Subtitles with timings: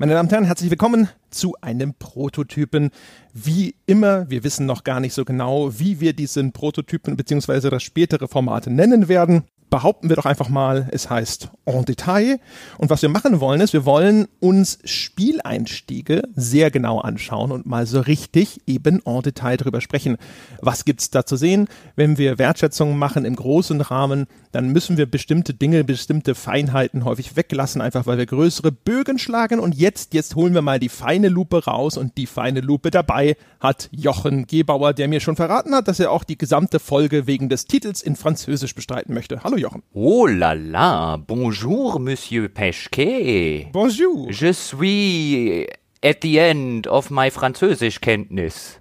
[0.00, 2.92] Meine Damen und Herren, herzlich willkommen zu einem Prototypen.
[3.34, 7.68] Wie immer, wir wissen noch gar nicht so genau, wie wir diesen Prototypen bzw.
[7.68, 12.40] das spätere Format nennen werden behaupten wir doch einfach mal, es heißt en Detail.
[12.78, 17.86] Und was wir machen wollen, ist, wir wollen uns Spieleinstiege sehr genau anschauen und mal
[17.86, 20.16] so richtig eben en Detail darüber sprechen.
[20.60, 21.68] Was gibt's da zu sehen?
[21.96, 27.36] Wenn wir Wertschätzungen machen im großen Rahmen, dann müssen wir bestimmte Dinge, bestimmte Feinheiten häufig
[27.36, 29.60] weglassen, einfach weil wir größere Bögen schlagen.
[29.60, 33.36] Und jetzt, jetzt holen wir mal die feine Lupe raus und die feine Lupe dabei
[33.60, 37.48] hat Jochen Gebauer, der mir schon verraten hat, dass er auch die gesamte Folge wegen
[37.48, 39.42] des Titels in Französisch bestreiten möchte.
[39.44, 39.82] Hallo Jochen.
[39.94, 43.70] Oh là là, bonjour Monsieur Peschke.
[43.72, 44.26] Bonjour.
[44.30, 45.66] Je suis
[46.02, 48.80] at the end of my Französischkenntnis.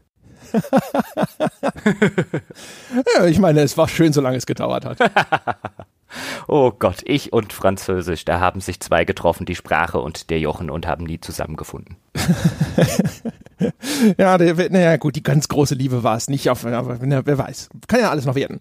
[3.16, 4.98] ja, ich meine, es war schön, solange es gedauert hat.
[6.48, 10.70] oh Gott, ich und Französisch, da haben sich zwei getroffen, die Sprache und der Jochen,
[10.70, 11.98] und haben nie zusammengefunden.
[14.18, 17.70] ja, naja, gut, die ganz große Liebe war es nicht, auf, aber wer weiß.
[17.88, 18.60] Kann ja alles noch werden.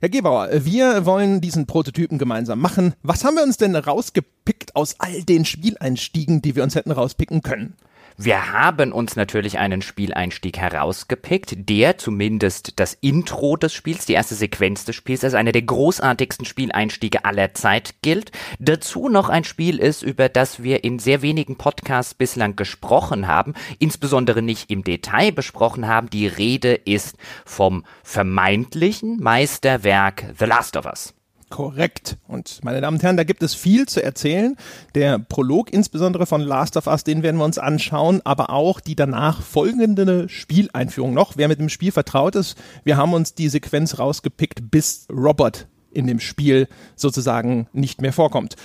[0.00, 2.94] Herr Gebauer, wir wollen diesen Prototypen gemeinsam machen.
[3.02, 7.42] Was haben wir uns denn rausgepickt aus all den Spieleinstiegen, die wir uns hätten rauspicken
[7.42, 7.74] können?
[8.20, 14.34] Wir haben uns natürlich einen Spieleinstieg herausgepickt, der zumindest das Intro des Spiels, die erste
[14.34, 18.32] Sequenz des Spiels, als einer der großartigsten Spieleinstiege aller Zeit gilt.
[18.58, 23.54] Dazu noch ein Spiel ist, über das wir in sehr wenigen Podcasts bislang gesprochen haben,
[23.78, 26.10] insbesondere nicht im Detail besprochen haben.
[26.10, 31.14] Die Rede ist vom vermeintlichen Meisterwerk The Last of Us.
[31.50, 32.16] Korrekt.
[32.26, 34.56] Und meine Damen und Herren, da gibt es viel zu erzählen.
[34.94, 38.96] Der Prolog insbesondere von Last of Us, den werden wir uns anschauen, aber auch die
[38.96, 41.36] danach folgende Spieleinführung noch.
[41.36, 46.06] Wer mit dem Spiel vertraut ist, wir haben uns die Sequenz rausgepickt, bis Robert in
[46.06, 48.56] dem Spiel sozusagen nicht mehr vorkommt.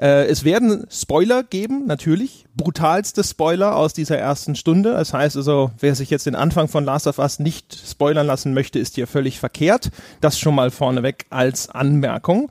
[0.00, 2.46] Äh, es werden Spoiler geben, natürlich.
[2.56, 4.92] Brutalste Spoiler aus dieser ersten Stunde.
[4.92, 8.54] Das heißt also, wer sich jetzt den Anfang von Last of Us nicht spoilern lassen
[8.54, 9.90] möchte, ist hier völlig verkehrt.
[10.22, 12.50] Das schon mal vorneweg als Anmerkung.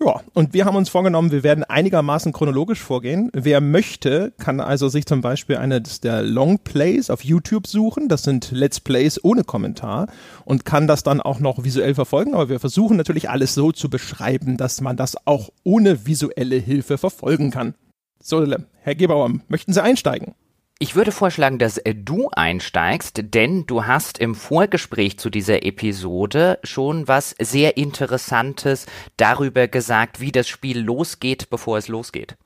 [0.00, 3.30] Ja, und wir haben uns vorgenommen, wir werden einigermaßen chronologisch vorgehen.
[3.32, 8.08] Wer möchte, kann also sich zum Beispiel eines der Long Plays auf YouTube suchen.
[8.08, 10.06] Das sind Let's Plays ohne Kommentar
[10.44, 12.34] und kann das dann auch noch visuell verfolgen.
[12.34, 16.96] Aber wir versuchen natürlich alles so zu beschreiben, dass man das auch ohne visuelle Hilfe
[16.96, 17.74] verfolgen kann.
[18.22, 18.46] So,
[18.82, 20.34] Herr Gebauer, möchten Sie einsteigen?
[20.80, 26.60] Ich würde vorschlagen, dass äh, du einsteigst, denn du hast im Vorgespräch zu dieser Episode
[26.62, 28.86] schon was sehr Interessantes
[29.16, 32.36] darüber gesagt, wie das Spiel losgeht, bevor es losgeht.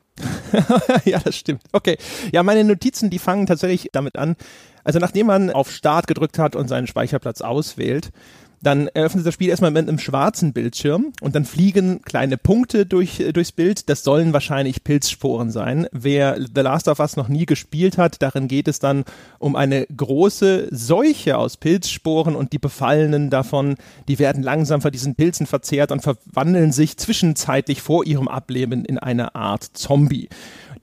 [1.05, 1.61] ja, das stimmt.
[1.73, 1.99] Okay.
[2.33, 4.37] Ja, meine Notizen, die fangen tatsächlich damit an.
[4.83, 8.13] Also nachdem man auf Start gedrückt hat und seinen Speicherplatz auswählt,
[8.63, 13.19] dann eröffnet das Spiel erstmal mit einem schwarzen Bildschirm und dann fliegen kleine Punkte durch,
[13.21, 13.89] äh, durchs Bild.
[13.89, 15.89] Das sollen wahrscheinlich Pilzsporen sein.
[15.91, 19.05] Wer The Last of Us noch nie gespielt hat, darin geht es dann
[19.41, 23.75] um eine große Seuche aus Pilzsporen und die Befallenen davon,
[24.07, 28.99] die werden langsam von diesen Pilzen verzehrt und verwandeln sich zwischenzeitlich vor ihrem Ableben in
[28.99, 30.29] eine Art Zombie.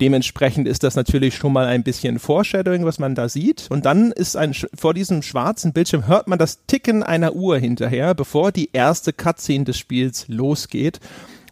[0.02, 3.68] Dementsprechend ist das natürlich schon mal ein bisschen Foreshadowing, was man da sieht.
[3.70, 8.16] Und dann ist ein, vor diesem schwarzen Bildschirm hört man das Ticken einer Uhr hinterher,
[8.16, 11.00] bevor die erste Cutscene des Spiels losgeht.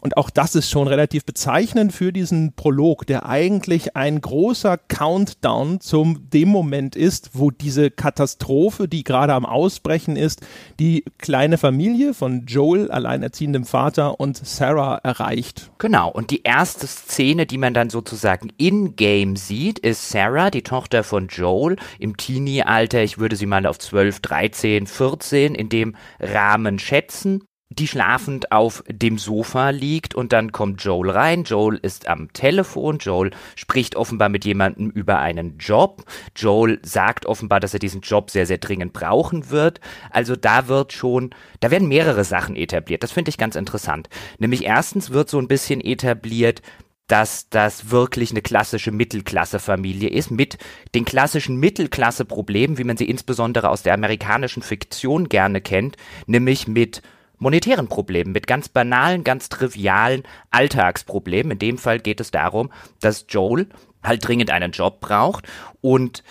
[0.08, 5.82] Und auch das ist schon relativ bezeichnend für diesen Prolog, der eigentlich ein großer Countdown
[5.82, 10.48] zum dem Moment ist, wo diese Katastrophe, die gerade am Ausbrechen ist,
[10.80, 15.72] die kleine Familie von Joel, alleinerziehendem Vater und Sarah erreicht.
[15.78, 16.10] Genau.
[16.10, 21.28] Und die erste Szene, die man dann sozusagen in-game sieht, ist Sarah, die Tochter von
[21.28, 23.04] Joel, im Teenie-Alter.
[23.04, 27.44] Ich würde sie mal auf 12, 13, 14 in dem Rahmen schätzen
[27.80, 31.44] die schlafend auf dem Sofa liegt und dann kommt Joel rein.
[31.44, 32.98] Joel ist am Telefon.
[32.98, 36.04] Joel spricht offenbar mit jemandem über einen Job.
[36.36, 39.80] Joel sagt offenbar, dass er diesen Job sehr, sehr dringend brauchen wird.
[40.10, 43.04] Also da wird schon, da werden mehrere Sachen etabliert.
[43.04, 44.10] Das finde ich ganz interessant.
[44.40, 46.62] Nämlich erstens wird so ein bisschen etabliert,
[47.08, 50.58] dass das wirklich eine klassische Mittelklasse-Familie ist, mit
[50.94, 55.96] den klassischen Mittelklasse-Problemen, wie man sie insbesondere aus der amerikanischen Fiktion gerne kennt,
[56.26, 57.02] nämlich mit
[57.38, 61.52] monetären Problemen, mit ganz banalen, ganz trivialen Alltagsproblemen.
[61.52, 63.68] In dem Fall geht es darum, dass Joel
[64.04, 65.48] halt dringend einen Job braucht
[65.82, 66.24] und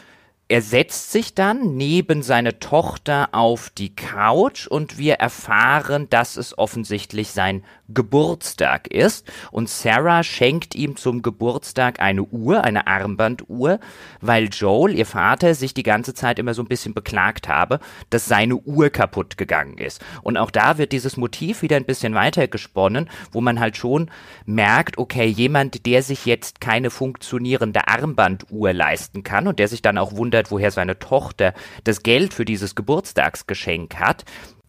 [0.48, 6.56] er setzt sich dann neben seine Tochter auf die Couch und wir erfahren, dass es
[6.56, 9.30] offensichtlich sein Geburtstag ist.
[9.50, 13.80] Und Sarah schenkt ihm zum Geburtstag eine Uhr, eine Armbanduhr,
[14.20, 18.26] weil Joel, ihr Vater, sich die ganze Zeit immer so ein bisschen beklagt habe, dass
[18.26, 20.00] seine Uhr kaputt gegangen ist.
[20.22, 24.10] Und auch da wird dieses Motiv wieder ein bisschen weiter gesponnen, wo man halt schon
[24.44, 29.98] merkt, okay, jemand, der sich jetzt keine funktionierende Armbanduhr leisten kann und der sich dann
[29.98, 31.54] auch wundert, wundert, woher seine Tochter
[31.84, 34.24] das Geld für dieses Geburtstagsgeschenk hat,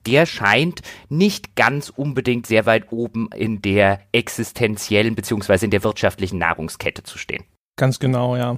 [0.06, 5.66] der scheint nicht ganz unbedingt sehr weit oben in der existenziellen bzw.
[5.66, 7.44] in der wirtschaftlichen Nahrungskette zu stehen.
[7.80, 8.58] Ganz genau, ja.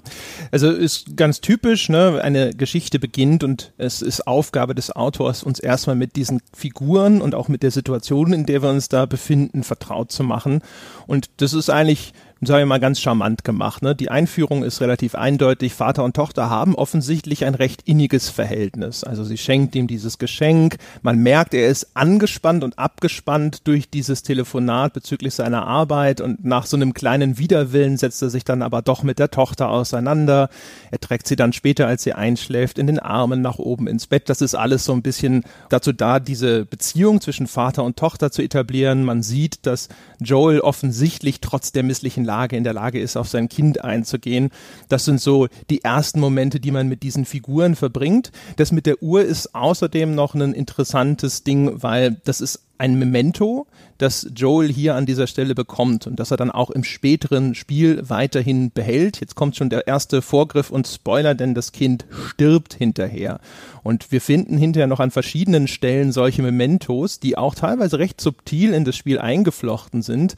[0.52, 2.22] Also ist ganz typisch, ne?
[2.24, 7.36] Eine Geschichte beginnt und es ist Aufgabe des Autors, uns erstmal mit diesen Figuren und
[7.36, 10.62] auch mit der Situation, in der wir uns da befinden, vertraut zu machen.
[11.06, 12.14] Und das ist eigentlich
[12.48, 13.82] sagen wir mal, ganz charmant gemacht.
[13.82, 13.96] Ne?
[13.96, 15.74] Die Einführung ist relativ eindeutig.
[15.74, 19.04] Vater und Tochter haben offensichtlich ein recht inniges Verhältnis.
[19.04, 20.78] Also sie schenkt ihm dieses Geschenk.
[21.02, 26.66] Man merkt, er ist angespannt und abgespannt durch dieses Telefonat bezüglich seiner Arbeit und nach
[26.66, 30.50] so einem kleinen Widerwillen setzt er sich dann aber doch mit der Tochter auseinander.
[30.92, 34.30] Er trägt sie dann später, als sie einschläft, in den Armen nach oben ins Bett.
[34.30, 38.42] Das ist alles so ein bisschen dazu da, diese Beziehung zwischen Vater und Tochter zu
[38.42, 39.04] etablieren.
[39.04, 39.90] Man sieht, dass
[40.20, 44.52] Joel offensichtlich trotz der misslichen Lage in der Lage ist, auf sein Kind einzugehen.
[44.88, 48.32] Das sind so die ersten Momente, die man mit diesen Figuren verbringt.
[48.58, 53.68] Das mit der Uhr ist außerdem noch ein interessantes Ding, weil das ist ein Memento,
[53.98, 58.02] das Joel hier an dieser Stelle bekommt und das er dann auch im späteren Spiel
[58.08, 59.20] weiterhin behält.
[59.20, 63.42] Jetzt kommt schon der erste Vorgriff und Spoiler, denn das Kind stirbt hinterher.
[63.84, 68.74] Und wir finden hinterher noch an verschiedenen Stellen solche Mementos, die auch teilweise recht subtil
[68.74, 70.36] in das Spiel eingeflochten sind,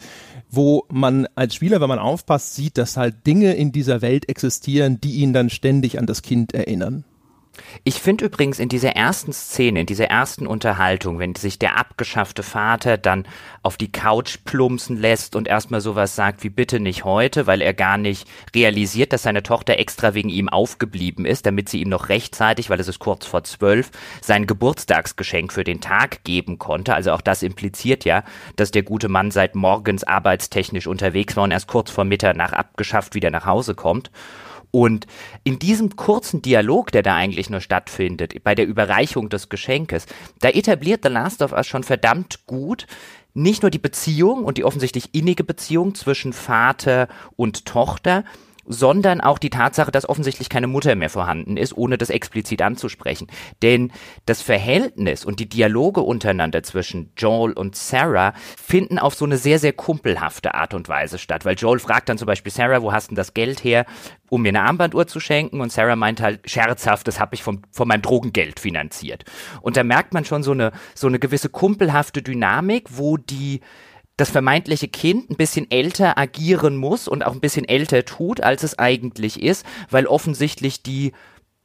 [0.50, 5.00] wo man als Spieler, wenn man aufpasst, sieht, dass halt Dinge in dieser Welt existieren,
[5.00, 7.04] die ihn dann ständig an das Kind erinnern.
[7.84, 12.44] Ich finde übrigens in dieser ersten Szene, in dieser ersten Unterhaltung, wenn sich der abgeschaffte
[12.44, 13.26] Vater dann
[13.62, 17.74] auf die Couch plumpsen lässt und erstmal sowas sagt wie bitte nicht heute, weil er
[17.74, 22.10] gar nicht realisiert, dass seine Tochter extra wegen ihm aufgeblieben ist, damit sie ihm noch
[22.10, 26.96] rechtzeitig, weil es ist kurz vor zwölf, sein Geburtstagsgeschenk für den Tag geben konnte.
[26.96, 28.24] Also auch das impliziert ja,
[28.56, 33.14] dass der gute Mann seit morgens arbeitstechnisch unterwegs war und erst kurz vor Mitternacht abgeschafft
[33.14, 34.10] wieder nach Hause kommt.
[34.72, 35.06] Und
[35.44, 40.06] in diesem kurzen Dialog, der da eigentlich nur stattfindet, bei der Überreichung des Geschenkes,
[40.40, 42.88] da etabliert The Last of Us schon verdammt gut
[43.34, 48.26] nicht nur die Beziehung und die offensichtlich innige Beziehung zwischen Vater und Tochter,
[48.66, 53.28] sondern auch die Tatsache, dass offensichtlich keine Mutter mehr vorhanden ist, ohne das explizit anzusprechen.
[53.62, 53.92] Denn
[54.26, 59.60] das Verhältnis und die Dialoge untereinander zwischen Joel und Sarah finden auf so eine sehr,
[59.60, 63.10] sehr kumpelhafte Art und Weise statt, weil Joel fragt dann zum Beispiel Sarah, wo hast
[63.10, 63.86] denn das Geld her,
[64.30, 67.64] um mir eine Armbanduhr zu schenken und Sarah meint halt scherzhaft, das habe ich vom,
[67.72, 69.26] von meinem Drogengeld finanziert.
[69.62, 73.62] Und da merkt man schon so eine, so eine gewisse kumpelhafte Dynamik, wo die
[74.22, 78.62] das vermeintliche Kind ein bisschen älter agieren muss und auch ein bisschen älter tut, als
[78.62, 81.12] es eigentlich ist, weil offensichtlich die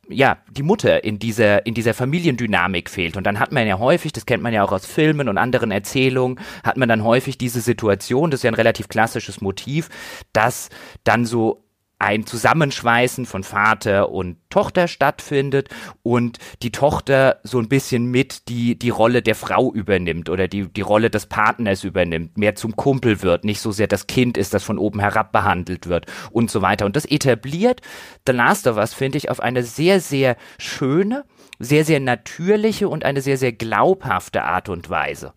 [0.08, 3.16] ja, die Mutter in dieser, in dieser Familiendynamik fehlt.
[3.16, 5.72] Und dann hat man ja häufig, das kennt man ja auch aus Filmen und anderen
[5.72, 9.88] Erzählungen, hat man dann häufig diese Situation, das ist ja ein relativ klassisches Motiv,
[10.32, 10.70] dass
[11.02, 11.65] dann so
[11.98, 15.68] ein Zusammenschweißen von Vater und Tochter stattfindet
[16.02, 20.68] und die Tochter so ein bisschen mit die, die Rolle der Frau übernimmt oder die,
[20.68, 24.52] die Rolle des Partners übernimmt, mehr zum Kumpel wird, nicht so sehr das Kind ist,
[24.52, 26.84] das von oben herab behandelt wird und so weiter.
[26.84, 27.80] Und das etabliert
[28.26, 31.24] The Last of Us, finde ich, auf eine sehr, sehr schöne,
[31.58, 35.32] sehr, sehr natürliche und eine sehr, sehr glaubhafte Art und Weise.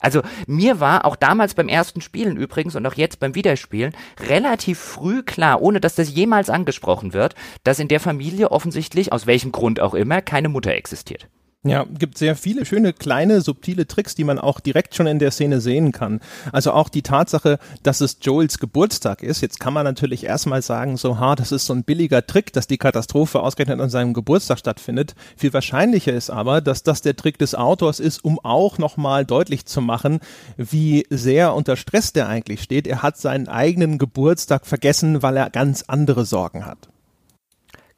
[0.00, 4.78] Also mir war auch damals beim ersten Spielen übrigens und auch jetzt beim Wiederspielen relativ
[4.78, 9.52] früh klar, ohne dass das jemals angesprochen wird, dass in der Familie offensichtlich, aus welchem
[9.52, 11.28] Grund auch immer, keine Mutter existiert.
[11.62, 15.30] Ja, gibt sehr viele schöne kleine subtile Tricks, die man auch direkt schon in der
[15.30, 16.20] Szene sehen kann.
[16.52, 19.42] Also auch die Tatsache, dass es Joels Geburtstag ist.
[19.42, 22.66] Jetzt kann man natürlich erstmal sagen, so ha, das ist so ein billiger Trick, dass
[22.66, 25.14] die Katastrophe ausgerechnet an seinem Geburtstag stattfindet.
[25.36, 29.66] Viel wahrscheinlicher ist aber, dass das der Trick des Autors ist, um auch nochmal deutlich
[29.66, 30.20] zu machen,
[30.56, 32.86] wie sehr unter Stress der eigentlich steht.
[32.86, 36.89] Er hat seinen eigenen Geburtstag vergessen, weil er ganz andere Sorgen hat.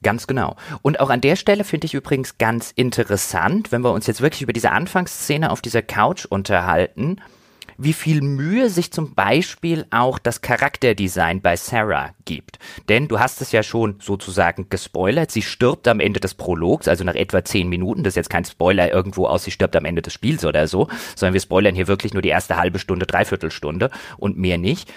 [0.02, 0.56] Ganz genau.
[0.82, 4.42] Und auch an der Stelle finde ich übrigens ganz interessant, wenn wir uns jetzt wirklich
[4.42, 7.20] über diese Anfangsszene auf dieser Couch unterhalten,
[7.78, 12.58] wie viel Mühe sich zum Beispiel auch das Charakterdesign bei Sarah gibt.
[12.88, 15.30] Denn du hast es ja schon sozusagen gespoilert.
[15.30, 18.04] Sie stirbt am Ende des Prologs, also nach etwa zehn Minuten.
[18.04, 20.88] Das ist jetzt kein Spoiler irgendwo aus, sie stirbt am Ende des Spiels oder so,
[21.16, 24.92] sondern wir spoilern hier wirklich nur die erste halbe Stunde, dreiviertel Stunde und mehr nicht.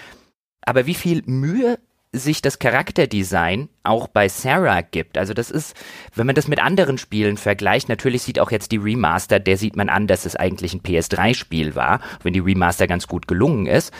[0.62, 1.78] Aber wie viel Mühe
[2.12, 5.18] sich das Charakterdesign auch bei Sarah gibt.
[5.18, 5.76] Also das ist,
[6.14, 9.76] wenn man das mit anderen Spielen vergleicht, natürlich sieht auch jetzt die Remaster, der sieht
[9.76, 13.92] man an, dass es eigentlich ein PS3-Spiel war, wenn die Remaster ganz gut gelungen ist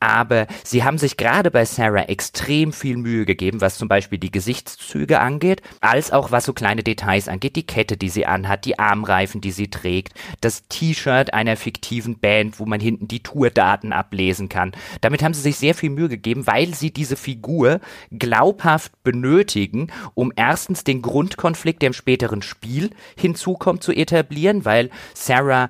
[0.00, 4.30] aber sie haben sich gerade bei Sarah extrem viel Mühe gegeben, was zum Beispiel die
[4.30, 8.78] Gesichtszüge angeht, als auch was so kleine Details angeht, die Kette, die sie anhat, die
[8.78, 14.48] Armreifen, die sie trägt, das T-Shirt einer fiktiven Band, wo man hinten die Tourdaten ablesen
[14.48, 14.72] kann.
[15.02, 17.80] Damit haben sie sich sehr viel Mühe gegeben, weil sie diese Figur
[18.10, 25.68] glaubhaft benötigen, um erstens den Grundkonflikt, der im späteren Spiel hinzukommt, zu etablieren, weil Sarah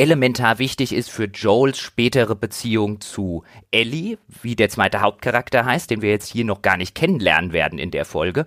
[0.00, 6.00] elementar wichtig ist für Joels spätere Beziehung zu Ellie, wie der zweite Hauptcharakter heißt, den
[6.00, 8.46] wir jetzt hier noch gar nicht kennenlernen werden in der Folge.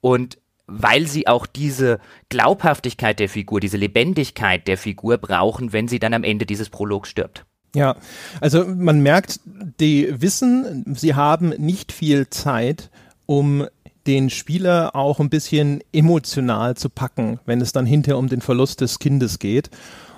[0.00, 6.00] Und weil sie auch diese Glaubhaftigkeit der Figur, diese Lebendigkeit der Figur brauchen, wenn sie
[6.00, 7.44] dann am Ende dieses Prologs stirbt.
[7.74, 7.94] Ja,
[8.40, 12.90] also man merkt, die wissen, sie haben nicht viel Zeit,
[13.26, 13.66] um
[14.08, 18.80] den Spieler auch ein bisschen emotional zu packen, wenn es dann hinterher um den Verlust
[18.80, 19.70] des Kindes geht.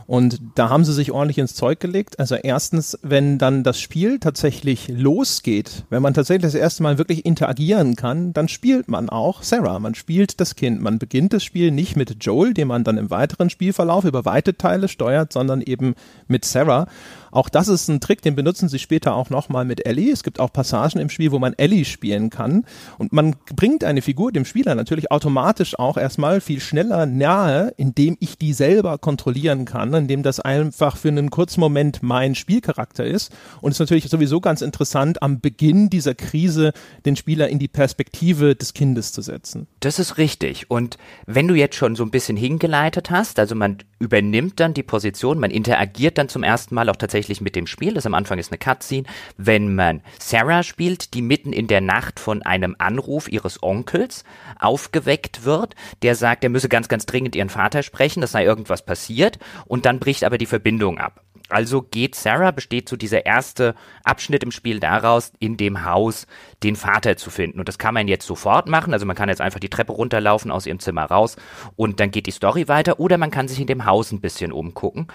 [0.07, 2.19] Und da haben sie sich ordentlich ins Zeug gelegt.
[2.19, 7.25] Also erstens, wenn dann das Spiel tatsächlich losgeht, wenn man tatsächlich das erste Mal wirklich
[7.25, 9.79] interagieren kann, dann spielt man auch Sarah.
[9.79, 10.81] Man spielt das Kind.
[10.81, 14.57] Man beginnt das Spiel nicht mit Joel, den man dann im weiteren Spielverlauf über weite
[14.57, 15.95] Teile steuert, sondern eben
[16.27, 16.87] mit Sarah.
[17.33, 20.13] Auch das ist ein Trick, den benutzen sie später auch nochmal mit Ellie.
[20.13, 22.65] Es gibt auch Passagen im Spiel, wo man Ellie spielen kann.
[22.99, 28.19] Und man bringt eine Figur dem Spieler natürlich automatisch auch erstmal viel schneller nahe, indem
[28.21, 33.33] ich die selber kontrollieren kann, indem das einfach für einen kurzen Moment mein Spielcharakter ist.
[33.63, 36.73] Und es ist natürlich sowieso ganz interessant, am Beginn dieser Krise
[37.07, 39.67] den Spieler in die Perspektive des Kindes zu setzen.
[39.81, 40.71] Das ist richtig.
[40.71, 44.83] Und wenn du jetzt schon so ein bisschen hingeleitet hast, also man übernimmt dann die
[44.83, 47.95] Position, man interagiert dann zum ersten Mal auch tatsächlich mit dem Spiel.
[47.95, 49.07] Das am Anfang ist eine Cutscene.
[49.37, 54.25] Wenn man Sarah spielt, die mitten in der Nacht von einem Anruf ihres Onkels
[54.59, 58.85] aufgeweckt wird, der sagt, er müsse ganz, ganz dringend ihren Vater sprechen, das sei irgendwas
[58.85, 61.23] passiert und dann bricht aber die Verbindung ab.
[61.53, 63.75] Also geht Sarah, besteht so dieser erste
[64.05, 66.27] Abschnitt im Spiel daraus, in dem Haus
[66.63, 67.59] den Vater zu finden.
[67.59, 68.95] Und das kann man jetzt sofort machen.
[68.95, 71.37] Also man kann jetzt einfach die Treppe runterlaufen, aus ihrem Zimmer raus
[71.77, 73.01] und dann geht die Story weiter.
[73.01, 75.09] Oder man kann sich in dem Haus ein bisschen umgucken.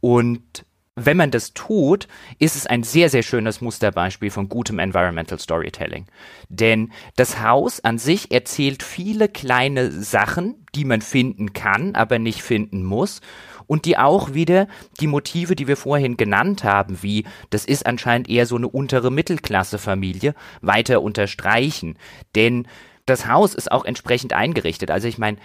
[0.00, 0.64] Und
[0.96, 2.06] wenn man das tut,
[2.38, 6.06] ist es ein sehr, sehr schönes Musterbeispiel von gutem Environmental Storytelling.
[6.48, 12.42] Denn das Haus an sich erzählt viele kleine Sachen, die man finden kann, aber nicht
[12.42, 13.20] finden muss
[13.66, 14.68] und die auch wieder
[15.00, 19.10] die Motive, die wir vorhin genannt haben, wie das ist anscheinend eher so eine untere
[19.10, 21.98] Mittelklasse-Familie, weiter unterstreichen.
[22.36, 22.68] Denn
[23.06, 24.90] das Haus ist auch entsprechend eingerichtet.
[24.90, 25.38] Also ich meine,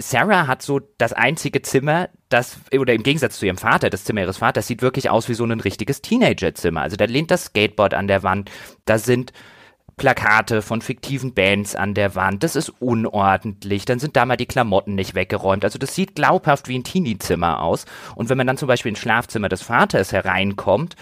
[0.00, 4.22] Sarah hat so das einzige Zimmer, das, oder im Gegensatz zu ihrem Vater, das Zimmer
[4.22, 6.80] ihres Vaters, sieht wirklich aus wie so ein richtiges Teenagerzimmer.
[6.80, 8.50] Also da lehnt das Skateboard an der Wand,
[8.86, 9.32] da sind
[10.00, 12.42] Plakate von fiktiven Bands an der Wand.
[12.42, 13.84] Das ist unordentlich.
[13.84, 15.62] Dann sind da mal die Klamotten nicht weggeräumt.
[15.62, 17.84] Also das sieht glaubhaft wie ein Teenie-Zimmer aus.
[18.14, 20.96] Und wenn man dann zum Beispiel ins Schlafzimmer des Vaters hereinkommt,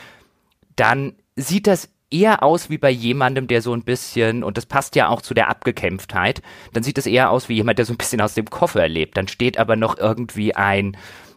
[0.74, 4.96] dann sieht das eher aus wie bei jemandem, der so ein bisschen, und das passt
[4.96, 7.98] ja auch zu der Abgekämpftheit, dann sieht es eher aus wie jemand, der so ein
[7.98, 9.16] bisschen aus dem Koffer lebt.
[9.16, 10.96] Dann steht aber noch irgendwie ein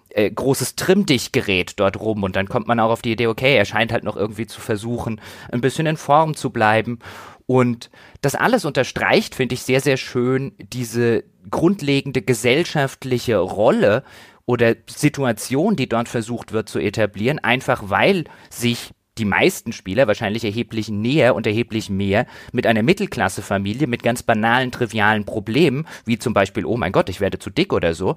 [0.09, 3.65] äh, großes Trimmdichtgerät dort rum und dann kommt man auch auf die Idee, okay, er
[3.65, 6.99] scheint halt noch irgendwie zu versuchen, ein bisschen in Form zu bleiben
[7.45, 7.89] und
[8.21, 14.03] das alles unterstreicht, finde ich sehr, sehr schön, diese grundlegende gesellschaftliche Rolle
[14.45, 20.46] oder Situation, die dort versucht wird zu etablieren, einfach weil sich die meisten Spieler wahrscheinlich
[20.46, 26.34] erheblich näher und erheblich mehr mit einer Mittelklassefamilie mit ganz banalen, trivialen Problemen, wie zum
[26.34, 28.15] Beispiel, oh mein Gott, ich werde zu dick oder so,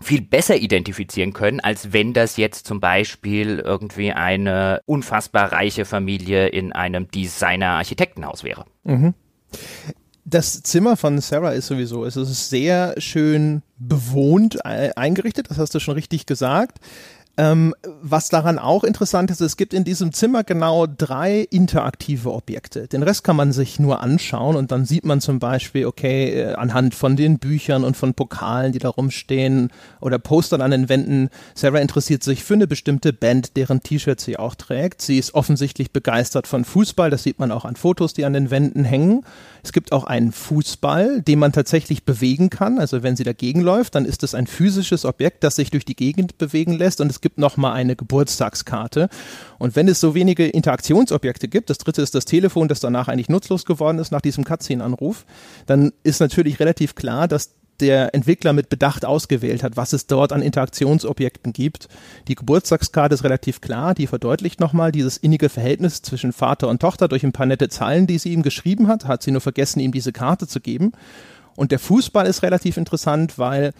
[0.00, 6.48] viel besser identifizieren können, als wenn das jetzt zum Beispiel irgendwie eine unfassbar reiche Familie
[6.48, 8.64] in einem Designer-Architektenhaus wäre.
[8.84, 9.14] Mhm.
[10.24, 15.74] Das Zimmer von Sarah ist sowieso, es ist sehr schön bewohnt äh, eingerichtet, das hast
[15.74, 16.78] du schon richtig gesagt.
[17.38, 22.88] Ähm, was daran auch interessant ist, es gibt in diesem Zimmer genau drei interaktive Objekte.
[22.88, 26.54] Den Rest kann man sich nur anschauen und dann sieht man zum Beispiel, okay, äh,
[26.54, 29.70] anhand von den Büchern und von Pokalen, die da rumstehen
[30.00, 34.36] oder Postern an den Wänden, Sarah interessiert sich für eine bestimmte Band, deren T-Shirt sie
[34.36, 35.00] auch trägt.
[35.00, 38.50] Sie ist offensichtlich begeistert von Fußball, das sieht man auch an Fotos, die an den
[38.50, 39.24] Wänden hängen.
[39.62, 42.78] Es gibt auch einen Fußball, den man tatsächlich bewegen kann.
[42.78, 45.96] Also wenn sie dagegen läuft, dann ist es ein physisches Objekt, das sich durch die
[45.96, 49.08] Gegend bewegen lässt und es gibt nochmal eine Geburtstagskarte.
[49.58, 53.28] Und wenn es so wenige Interaktionsobjekte gibt, das dritte ist das Telefon, das danach eigentlich
[53.28, 55.24] nutzlos geworden ist nach diesem Cutscene-Anruf,
[55.66, 60.32] dann ist natürlich relativ klar, dass der Entwickler mit Bedacht ausgewählt hat, was es dort
[60.32, 61.88] an Interaktionsobjekten gibt.
[62.28, 67.08] Die Geburtstagskarte ist relativ klar, die verdeutlicht nochmal dieses innige Verhältnis zwischen Vater und Tochter
[67.08, 69.92] durch ein paar nette Zeilen, die sie ihm geschrieben hat, hat sie nur vergessen, ihm
[69.92, 70.92] diese Karte zu geben.
[71.56, 73.72] Und der Fußball ist relativ interessant, weil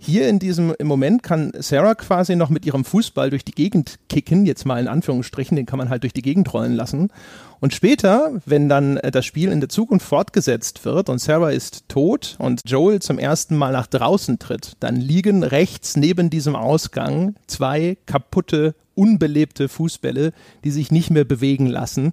[0.00, 3.98] hier in diesem im Moment kann Sarah quasi noch mit ihrem Fußball durch die Gegend
[4.08, 7.10] kicken, jetzt mal in Anführungsstrichen, den kann man halt durch die Gegend rollen lassen.
[7.58, 11.88] Und später, wenn dann äh, das Spiel in der Zukunft fortgesetzt wird und Sarah ist
[11.88, 17.34] tot und Joel zum ersten Mal nach draußen tritt, dann liegen rechts neben diesem Ausgang
[17.48, 22.12] zwei kaputte, unbelebte Fußbälle, die sich nicht mehr bewegen lassen.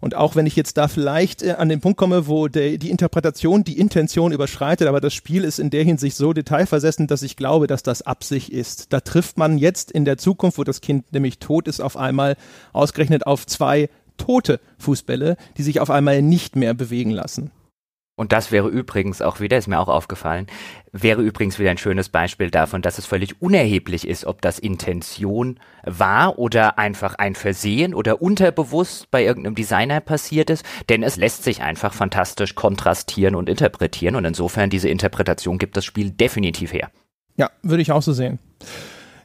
[0.00, 2.90] Und auch wenn ich jetzt da vielleicht äh, an den Punkt komme, wo der, die
[2.90, 7.36] Interpretation die Intention überschreitet, aber das Spiel ist in der Hinsicht so detailversessen, dass ich
[7.36, 8.92] glaube, dass das Absicht ist.
[8.92, 12.36] Da trifft man jetzt in der Zukunft, wo das Kind nämlich tot ist, auf einmal
[12.72, 17.50] ausgerechnet auf zwei tote Fußbälle, die sich auf einmal nicht mehr bewegen lassen.
[18.18, 20.48] Und das wäre übrigens auch wieder, ist mir auch aufgefallen,
[20.90, 25.60] wäre übrigens wieder ein schönes Beispiel davon, dass es völlig unerheblich ist, ob das Intention
[25.84, 31.44] war oder einfach ein Versehen oder unterbewusst bei irgendeinem Designer passiert ist, denn es lässt
[31.44, 36.90] sich einfach fantastisch kontrastieren und interpretieren und insofern diese Interpretation gibt das Spiel definitiv her.
[37.36, 38.40] Ja, würde ich auch so sehen.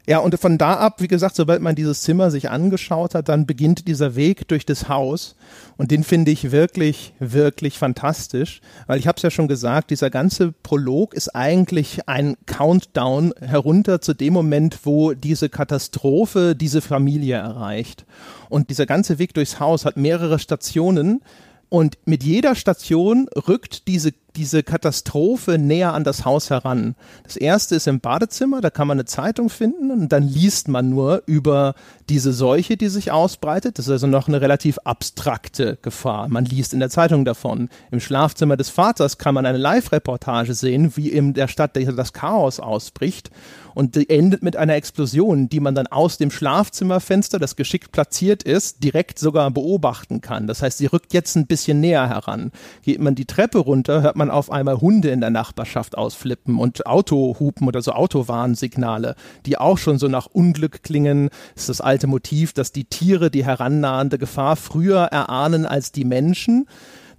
[0.06, 3.46] Ja, und von da ab, wie gesagt, sobald man dieses Zimmer sich angeschaut hat, dann
[3.46, 5.36] beginnt dieser Weg durch das Haus.
[5.78, 8.60] Und den finde ich wirklich, wirklich fantastisch.
[8.86, 14.02] Weil ich habe es ja schon gesagt, dieser ganze Prolog ist eigentlich ein Countdown herunter
[14.02, 18.06] zu dem Moment, wo diese Katastrophe diese Familie erreicht.
[18.50, 21.22] Und dieser ganze Weg durchs Haus hat mehrere Stationen.
[21.70, 26.96] Und mit jeder Station rückt diese diese Katastrophe näher an das Haus heran.
[27.24, 30.90] Das erste ist im Badezimmer, da kann man eine Zeitung finden und dann liest man
[30.90, 31.76] nur über
[32.10, 33.78] diese Seuche, die sich ausbreitet.
[33.78, 36.28] Das ist also noch eine relativ abstrakte Gefahr.
[36.28, 37.70] Man liest in der Zeitung davon.
[37.92, 42.60] Im Schlafzimmer des Vaters kann man eine Live-Reportage sehen, wie in der Stadt das Chaos
[42.60, 43.32] ausbricht
[43.74, 48.44] und die endet mit einer Explosion, die man dann aus dem Schlafzimmerfenster, das geschickt platziert
[48.44, 50.48] ist, direkt sogar beobachten kann.
[50.48, 52.52] Das heißt, sie rückt jetzt ein bisschen näher heran.
[52.84, 56.58] Geht man die Treppe runter, hört man man auf einmal Hunde in der Nachbarschaft ausflippen
[56.58, 59.16] und Autohupen oder so Autowarnsignale,
[59.46, 61.30] die auch schon so nach Unglück klingen.
[61.56, 66.06] Das ist das alte Motiv, dass die Tiere die herannahende Gefahr früher erahnen als die
[66.06, 66.68] Menschen.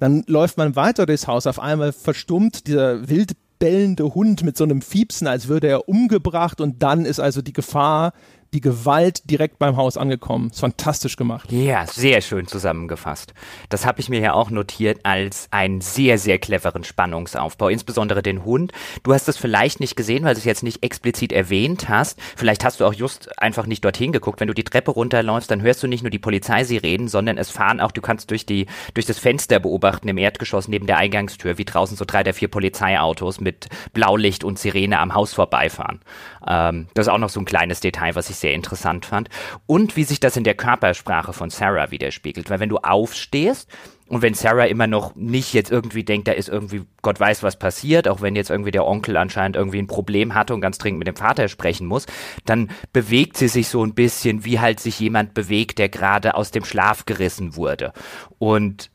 [0.00, 4.64] Dann läuft man weiter durchs Haus, auf einmal verstummt dieser wild bellende Hund mit so
[4.64, 8.12] einem Fiepsen, als würde er umgebracht und dann ist also die Gefahr
[8.54, 10.50] die Gewalt direkt beim Haus angekommen.
[10.50, 11.50] Ist fantastisch gemacht.
[11.50, 13.34] Ja, sehr schön zusammengefasst.
[13.68, 18.44] Das habe ich mir ja auch notiert als einen sehr, sehr cleveren Spannungsaufbau, insbesondere den
[18.44, 18.72] Hund.
[19.02, 22.20] Du hast es vielleicht nicht gesehen, weil du es jetzt nicht explizit erwähnt hast.
[22.36, 24.40] Vielleicht hast du auch just einfach nicht dorthin geguckt.
[24.40, 27.80] Wenn du die Treppe runterläufst, dann hörst du nicht nur die Polizeisirenen, sondern es fahren
[27.80, 31.64] auch, du kannst durch die, durch das Fenster beobachten im Erdgeschoss neben der Eingangstür, wie
[31.64, 36.00] draußen so drei der vier Polizeiautos mit Blaulicht und Sirene am Haus vorbeifahren.
[36.46, 39.30] Ähm, das ist auch noch so ein kleines Detail, was ich sehr interessant fand.
[39.64, 42.50] Und wie sich das in der Körpersprache von Sarah widerspiegelt.
[42.50, 43.70] Weil wenn du aufstehst
[44.06, 47.58] und wenn Sarah immer noch nicht jetzt irgendwie denkt, da ist irgendwie Gott weiß was
[47.58, 50.98] passiert, auch wenn jetzt irgendwie der Onkel anscheinend irgendwie ein Problem hatte und ganz dringend
[50.98, 52.04] mit dem Vater sprechen muss,
[52.44, 56.50] dann bewegt sie sich so ein bisschen, wie halt sich jemand bewegt, der gerade aus
[56.50, 57.94] dem Schlaf gerissen wurde.
[58.38, 58.90] Und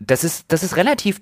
[0.00, 1.20] das ist, das ist relativ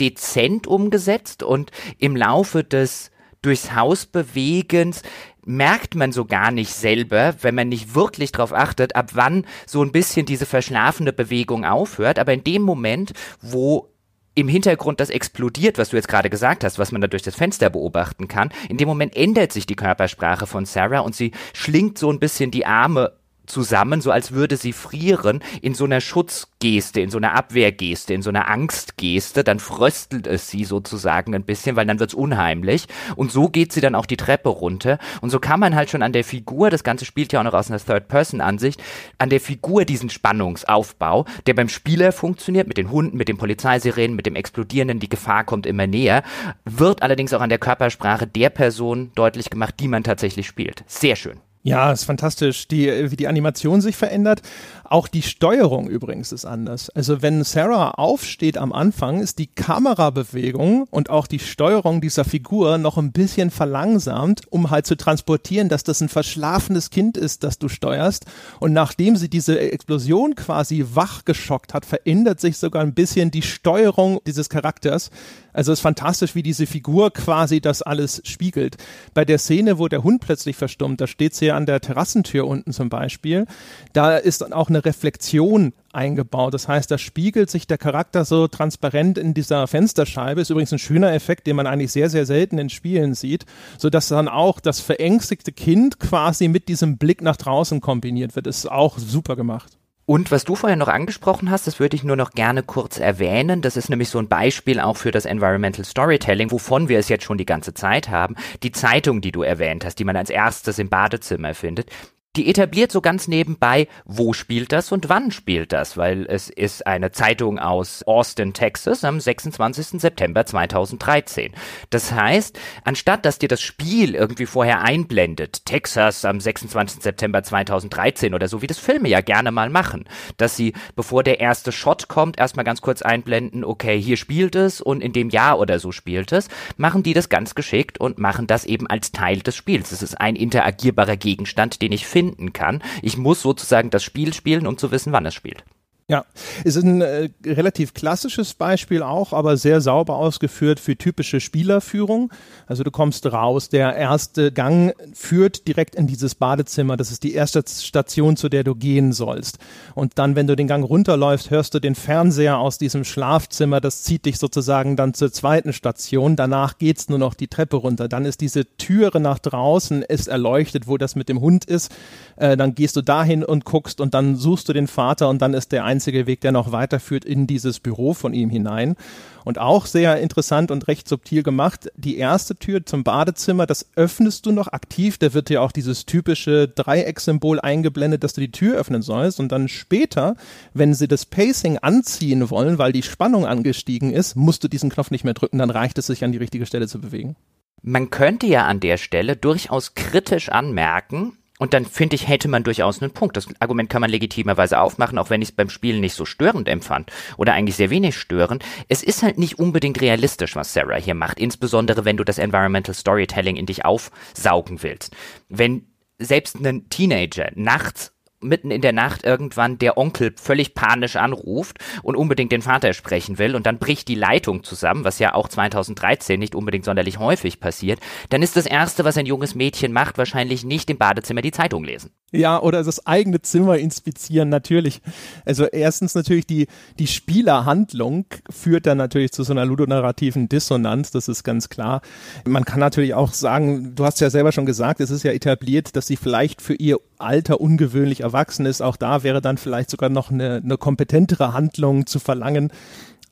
[0.00, 3.10] dezent umgesetzt und im Laufe des
[3.42, 5.02] durchs Haus bewegens
[5.44, 9.82] merkt man so gar nicht selber, wenn man nicht wirklich darauf achtet, ab wann so
[9.82, 12.18] ein bisschen diese verschlafene Bewegung aufhört.
[12.18, 13.90] Aber in dem Moment, wo
[14.34, 17.36] im Hintergrund das explodiert, was du jetzt gerade gesagt hast, was man da durch das
[17.36, 18.50] Fenster beobachten kann.
[18.68, 22.50] In dem Moment ändert sich die Körpersprache von Sarah und sie schlingt so ein bisschen
[22.50, 23.12] die Arme
[23.46, 28.22] zusammen, so als würde sie frieren, in so einer Schutzgeste, in so einer Abwehrgeste, in
[28.22, 33.32] so einer Angstgeste, dann fröstelt es sie sozusagen ein bisschen, weil dann wird's unheimlich und
[33.32, 36.12] so geht sie dann auch die Treppe runter und so kann man halt schon an
[36.12, 38.82] der Figur, das Ganze spielt ja auch noch aus einer Third-Person-Ansicht,
[39.18, 44.16] an der Figur diesen Spannungsaufbau, der beim Spieler funktioniert, mit den Hunden, mit den Polizeisirenen,
[44.16, 46.22] mit dem Explodierenden, die Gefahr kommt immer näher,
[46.64, 50.84] wird allerdings auch an der Körpersprache der Person deutlich gemacht, die man tatsächlich spielt.
[50.86, 51.40] Sehr schön.
[51.66, 54.42] Ja, ist fantastisch, die, wie die Animation sich verändert.
[54.84, 56.90] Auch die Steuerung übrigens ist anders.
[56.90, 62.76] Also wenn Sarah aufsteht am Anfang, ist die Kamerabewegung und auch die Steuerung dieser Figur
[62.76, 67.58] noch ein bisschen verlangsamt, um halt zu transportieren, dass das ein verschlafenes Kind ist, das
[67.58, 68.26] du steuerst.
[68.60, 74.20] Und nachdem sie diese Explosion quasi wachgeschockt hat, verändert sich sogar ein bisschen die Steuerung
[74.26, 75.10] dieses Charakters.
[75.54, 78.76] Also es ist fantastisch, wie diese Figur quasi das alles spiegelt.
[79.14, 82.46] Bei der Szene, wo der Hund plötzlich verstummt, da steht sie ja an der Terrassentür
[82.46, 83.46] unten zum Beispiel,
[83.94, 86.52] da ist dann auch eine Reflexion eingebaut.
[86.52, 90.40] Das heißt, da spiegelt sich der Charakter so transparent in dieser Fensterscheibe.
[90.40, 93.46] Ist übrigens ein schöner Effekt, den man eigentlich sehr, sehr selten in Spielen sieht,
[93.78, 98.48] sodass dann auch das verängstigte Kind quasi mit diesem Blick nach draußen kombiniert wird.
[98.48, 99.78] Ist auch super gemacht.
[100.06, 103.62] Und was du vorher noch angesprochen hast, das würde ich nur noch gerne kurz erwähnen.
[103.62, 107.24] Das ist nämlich so ein Beispiel auch für das Environmental Storytelling, wovon wir es jetzt
[107.24, 108.36] schon die ganze Zeit haben.
[108.62, 111.90] Die Zeitung, die du erwähnt hast, die man als erstes im Badezimmer findet,
[112.36, 116.86] die etabliert so ganz nebenbei, wo spielt das und wann spielt das, weil es ist
[116.86, 120.00] eine Zeitung aus Austin, Texas am 26.
[120.00, 121.52] September 2013.
[121.90, 127.02] Das heißt, anstatt dass dir das Spiel irgendwie vorher einblendet, Texas am 26.
[127.02, 130.04] September 2013 oder so, wie das Filme ja gerne mal machen,
[130.36, 134.80] dass sie, bevor der erste Shot kommt, erstmal ganz kurz einblenden, okay, hier spielt es
[134.80, 138.46] und in dem Jahr oder so spielt es, machen die das ganz geschickt und machen
[138.46, 139.92] das eben als Teil des Spiels.
[139.92, 142.82] Es ist ein interagierbarer Gegenstand, den ich finde, finden kann.
[143.02, 145.64] Ich muss sozusagen das Spiel spielen, um zu wissen, wann es spielt.
[146.06, 146.26] Ja,
[146.64, 152.30] es ist ein äh, relativ klassisches Beispiel auch, aber sehr sauber ausgeführt für typische Spielerführung.
[152.66, 156.98] Also du kommst raus, der erste Gang führt direkt in dieses Badezimmer.
[156.98, 159.56] Das ist die erste Station, zu der du gehen sollst.
[159.94, 163.80] Und dann, wenn du den Gang runterläufst, hörst du den Fernseher aus diesem Schlafzimmer.
[163.80, 166.36] Das zieht dich sozusagen dann zur zweiten Station.
[166.36, 168.08] Danach geht's nur noch die Treppe runter.
[168.08, 171.90] Dann ist diese Türe nach draußen, ist erleuchtet, wo das mit dem Hund ist.
[172.36, 175.54] Äh, dann gehst du dahin und guckst und dann suchst du den Vater und dann
[175.54, 178.96] ist der einzige Weg, der noch weiterführt in dieses Büro von ihm hinein.
[179.44, 181.90] Und auch sehr interessant und recht subtil gemacht.
[181.96, 185.18] Die erste Tür zum Badezimmer, das öffnest du noch aktiv.
[185.18, 189.38] Da wird ja auch dieses typische Dreiecksymbol eingeblendet, dass du die Tür öffnen sollst.
[189.40, 190.36] Und dann später,
[190.72, 195.10] wenn sie das Pacing anziehen wollen, weil die Spannung angestiegen ist, musst du diesen Knopf
[195.10, 195.58] nicht mehr drücken.
[195.58, 197.36] Dann reicht es, sich an die richtige Stelle zu bewegen.
[197.82, 202.64] Man könnte ja an der Stelle durchaus kritisch anmerken, und dann finde ich, hätte man
[202.64, 203.36] durchaus einen Punkt.
[203.36, 206.68] Das Argument kann man legitimerweise aufmachen, auch wenn ich es beim Spielen nicht so störend
[206.68, 208.64] empfand oder eigentlich sehr wenig störend.
[208.88, 212.94] Es ist halt nicht unbedingt realistisch, was Sarah hier macht, insbesondere wenn du das Environmental
[212.94, 215.14] Storytelling in dich aufsaugen willst.
[215.48, 215.86] Wenn
[216.18, 218.12] selbst ein Teenager nachts
[218.44, 223.38] mitten in der Nacht irgendwann der Onkel völlig panisch anruft und unbedingt den Vater sprechen
[223.38, 227.60] will und dann bricht die Leitung zusammen, was ja auch 2013 nicht unbedingt sonderlich häufig
[227.60, 231.52] passiert, dann ist das Erste, was ein junges Mädchen macht, wahrscheinlich nicht im Badezimmer die
[231.52, 232.10] Zeitung lesen.
[232.34, 235.00] Ja, oder das eigene Zimmer inspizieren, natürlich.
[235.44, 236.66] Also erstens natürlich die,
[236.98, 242.02] die Spielerhandlung führt dann natürlich zu so einer ludonarrativen Dissonanz, das ist ganz klar.
[242.44, 245.94] Man kann natürlich auch sagen, du hast ja selber schon gesagt, es ist ja etabliert,
[245.94, 248.82] dass sie vielleicht für ihr Alter ungewöhnlich erwachsen ist.
[248.82, 252.72] Auch da wäre dann vielleicht sogar noch eine, eine kompetentere Handlung zu verlangen.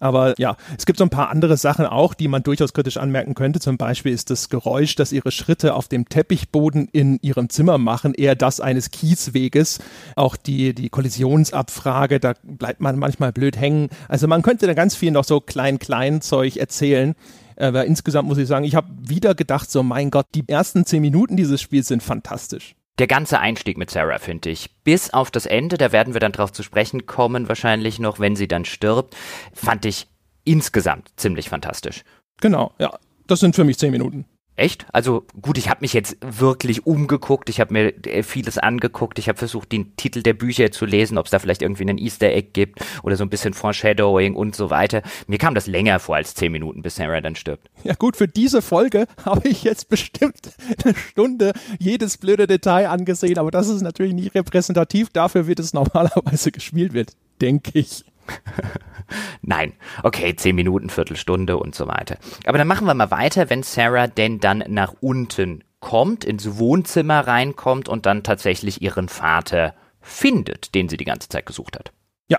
[0.03, 3.35] Aber ja, es gibt so ein paar andere Sachen auch, die man durchaus kritisch anmerken
[3.35, 3.61] könnte.
[3.61, 8.13] Zum Beispiel ist das Geräusch, das ihre Schritte auf dem Teppichboden in ihrem Zimmer machen,
[8.13, 9.79] eher das eines Kiesweges.
[10.17, 13.91] Auch die, die Kollisionsabfrage, da bleibt man manchmal blöd hängen.
[14.09, 17.15] Also man könnte da ganz viel noch so klein-klein Zeug erzählen.
[17.57, 21.03] Aber insgesamt muss ich sagen, ich habe wieder gedacht, so mein Gott, die ersten zehn
[21.03, 25.47] Minuten dieses Spiels sind fantastisch der ganze Einstieg mit Sarah, finde ich, bis auf das
[25.47, 29.17] Ende, da werden wir dann drauf zu sprechen kommen, wahrscheinlich noch, wenn sie dann stirbt,
[29.55, 30.09] fand ich
[30.45, 32.05] insgesamt ziemlich fantastisch.
[32.41, 32.99] Genau, ja.
[33.27, 34.27] Das sind für mich zehn Minuten.
[34.63, 34.87] Echt?
[34.93, 39.29] Also gut, ich habe mich jetzt wirklich umgeguckt, ich habe mir äh, vieles angeguckt, ich
[39.29, 42.29] habe versucht, den Titel der Bücher zu lesen, ob es da vielleicht irgendwie einen Easter
[42.29, 45.03] Egg gibt oder so ein bisschen Foreshadowing und so weiter.
[45.27, 47.71] Mir kam das länger vor als zehn Minuten, bis Sarah dann stirbt.
[47.83, 50.53] Ja gut, für diese Folge habe ich jetzt bestimmt
[50.85, 55.73] eine Stunde jedes blöde Detail angesehen, aber das ist natürlich nicht repräsentativ dafür, wie das
[55.73, 58.05] normalerweise gespielt wird, denke ich.
[59.43, 59.75] Nein.
[60.03, 62.17] Okay, zehn Minuten, Viertelstunde und so weiter.
[62.47, 67.27] Aber dann machen wir mal weiter, wenn Sarah denn dann nach unten kommt, ins Wohnzimmer
[67.27, 71.93] reinkommt und dann tatsächlich ihren Vater findet, den sie die ganze Zeit gesucht hat.
[72.29, 72.39] Ja,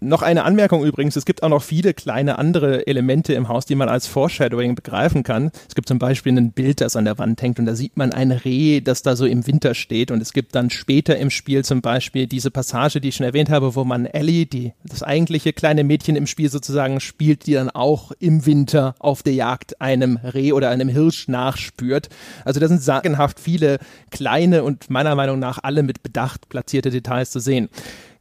[0.00, 3.74] noch eine Anmerkung übrigens, es gibt auch noch viele kleine andere Elemente im Haus, die
[3.74, 5.50] man als Foreshadowing begreifen kann.
[5.68, 8.12] Es gibt zum Beispiel ein Bild, das an der Wand hängt und da sieht man
[8.12, 11.64] ein Reh, das da so im Winter steht und es gibt dann später im Spiel
[11.64, 15.52] zum Beispiel diese Passage, die ich schon erwähnt habe, wo man Ellie, die, das eigentliche
[15.52, 20.16] kleine Mädchen im Spiel sozusagen spielt, die dann auch im Winter auf der Jagd einem
[20.16, 22.08] Reh oder einem Hirsch nachspürt.
[22.44, 23.78] Also da sind sagenhaft viele
[24.10, 27.68] kleine und meiner Meinung nach alle mit Bedacht platzierte Details zu sehen.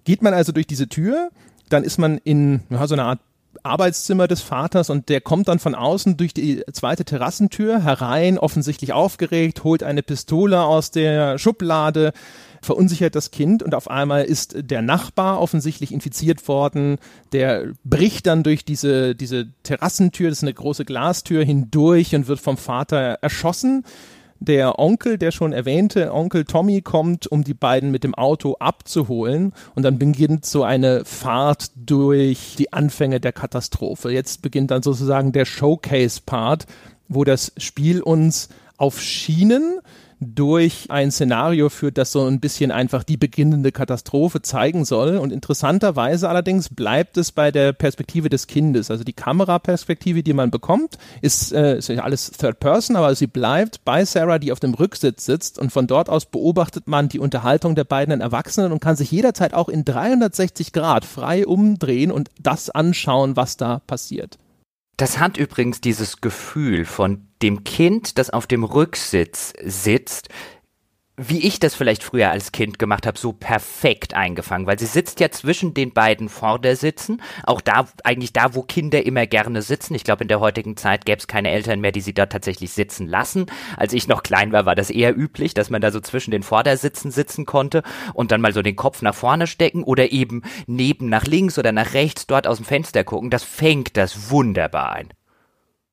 [0.03, 1.29] Geht man also durch diese Tür,
[1.69, 3.19] dann ist man in ja, so einer Art
[3.63, 8.93] Arbeitszimmer des Vaters und der kommt dann von außen durch die zweite Terrassentür herein, offensichtlich
[8.93, 12.13] aufgeregt, holt eine Pistole aus der Schublade,
[12.61, 16.97] verunsichert das Kind und auf einmal ist der Nachbar offensichtlich infiziert worden,
[17.33, 22.39] der bricht dann durch diese, diese Terrassentür, das ist eine große Glastür, hindurch und wird
[22.39, 23.83] vom Vater erschossen.
[24.43, 29.53] Der Onkel, der schon erwähnte Onkel Tommy kommt, um die beiden mit dem Auto abzuholen
[29.75, 34.09] und dann beginnt so eine Fahrt durch die Anfänge der Katastrophe.
[34.09, 36.65] Jetzt beginnt dann sozusagen der Showcase-Part,
[37.07, 39.79] wo das Spiel uns auf Schienen
[40.21, 45.17] durch ein Szenario führt, das so ein bisschen einfach die beginnende Katastrophe zeigen soll.
[45.17, 48.91] Und interessanterweise allerdings bleibt es bei der Perspektive des Kindes.
[48.91, 53.83] Also die Kameraperspektive, die man bekommt, ist, äh, ist alles Third Person, aber sie bleibt
[53.83, 55.57] bei Sarah, die auf dem Rücksitz sitzt.
[55.57, 59.55] Und von dort aus beobachtet man die Unterhaltung der beiden Erwachsenen und kann sich jederzeit
[59.55, 64.37] auch in 360 Grad frei umdrehen und das anschauen, was da passiert.
[64.97, 70.29] Das hat übrigens dieses Gefühl von dem Kind, das auf dem Rücksitz sitzt,
[71.17, 75.19] wie ich das vielleicht früher als Kind gemacht habe, so perfekt eingefangen, weil sie sitzt
[75.19, 79.93] ja zwischen den beiden Vordersitzen, auch da, eigentlich da, wo Kinder immer gerne sitzen.
[79.93, 82.71] Ich glaube, in der heutigen Zeit gäbe es keine Eltern mehr, die sie da tatsächlich
[82.71, 83.45] sitzen lassen.
[83.77, 86.43] Als ich noch klein war, war das eher üblich, dass man da so zwischen den
[86.43, 91.07] Vordersitzen sitzen konnte und dann mal so den Kopf nach vorne stecken oder eben neben
[91.07, 93.29] nach links oder nach rechts dort aus dem Fenster gucken.
[93.29, 95.09] Das fängt das wunderbar ein.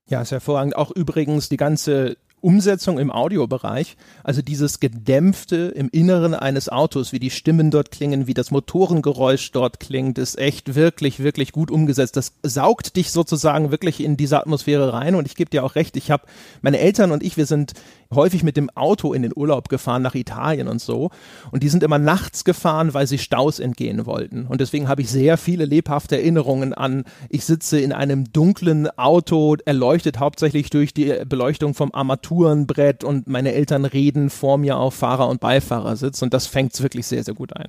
[0.09, 0.75] Ja, ist hervorragend.
[0.77, 7.19] Auch übrigens die ganze Umsetzung im Audiobereich, also dieses gedämpfte im Inneren eines Autos, wie
[7.19, 12.17] die Stimmen dort klingen, wie das Motorengeräusch dort klingt, ist echt wirklich, wirklich gut umgesetzt.
[12.17, 15.97] Das saugt dich sozusagen wirklich in diese Atmosphäre rein und ich gebe dir auch recht,
[15.97, 16.25] ich habe
[16.63, 17.73] meine Eltern und ich, wir sind
[18.15, 21.11] häufig mit dem Auto in den Urlaub gefahren nach Italien und so.
[21.51, 24.47] Und die sind immer nachts gefahren, weil sie Staus entgehen wollten.
[24.47, 29.57] Und deswegen habe ich sehr viele lebhafte Erinnerungen an, ich sitze in einem dunklen Auto,
[29.65, 34.95] erleuchtet hauptsächlich durch die Beleuchtung vom Armaturen Armaturenbrett und meine Eltern reden vor mir auf
[34.95, 36.23] Fahrer- und Beifahrersitz.
[36.23, 37.69] Und das fängt wirklich sehr, sehr gut ein.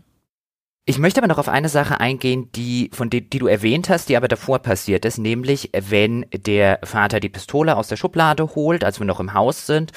[0.86, 4.10] Ich möchte aber noch auf eine Sache eingehen, die, von die, die du erwähnt hast,
[4.10, 8.84] die aber davor passiert ist, nämlich wenn der Vater die Pistole aus der Schublade holt,
[8.84, 9.92] als wir noch im Haus sind,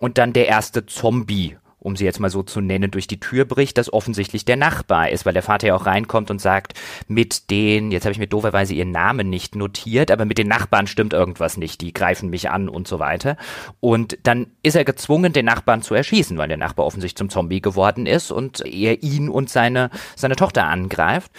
[0.00, 3.44] und dann der erste Zombie um sie jetzt mal so zu nennen, durch die Tür
[3.44, 6.74] bricht, das offensichtlich der Nachbar ist, weil der Vater ja auch reinkommt und sagt,
[7.06, 10.86] mit den, jetzt habe ich mir dooferweise ihren Namen nicht notiert, aber mit den Nachbarn
[10.86, 13.36] stimmt irgendwas nicht, die greifen mich an und so weiter.
[13.80, 17.60] Und dann ist er gezwungen, den Nachbarn zu erschießen, weil der Nachbar offensichtlich zum Zombie
[17.60, 21.30] geworden ist und er ihn und seine, seine Tochter angreift.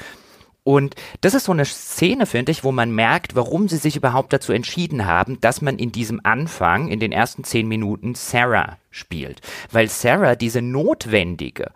[0.69, 4.31] Und das ist so eine Szene, finde ich, wo man merkt, warum sie sich überhaupt
[4.31, 9.41] dazu entschieden haben, dass man in diesem Anfang, in den ersten zehn Minuten, Sarah spielt.
[9.71, 11.71] Weil Sarah diese notwendige,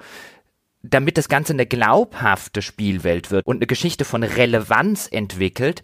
[0.83, 5.81] damit das Ganze eine glaubhafte Spielwelt wird und eine Geschichte von Relevanz entwickelt,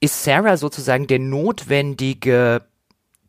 [0.00, 2.62] ist Sarah sozusagen der notwendige,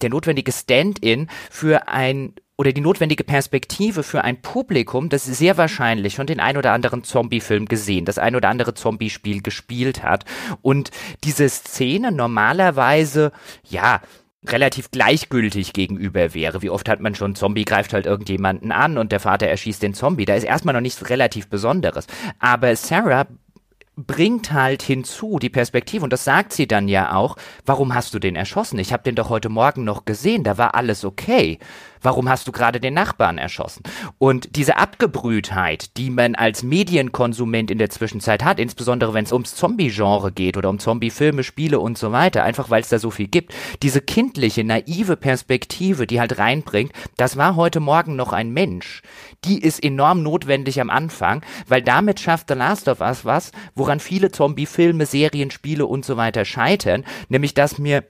[0.02, 6.14] der notwendige Stand-in für ein oder die notwendige Perspektive für ein Publikum, das sehr wahrscheinlich
[6.14, 10.26] schon den ein oder anderen Zombie-Film gesehen, das ein oder andere Zombie-Spiel gespielt hat
[10.62, 10.92] und
[11.24, 13.32] diese Szene normalerweise,
[13.68, 14.02] ja,
[14.46, 16.62] relativ gleichgültig gegenüber wäre.
[16.62, 19.94] Wie oft hat man schon, Zombie greift halt irgendjemanden an und der Vater erschießt den
[19.94, 20.26] Zombie.
[20.26, 22.08] Da ist erstmal noch nichts relativ Besonderes.
[22.40, 23.26] Aber Sarah
[23.96, 28.20] bringt halt hinzu die Perspektive, und das sagt sie dann ja auch, warum hast du
[28.20, 28.80] den erschossen?
[28.80, 31.60] Ich habe den doch heute Morgen noch gesehen, da war alles okay
[32.04, 33.84] warum hast du gerade den Nachbarn erschossen?
[34.18, 39.56] Und diese Abgebrühtheit, die man als Medienkonsument in der Zwischenzeit hat, insbesondere wenn es ums
[39.56, 43.28] Zombie-Genre geht oder um Zombie-Filme, Spiele und so weiter, einfach weil es da so viel
[43.28, 49.02] gibt, diese kindliche, naive Perspektive, die halt reinbringt, das war heute Morgen noch ein Mensch,
[49.46, 54.00] die ist enorm notwendig am Anfang, weil damit schafft The Last of Us was, woran
[54.00, 58.04] viele Zombie-Filme, Serien, Spiele und so weiter scheitern, nämlich dass mir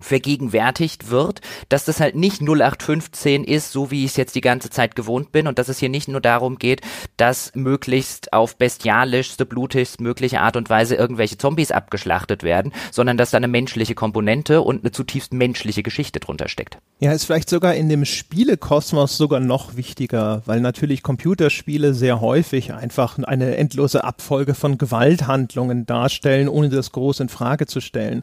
[0.00, 4.70] vergegenwärtigt wird, dass das halt nicht 0815 ist, so wie ich es jetzt die ganze
[4.70, 6.80] Zeit gewohnt bin und dass es hier nicht nur darum geht,
[7.16, 13.30] dass möglichst auf bestialischste, blutigst mögliche Art und Weise irgendwelche Zombies abgeschlachtet werden, sondern dass
[13.30, 16.78] da eine menschliche Komponente und eine zutiefst menschliche Geschichte drunter steckt.
[17.00, 22.72] Ja, ist vielleicht sogar in dem Spielekosmos sogar noch wichtiger, weil natürlich Computerspiele sehr häufig
[22.72, 28.22] einfach eine endlose Abfolge von Gewalthandlungen darstellen, ohne das groß in Frage zu stellen.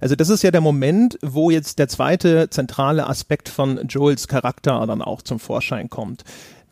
[0.00, 4.86] Also das ist ja der Moment, wo jetzt der zweite zentrale Aspekt von Joels Charakter
[4.86, 6.24] dann auch zum Vorschein kommt.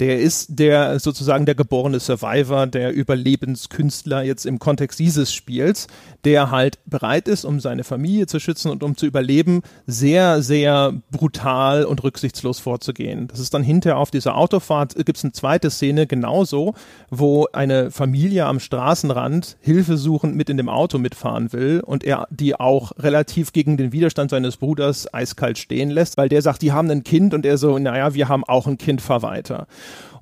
[0.02, 5.86] Der ist der sozusagen der geborene Survivor, der Überlebenskünstler jetzt im Kontext dieses Spiels,
[6.24, 10.92] der halt bereit ist, um seine Familie zu schützen und um zu überleben, sehr, sehr
[11.12, 13.28] brutal und rücksichtslos vorzugehen.
[13.28, 16.74] Das ist dann hinterher auf dieser Autofahrt, gibt es eine zweite Szene genauso,
[17.08, 22.58] wo eine Familie am Straßenrand hilfesuchend mit in dem Auto mitfahren will und er die
[22.58, 26.90] auch relativ gegen den Widerstand seines Bruders eiskalt stehen lässt, weil der sagt, die haben
[26.90, 29.68] ein Kind und er so, naja, wir haben auch ein Kind, fahr weiter.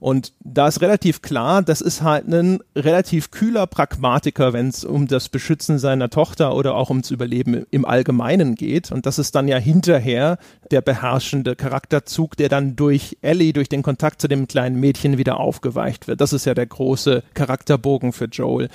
[0.01, 5.07] Und da ist relativ klar, das ist halt ein relativ kühler Pragmatiker, wenn es um
[5.07, 8.91] das Beschützen seiner Tochter oder auch ums Überleben im Allgemeinen geht.
[8.91, 10.39] Und das ist dann ja hinterher
[10.71, 15.39] der beherrschende Charakterzug, der dann durch Ellie, durch den Kontakt zu dem kleinen Mädchen wieder
[15.39, 16.23] aufgeweicht wird.
[16.23, 18.71] Das ist ja der große Charakterbogen für Joel.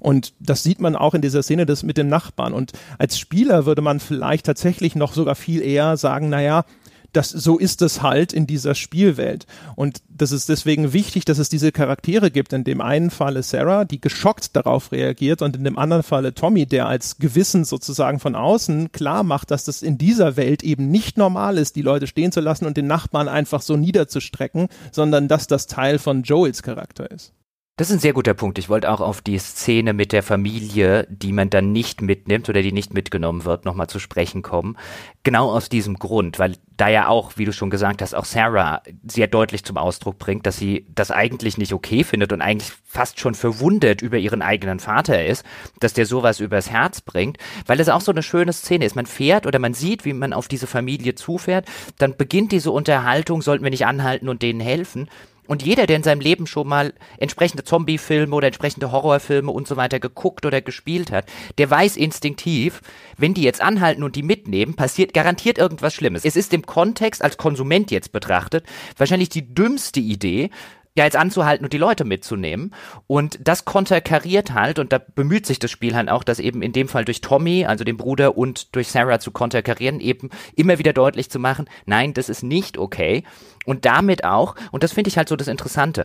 [0.00, 2.52] Und das sieht man auch in dieser Szene des mit dem Nachbarn.
[2.52, 6.64] Und als Spieler würde man vielleicht tatsächlich noch sogar viel eher sagen, naja,
[7.12, 9.46] das, so ist es halt in dieser Spielwelt.
[9.76, 12.52] Und das ist deswegen wichtig, dass es diese Charaktere gibt.
[12.52, 16.66] In dem einen Falle Sarah, die geschockt darauf reagiert und in dem anderen Falle Tommy,
[16.66, 21.16] der als Gewissen sozusagen von außen klar macht, dass das in dieser Welt eben nicht
[21.16, 25.46] normal ist, die Leute stehen zu lassen und den Nachbarn einfach so niederzustrecken, sondern dass
[25.46, 27.32] das Teil von Joels Charakter ist.
[27.78, 28.58] Das ist ein sehr guter Punkt.
[28.58, 32.60] Ich wollte auch auf die Szene mit der Familie, die man dann nicht mitnimmt oder
[32.60, 34.76] die nicht mitgenommen wird, nochmal zu sprechen kommen.
[35.22, 38.82] Genau aus diesem Grund, weil da ja auch, wie du schon gesagt hast, auch Sarah
[39.06, 43.20] sehr deutlich zum Ausdruck bringt, dass sie das eigentlich nicht okay findet und eigentlich fast
[43.20, 45.44] schon verwundert über ihren eigenen Vater ist,
[45.78, 48.96] dass der sowas übers Herz bringt, weil es auch so eine schöne Szene ist.
[48.96, 51.66] Man fährt oder man sieht, wie man auf diese Familie zufährt,
[51.98, 55.08] dann beginnt diese Unterhaltung, sollten wir nicht anhalten und denen helfen.
[55.48, 59.76] Und jeder, der in seinem Leben schon mal entsprechende Zombie-Filme oder entsprechende Horrorfilme und so
[59.76, 61.24] weiter geguckt oder gespielt hat,
[61.56, 62.82] der weiß instinktiv,
[63.16, 66.24] wenn die jetzt anhalten und die mitnehmen, passiert garantiert irgendwas Schlimmes.
[66.24, 68.64] Es ist im Kontext als Konsument jetzt betrachtet
[68.98, 70.50] wahrscheinlich die dümmste Idee,
[70.98, 72.74] ja jetzt anzuhalten und die Leute mitzunehmen.
[73.06, 76.72] Und das konterkariert halt, und da bemüht sich das Spiel halt auch, das eben in
[76.72, 80.92] dem Fall durch Tommy, also den Bruder, und durch Sarah zu konterkarieren, eben immer wieder
[80.92, 83.24] deutlich zu machen, nein, das ist nicht okay.
[83.64, 86.04] Und damit auch, und das finde ich halt so das Interessante,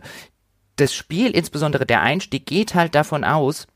[0.76, 3.66] das Spiel, insbesondere der Einstieg, geht halt davon aus,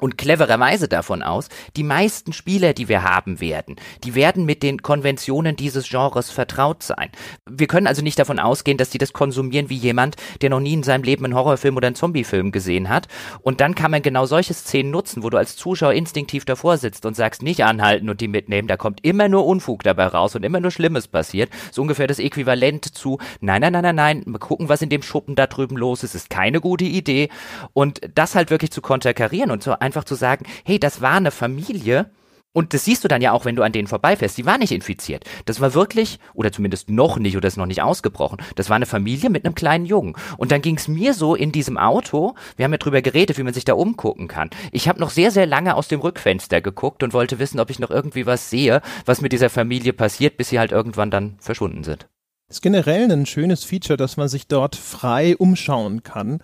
[0.00, 4.82] und clevererweise davon aus, die meisten Spieler, die wir haben werden, die werden mit den
[4.82, 7.10] Konventionen dieses Genres vertraut sein.
[7.48, 10.72] Wir können also nicht davon ausgehen, dass die das konsumieren wie jemand, der noch nie
[10.72, 13.06] in seinem Leben einen Horrorfilm oder einen Zombiefilm gesehen hat.
[13.42, 17.06] Und dann kann man genau solche Szenen nutzen, wo du als Zuschauer instinktiv davor sitzt
[17.06, 20.44] und sagst, nicht anhalten und die mitnehmen, da kommt immer nur Unfug dabei raus und
[20.44, 21.50] immer nur Schlimmes passiert.
[21.70, 25.02] So ungefähr das Äquivalent zu, nein, nein, nein, nein, nein, mal gucken, was in dem
[25.02, 27.28] Schuppen da drüben los ist, ist keine gute Idee.
[27.72, 31.30] Und das halt wirklich zu konterkarieren und so einfach zu sagen, hey, das war eine
[31.30, 32.10] Familie,
[32.54, 34.38] und das siehst du dann ja auch, wenn du an denen vorbeifährst.
[34.38, 35.24] Die war nicht infiziert.
[35.44, 38.38] Das war wirklich, oder zumindest noch nicht, oder ist noch nicht ausgebrochen.
[38.54, 40.14] Das war eine Familie mit einem kleinen Jungen.
[40.38, 43.42] Und dann ging es mir so in diesem Auto, wir haben ja drüber geredet, wie
[43.42, 44.50] man sich da umgucken kann.
[44.70, 47.80] Ich habe noch sehr, sehr lange aus dem Rückfenster geguckt und wollte wissen, ob ich
[47.80, 51.82] noch irgendwie was sehe, was mit dieser Familie passiert, bis sie halt irgendwann dann verschwunden
[51.82, 52.06] sind.
[52.46, 56.40] Das ist generell ein schönes Feature, dass man sich dort frei umschauen kann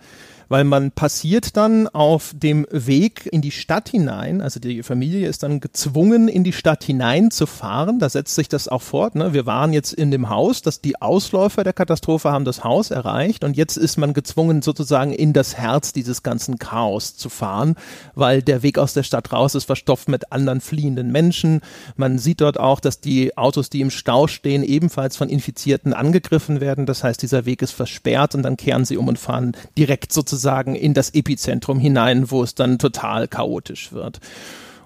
[0.51, 5.43] weil man passiert dann auf dem Weg in die Stadt hinein, also die Familie ist
[5.43, 7.99] dann gezwungen, in die Stadt hinein zu fahren.
[7.99, 9.15] Da setzt sich das auch fort.
[9.15, 9.31] Ne?
[9.31, 13.45] Wir waren jetzt in dem Haus, dass die Ausläufer der Katastrophe haben das Haus erreicht
[13.45, 17.77] und jetzt ist man gezwungen, sozusagen in das Herz dieses ganzen Chaos zu fahren,
[18.13, 21.61] weil der Weg aus der Stadt raus ist verstopft mit anderen fliehenden Menschen.
[21.95, 26.59] Man sieht dort auch, dass die Autos, die im Stau stehen, ebenfalls von Infizierten angegriffen
[26.59, 26.85] werden.
[26.85, 30.40] Das heißt, dieser Weg ist versperrt und dann kehren sie um und fahren direkt sozusagen
[30.41, 34.19] sozusagen in das Epizentrum hinein, wo es dann total chaotisch wird.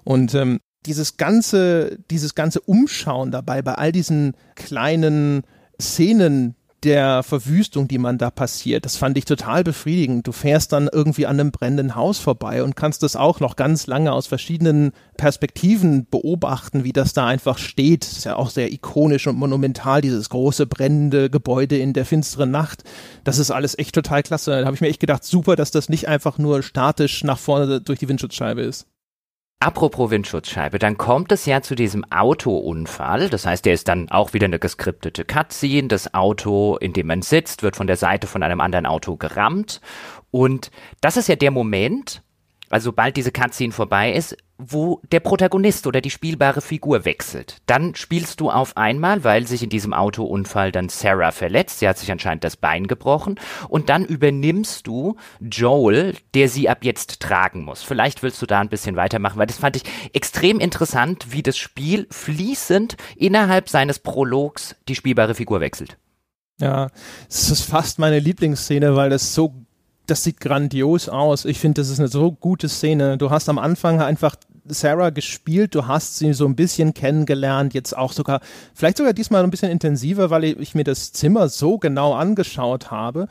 [0.04, 5.44] Und ähm, dieses ganze, dieses ganze Umschauen dabei bei all diesen kleinen
[5.82, 8.86] Szenen, der Verwüstung, die man da passiert.
[8.86, 10.28] Das fand ich total befriedigend.
[10.28, 13.88] Du fährst dann irgendwie an einem brennenden Haus vorbei und kannst das auch noch ganz
[13.88, 18.04] lange aus verschiedenen Perspektiven beobachten, wie das da einfach steht.
[18.06, 22.52] Das ist ja auch sehr ikonisch und monumental, dieses große brennende Gebäude in der finsteren
[22.52, 22.84] Nacht.
[23.24, 24.52] Das ist alles echt total klasse.
[24.52, 27.82] Da habe ich mir echt gedacht, super, dass das nicht einfach nur statisch nach vorne
[27.82, 28.88] durch die Windschutzscheibe ist.
[29.66, 33.32] Apropos Windschutzscheibe, dann kommt es ja zu diesem Autounfall.
[33.32, 35.88] Das heißt, der ist dann auch wieder eine geskriptete Cutscene.
[35.88, 39.82] Das Auto, in dem man sitzt, wird von der Seite von einem anderen Auto gerammt.
[40.30, 40.70] Und
[41.02, 42.22] das ist ja der Moment,
[42.70, 47.58] also sobald diese Cutscene vorbei ist, wo der Protagonist oder die spielbare Figur wechselt.
[47.66, 51.98] Dann spielst du auf einmal, weil sich in diesem Autounfall dann Sarah verletzt, sie hat
[51.98, 57.64] sich anscheinend das Bein gebrochen, und dann übernimmst du Joel, der sie ab jetzt tragen
[57.64, 57.84] muss.
[57.84, 61.58] Vielleicht willst du da ein bisschen weitermachen, weil das fand ich extrem interessant, wie das
[61.58, 65.98] Spiel fließend innerhalb seines Prologs die spielbare Figur wechselt.
[66.60, 66.90] Ja,
[67.28, 69.65] es ist fast meine Lieblingsszene, weil das so
[70.08, 71.46] das sieht grandios aus.
[71.46, 73.18] Ich finde, das ist eine so gute Szene.
[73.18, 74.36] Du hast am Anfang einfach
[74.68, 78.42] Sarah gespielt, du hast sie so ein bisschen kennengelernt, jetzt auch sogar,
[78.74, 83.28] vielleicht sogar diesmal ein bisschen intensiver, weil ich mir das Zimmer so genau angeschaut habe.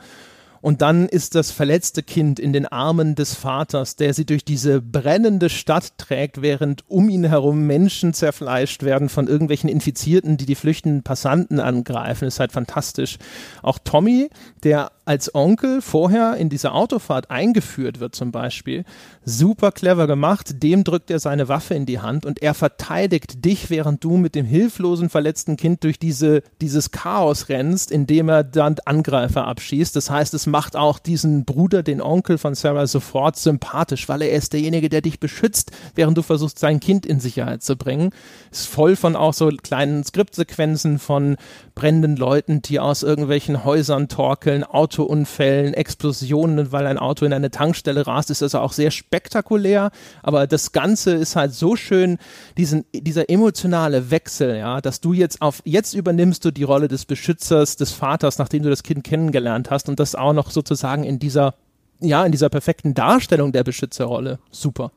[0.65, 4.81] Und dann ist das verletzte Kind in den Armen des Vaters, der sie durch diese
[4.81, 10.55] brennende Stadt trägt, während um ihn herum Menschen zerfleischt werden von irgendwelchen Infizierten, die die
[10.55, 12.27] flüchtenden Passanten angreifen.
[12.27, 13.19] ist halt fantastisch.
[13.61, 14.31] Auch Tommy,
[14.63, 18.83] der als Onkel vorher in dieser Autofahrt eingeführt wird zum Beispiel,
[19.23, 20.63] super clever gemacht.
[20.63, 24.33] Dem drückt er seine Waffe in die Hand und er verteidigt dich, während du mit
[24.33, 29.95] dem hilflosen, verletzten Kind durch diese, dieses Chaos rennst, indem er dann Angreifer abschießt.
[29.95, 34.31] Das heißt, es macht auch diesen Bruder, den Onkel von Sarah, sofort sympathisch, weil er
[34.31, 38.11] ist derjenige, der dich beschützt, während du versuchst, sein Kind in Sicherheit zu bringen.
[38.51, 41.35] Ist voll von auch so kleinen Skriptsequenzen von
[41.75, 48.07] brennenden Leuten, die aus irgendwelchen Häusern torkeln, Autounfällen, Explosionen, weil ein Auto in eine Tankstelle
[48.07, 49.91] rast, ist also auch sehr spektakulär.
[50.23, 52.17] Aber das Ganze ist halt so schön,
[52.57, 57.05] diesen, dieser emotionale Wechsel, ja, dass du jetzt auf, jetzt übernimmst du die Rolle des
[57.05, 61.03] Beschützers, des Vaters, nachdem du das Kind kennengelernt hast und das auch noch noch sozusagen
[61.03, 61.55] in dieser,
[61.99, 64.39] ja, in dieser perfekten Darstellung der Beschützerrolle.
[64.51, 64.91] Super.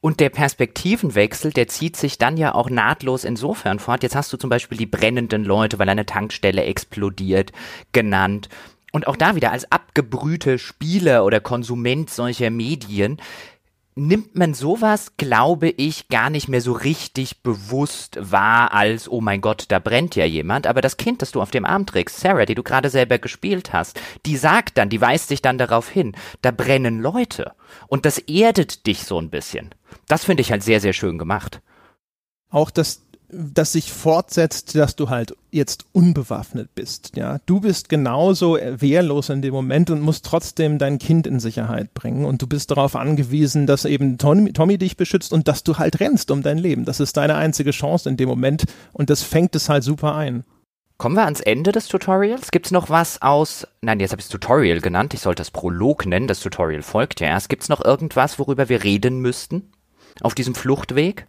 [0.00, 4.04] Und der Perspektivenwechsel, der zieht sich dann ja auch nahtlos insofern fort.
[4.04, 7.50] Jetzt hast du zum Beispiel die brennenden Leute, weil eine Tankstelle explodiert,
[7.90, 8.48] genannt.
[8.92, 13.20] Und auch da wieder als abgebrühte Spieler oder Konsument solcher Medien
[13.98, 19.40] nimmt man sowas, glaube ich, gar nicht mehr so richtig bewusst wahr als, oh mein
[19.40, 20.66] Gott, da brennt ja jemand.
[20.66, 23.72] Aber das Kind, das du auf dem Arm trägst, Sarah, die du gerade selber gespielt
[23.72, 27.52] hast, die sagt dann, die weist dich dann darauf hin, da brennen Leute.
[27.88, 29.74] Und das erdet dich so ein bisschen.
[30.06, 31.60] Das finde ich halt sehr, sehr schön gemacht.
[32.50, 37.12] Auch das das sich fortsetzt, dass du halt jetzt unbewaffnet bist.
[37.14, 41.92] Ja, du bist genauso wehrlos in dem Moment und musst trotzdem dein Kind in Sicherheit
[41.92, 45.76] bringen und du bist darauf angewiesen, dass eben Tommy, Tommy dich beschützt und dass du
[45.76, 46.84] halt rennst um dein Leben.
[46.84, 50.44] Das ist deine einzige Chance in dem Moment und das fängt es halt super ein.
[50.96, 52.50] Kommen wir ans Ende des Tutorials.
[52.50, 56.06] Gibt es noch was aus, nein, jetzt habe ich Tutorial genannt, ich sollte das Prolog
[56.06, 57.50] nennen, das Tutorial folgt ja erst.
[57.50, 59.70] Gibt es noch irgendwas, worüber wir reden müssten
[60.22, 61.26] auf diesem Fluchtweg?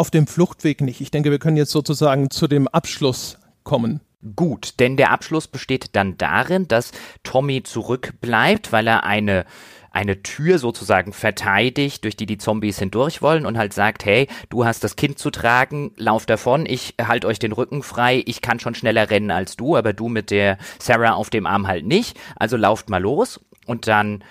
[0.00, 1.02] Auf dem Fluchtweg nicht.
[1.02, 4.00] Ich denke, wir können jetzt sozusagen zu dem Abschluss kommen.
[4.34, 6.92] Gut, denn der Abschluss besteht dann darin, dass
[7.22, 9.44] Tommy zurückbleibt, weil er eine
[9.92, 14.64] eine Tür sozusagen verteidigt, durch die die Zombies hindurch wollen und halt sagt, hey, du
[14.64, 18.60] hast das Kind zu tragen, lauf davon, ich halte euch den Rücken frei, ich kann
[18.60, 22.16] schon schneller rennen als du, aber du mit der Sarah auf dem Arm halt nicht,
[22.36, 24.22] also lauft mal los und dann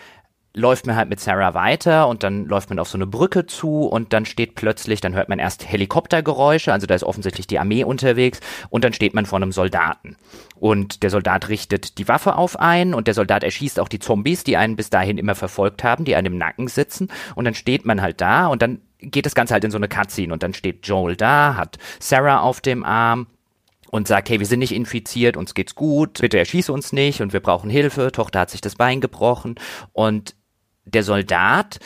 [0.59, 3.85] läuft man halt mit Sarah weiter und dann läuft man auf so eine Brücke zu
[3.85, 7.83] und dann steht plötzlich, dann hört man erst Helikoptergeräusche, also da ist offensichtlich die Armee
[7.83, 8.39] unterwegs
[8.69, 10.17] und dann steht man vor einem Soldaten.
[10.55, 14.43] Und der Soldat richtet die Waffe auf einen und der Soldat erschießt auch die Zombies,
[14.43, 17.85] die einen bis dahin immer verfolgt haben, die einem im Nacken sitzen und dann steht
[17.85, 20.53] man halt da und dann geht das Ganze halt in so eine Cutscene und dann
[20.53, 23.27] steht Joel da, hat Sarah auf dem Arm,
[23.91, 27.33] und sagt, hey, wir sind nicht infiziert, uns geht's gut, bitte erschieße uns nicht und
[27.33, 29.55] wir brauchen Hilfe, Tochter hat sich das Bein gebrochen
[29.93, 30.35] und
[30.93, 31.79] der Soldat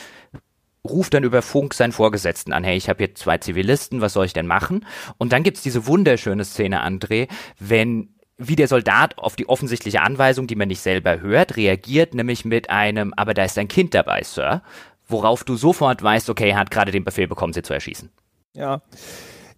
[0.86, 4.26] ruft dann über Funk seinen Vorgesetzten an, hey, ich habe hier zwei Zivilisten, was soll
[4.26, 4.84] ich denn machen?
[5.16, 7.28] Und dann gibt's diese wunderschöne Szene, André,
[7.58, 12.44] wenn wie der Soldat auf die offensichtliche Anweisung, die man nicht selber hört, reagiert, nämlich
[12.44, 14.62] mit einem, aber da ist ein Kind dabei, Sir,
[15.06, 18.10] worauf du sofort weißt, okay, er hat gerade den Befehl bekommen, sie zu erschießen.
[18.54, 18.82] Ja,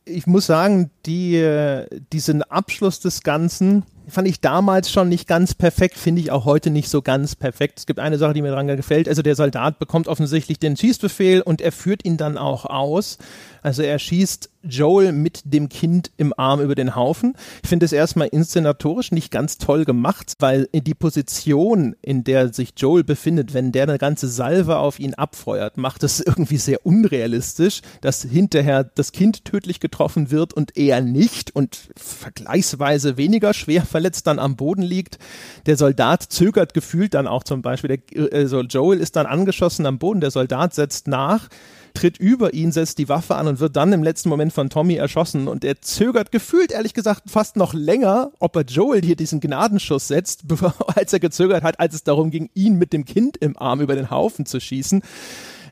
[0.05, 5.55] ich muss sagen, die, äh, diesen Abschluss des Ganzen, fand ich damals schon nicht ganz
[5.55, 7.79] perfekt, finde ich auch heute nicht so ganz perfekt.
[7.79, 9.09] Es gibt eine Sache, die mir daran gefällt.
[9.09, 13.19] Also der Soldat bekommt offensichtlich den Schießbefehl und er führt ihn dann auch aus.
[13.67, 17.35] Also er schießt Joel mit dem Kind im Arm über den Haufen.
[17.65, 22.75] Ich finde es erstmal inszenatorisch nicht ganz toll gemacht, weil die Position, in der sich
[22.77, 27.81] Joel befindet, wenn der eine ganze Salve auf ihn abfeuert, macht es irgendwie sehr unrealistisch,
[28.03, 34.29] dass hinterher das Kind tödlich getroffen wird und er nicht und vergleichsweise weniger schwer verletzt
[34.29, 35.19] dann am Boden liegt.
[35.67, 37.99] Der Soldat zögert gefühlt dann auch zum Beispiel.
[37.99, 41.49] Der, also Joel ist dann angeschossen am Boden, der Soldat setzt nach
[41.97, 44.95] tritt über ihn, setzt die Waffe an und wird dann im letzten Moment von Tommy
[44.95, 45.49] erschossen.
[45.49, 50.07] Und er zögert gefühlt, ehrlich gesagt, fast noch länger, ob er Joel hier diesen Gnadenschuss
[50.09, 50.45] setzt,
[50.95, 53.95] als er gezögert hat, als es darum ging, ihn mit dem Kind im Arm über
[53.95, 55.03] den Haufen zu schießen.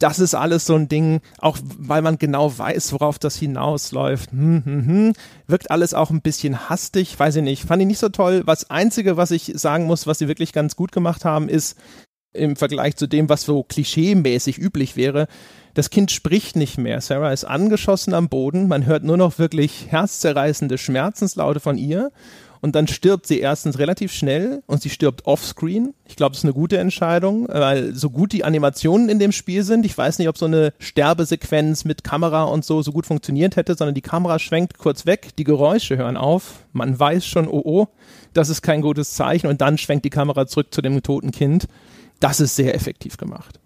[0.01, 4.33] Das ist alles so ein Ding, auch weil man genau weiß, worauf das hinausläuft.
[4.33, 5.12] Hm, hm, hm.
[5.47, 7.64] Wirkt alles auch ein bisschen hastig, weiß ich nicht.
[7.64, 8.43] Fand ich nicht so toll.
[8.45, 11.77] Was Einzige, was ich sagen muss, was sie wirklich ganz gut gemacht haben, ist,
[12.35, 15.29] im Vergleich zu dem, was so klischeemäßig üblich wäre.
[15.75, 17.01] Das Kind spricht nicht mehr.
[17.01, 18.68] Sarah ist angeschossen am Boden.
[18.68, 22.11] Man hört nur noch wirklich herzzerreißende Schmerzenslaute von ihr.
[22.64, 25.93] und dann stirbt sie erstens relativ schnell und sie stirbt offscreen.
[26.07, 29.64] Ich glaube, das ist eine gute Entscheidung, weil so gut die Animationen in dem Spiel
[29.64, 33.57] sind, ich weiß nicht, ob so eine Sterbesequenz mit Kamera und so so gut funktioniert
[33.57, 37.61] hätte, sondern die Kamera schwenkt kurz weg, die Geräusche hören auf, man weiß schon, oh
[37.62, 37.89] oh,
[38.33, 41.68] das ist kein gutes Zeichen und dann schwenkt die Kamera zurück zu dem toten Kind.
[42.18, 43.61] Das ist sehr effektiv gemacht.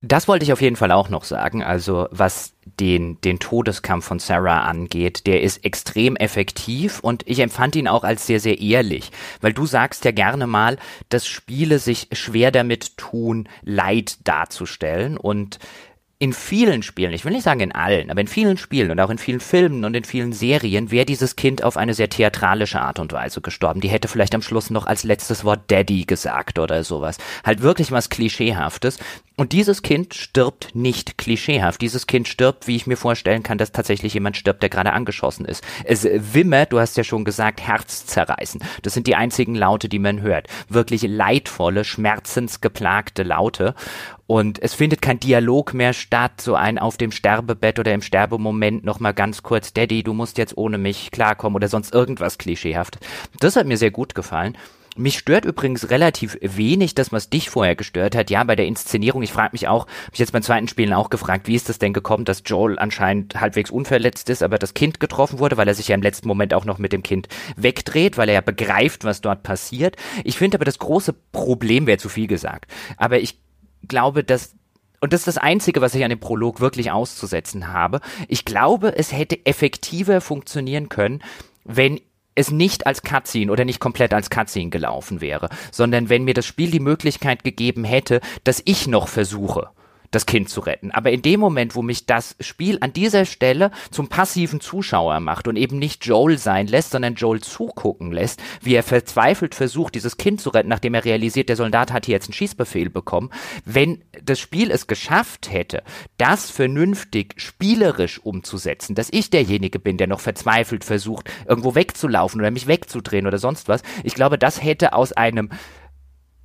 [0.00, 1.64] Das wollte ich auf jeden Fall auch noch sagen.
[1.64, 7.74] Also was den, den Todeskampf von Sarah angeht, der ist extrem effektiv und ich empfand
[7.74, 9.10] ihn auch als sehr, sehr ehrlich.
[9.40, 10.78] Weil du sagst ja gerne mal,
[11.08, 15.58] dass Spiele sich schwer damit tun, Leid darzustellen und
[16.20, 19.10] in vielen Spielen, ich will nicht sagen in allen, aber in vielen Spielen und auch
[19.10, 22.98] in vielen Filmen und in vielen Serien wäre dieses Kind auf eine sehr theatralische Art
[22.98, 23.80] und Weise gestorben.
[23.80, 27.18] Die hätte vielleicht am Schluss noch als letztes Wort Daddy gesagt oder sowas.
[27.44, 28.98] Halt wirklich was Klischeehaftes.
[29.38, 31.80] Und dieses Kind stirbt nicht klischeehaft.
[31.80, 35.44] Dieses Kind stirbt, wie ich mir vorstellen kann, dass tatsächlich jemand stirbt, der gerade angeschossen
[35.44, 35.62] ist.
[35.84, 38.60] Es wimmert, du hast ja schon gesagt, Herzzerreißen.
[38.82, 40.48] Das sind die einzigen Laute, die man hört.
[40.68, 43.76] Wirklich leidvolle, schmerzensgeplagte Laute.
[44.26, 48.84] Und es findet kein Dialog mehr statt, so ein auf dem Sterbebett oder im Sterbemoment
[48.84, 52.98] nochmal ganz kurz, Daddy, du musst jetzt ohne mich klarkommen oder sonst irgendwas klischeehaft.
[53.38, 54.58] Das hat mir sehr gut gefallen.
[54.98, 58.30] Mich stört übrigens relativ wenig das, was dich vorher gestört hat.
[58.30, 61.08] Ja, bei der Inszenierung, ich frage mich auch, habe ich jetzt beim zweiten Spielen auch
[61.08, 64.98] gefragt, wie ist das denn gekommen, dass Joel anscheinend halbwegs unverletzt ist, aber das Kind
[64.98, 68.18] getroffen wurde, weil er sich ja im letzten Moment auch noch mit dem Kind wegdreht,
[68.18, 69.94] weil er ja begreift, was dort passiert.
[70.24, 72.68] Ich finde aber das große Problem wäre zu viel gesagt.
[72.96, 73.38] Aber ich
[73.86, 74.56] glaube, dass
[75.00, 78.00] und das ist das Einzige, was ich an dem Prolog wirklich auszusetzen habe.
[78.26, 81.22] Ich glaube, es hätte effektiver funktionieren können,
[81.62, 82.00] wenn
[82.38, 86.46] es nicht als Cutscene oder nicht komplett als Cutscene gelaufen wäre, sondern wenn mir das
[86.46, 89.70] Spiel die Möglichkeit gegeben hätte, dass ich noch versuche,
[90.10, 90.90] das Kind zu retten.
[90.90, 95.48] Aber in dem Moment, wo mich das Spiel an dieser Stelle zum passiven Zuschauer macht
[95.48, 100.16] und eben nicht Joel sein lässt, sondern Joel zugucken lässt, wie er verzweifelt versucht, dieses
[100.16, 103.30] Kind zu retten, nachdem er realisiert, der Soldat hat hier jetzt einen Schießbefehl bekommen,
[103.64, 105.82] wenn das Spiel es geschafft hätte,
[106.16, 112.50] das vernünftig spielerisch umzusetzen, dass ich derjenige bin, der noch verzweifelt versucht, irgendwo wegzulaufen oder
[112.50, 115.50] mich wegzudrehen oder sonst was, ich glaube, das hätte aus einem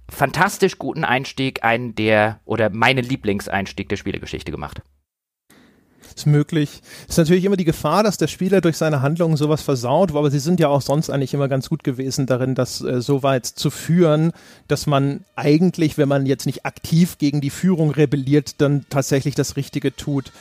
[0.09, 4.81] fantastisch guten Einstieg, einen der, oder meinen Lieblingseinstieg der Spielegeschichte gemacht.
[6.15, 6.81] Ist möglich.
[7.07, 10.39] Ist natürlich immer die Gefahr, dass der Spieler durch seine Handlungen sowas versaut, aber sie
[10.39, 13.71] sind ja auch sonst eigentlich immer ganz gut gewesen darin, das äh, so weit zu
[13.71, 14.31] führen,
[14.67, 19.55] dass man eigentlich, wenn man jetzt nicht aktiv gegen die Führung rebelliert, dann tatsächlich das
[19.55, 20.31] Richtige tut.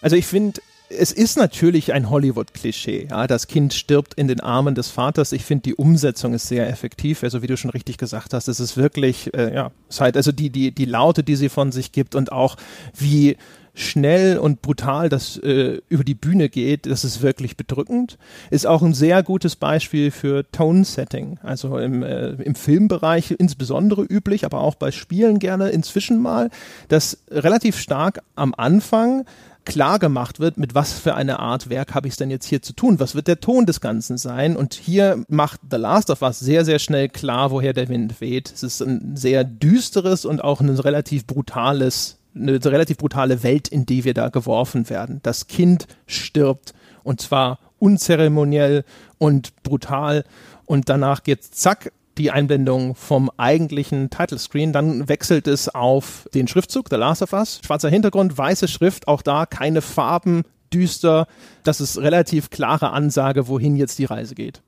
[0.00, 3.08] Also ich finde, es ist natürlich ein Hollywood-Klischee.
[3.10, 5.32] Ja, das Kind stirbt in den Armen des Vaters.
[5.32, 7.22] Ich finde, die Umsetzung ist sehr effektiv.
[7.22, 10.32] Also wie du schon richtig gesagt hast, es ist wirklich, äh, ja, es halt also
[10.32, 12.56] die die die Laute, die sie von sich gibt und auch
[12.96, 13.36] wie
[13.74, 18.18] schnell und brutal das äh, über die Bühne geht, das ist wirklich bedrückend.
[18.50, 21.38] Ist auch ein sehr gutes Beispiel für Tone-Setting.
[21.44, 26.50] Also im, äh, im Filmbereich insbesondere üblich, aber auch bei Spielen gerne inzwischen mal,
[26.88, 29.24] dass relativ stark am Anfang
[29.68, 32.62] klar gemacht wird, mit was für eine Art Werk habe ich es denn jetzt hier
[32.62, 32.98] zu tun?
[32.98, 34.56] Was wird der Ton des Ganzen sein?
[34.56, 38.50] Und hier macht The Last of Us sehr, sehr schnell klar, woher der Wind weht.
[38.52, 43.84] Es ist ein sehr düsteres und auch ein relativ brutales, eine relativ brutale Welt, in
[43.84, 45.20] die wir da geworfen werden.
[45.22, 46.72] Das Kind stirbt
[47.04, 48.84] und zwar unzeremoniell
[49.18, 50.24] und brutal
[50.64, 54.72] und danach geht's zack die Einblendung vom eigentlichen Title Screen.
[54.72, 57.60] Dann wechselt es auf den Schriftzug, The Last of Us.
[57.64, 60.42] Schwarzer Hintergrund, weiße Schrift, auch da keine Farben,
[60.72, 61.26] düster.
[61.64, 64.62] Das ist relativ klare Ansage, wohin jetzt die Reise geht.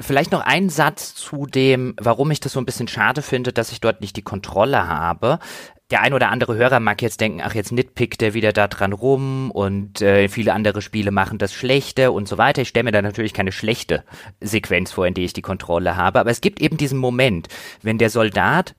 [0.00, 3.70] Vielleicht noch ein Satz zu dem, warum ich das so ein bisschen schade finde, dass
[3.70, 5.38] ich dort nicht die Kontrolle habe
[5.90, 8.92] der ein oder andere Hörer mag jetzt denken, ach, jetzt nitpickt er wieder da dran
[8.92, 12.62] rum und äh, viele andere Spiele machen das schlechter und so weiter.
[12.62, 14.04] Ich stelle mir da natürlich keine schlechte
[14.40, 17.48] Sequenz vor, in der ich die Kontrolle habe, aber es gibt eben diesen Moment,
[17.82, 18.74] wenn der Soldat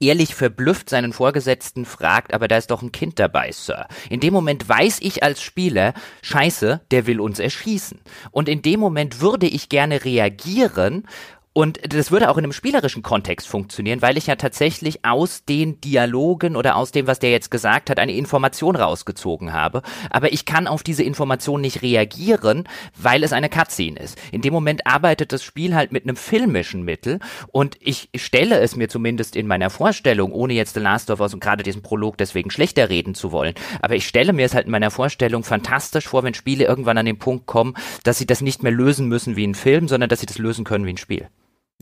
[0.00, 3.86] ehrlich verblüfft seinen Vorgesetzten fragt, aber da ist doch ein Kind dabei, Sir.
[4.08, 8.00] In dem Moment weiß ich als Spieler, scheiße, der will uns erschießen.
[8.30, 11.06] Und in dem Moment würde ich gerne reagieren
[11.52, 15.80] und das würde auch in einem spielerischen Kontext funktionieren, weil ich ja tatsächlich aus den
[15.80, 19.82] Dialogen oder aus dem, was der jetzt gesagt hat, eine Information rausgezogen habe.
[20.10, 24.16] Aber ich kann auf diese Information nicht reagieren, weil es eine Cutscene ist.
[24.30, 28.76] In dem Moment arbeitet das Spiel halt mit einem filmischen Mittel und ich stelle es
[28.76, 32.16] mir zumindest in meiner Vorstellung, ohne jetzt The Last of Us und gerade diesen Prolog
[32.16, 36.06] deswegen schlechter reden zu wollen, aber ich stelle mir es halt in meiner Vorstellung fantastisch
[36.06, 37.74] vor, wenn Spiele irgendwann an den Punkt kommen,
[38.04, 40.64] dass sie das nicht mehr lösen müssen wie ein Film, sondern dass sie das lösen
[40.64, 41.28] können wie ein Spiel.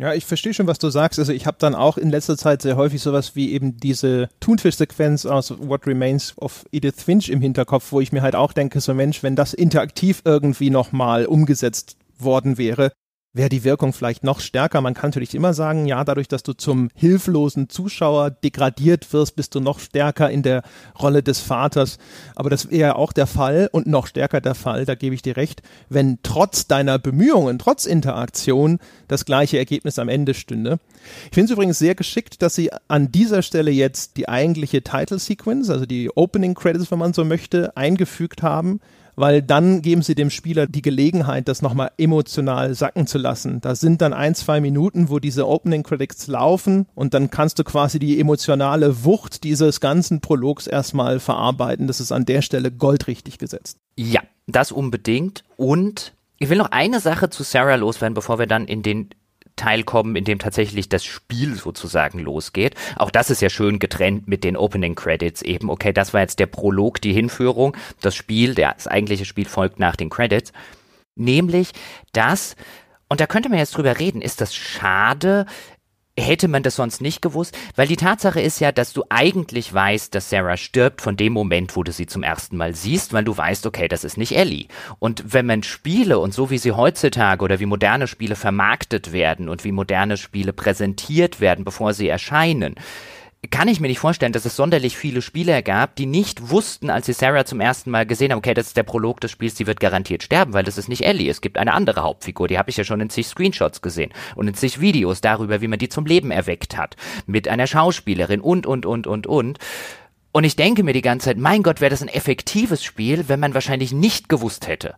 [0.00, 1.18] Ja, ich verstehe schon, was du sagst.
[1.18, 5.26] Also ich habe dann auch in letzter Zeit sehr häufig sowas wie eben diese Thunfisch-Sequenz
[5.26, 8.94] aus What Remains of Edith Finch im Hinterkopf, wo ich mir halt auch denke, so
[8.94, 12.92] Mensch, wenn das interaktiv irgendwie nochmal umgesetzt worden wäre,
[13.38, 14.80] wäre die Wirkung vielleicht noch stärker.
[14.82, 19.54] Man kann natürlich immer sagen, ja, dadurch, dass du zum hilflosen Zuschauer degradiert wirst, bist
[19.54, 20.62] du noch stärker in der
[21.00, 21.98] Rolle des Vaters.
[22.34, 25.36] Aber das wäre auch der Fall und noch stärker der Fall, da gebe ich dir
[25.36, 30.80] recht, wenn trotz deiner Bemühungen, trotz Interaktion das gleiche Ergebnis am Ende stünde.
[31.26, 35.18] Ich finde es übrigens sehr geschickt, dass sie an dieser Stelle jetzt die eigentliche Title
[35.18, 38.80] Sequence, also die Opening Credits, wenn man so möchte, eingefügt haben
[39.18, 43.60] weil dann geben sie dem Spieler die Gelegenheit, das nochmal emotional sacken zu lassen.
[43.60, 47.64] Da sind dann ein, zwei Minuten, wo diese Opening Credits laufen und dann kannst du
[47.64, 51.88] quasi die emotionale Wucht dieses ganzen Prologs erstmal verarbeiten.
[51.88, 53.78] Das ist an der Stelle goldrichtig gesetzt.
[53.96, 55.42] Ja, das unbedingt.
[55.56, 59.10] Und ich will noch eine Sache zu Sarah loswerden, bevor wir dann in den
[59.58, 62.74] Teil kommen, in dem tatsächlich das Spiel sozusagen losgeht.
[62.96, 65.68] Auch das ist ja schön getrennt mit den Opening Credits eben.
[65.68, 67.76] Okay, das war jetzt der Prolog, die Hinführung.
[68.00, 70.52] Das Spiel, das eigentliche Spiel folgt nach den Credits.
[71.16, 71.72] Nämlich,
[72.12, 72.56] dass
[73.08, 75.46] und da könnte man jetzt drüber reden, ist das schade,
[76.20, 80.14] hätte man das sonst nicht gewusst, weil die Tatsache ist ja, dass du eigentlich weißt,
[80.14, 83.36] dass Sarah stirbt von dem Moment, wo du sie zum ersten Mal siehst, weil du
[83.36, 84.66] weißt, okay, das ist nicht Ellie.
[84.98, 89.48] Und wenn man Spiele und so wie sie heutzutage oder wie moderne Spiele vermarktet werden
[89.48, 92.74] und wie moderne Spiele präsentiert werden, bevor sie erscheinen,
[93.50, 97.06] kann ich mir nicht vorstellen, dass es sonderlich viele Spieler gab, die nicht wussten, als
[97.06, 99.68] sie Sarah zum ersten Mal gesehen haben, okay, das ist der Prolog des Spiels, sie
[99.68, 101.30] wird garantiert sterben, weil das ist nicht Ellie.
[101.30, 104.48] Es gibt eine andere Hauptfigur, die habe ich ja schon in zig Screenshots gesehen und
[104.48, 108.66] in zig Videos darüber, wie man die zum Leben erweckt hat, mit einer Schauspielerin und,
[108.66, 109.58] und, und, und, und.
[110.32, 113.40] Und ich denke mir die ganze Zeit, mein Gott, wäre das ein effektives Spiel, wenn
[113.40, 114.96] man wahrscheinlich nicht gewusst hätte,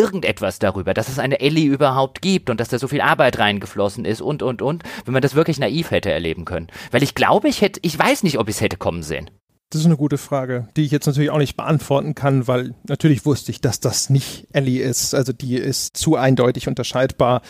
[0.00, 4.04] irgendetwas darüber, dass es eine Ellie überhaupt gibt und dass da so viel Arbeit reingeflossen
[4.04, 6.68] ist und, und, und, wenn man das wirklich naiv hätte erleben können.
[6.90, 9.30] Weil ich glaube, ich hätte, ich weiß nicht, ob ich es hätte kommen sehen.
[9.68, 13.24] Das ist eine gute Frage, die ich jetzt natürlich auch nicht beantworten kann, weil natürlich
[13.24, 15.14] wusste ich, dass das nicht Ellie ist.
[15.14, 17.42] Also die ist zu eindeutig unterscheidbar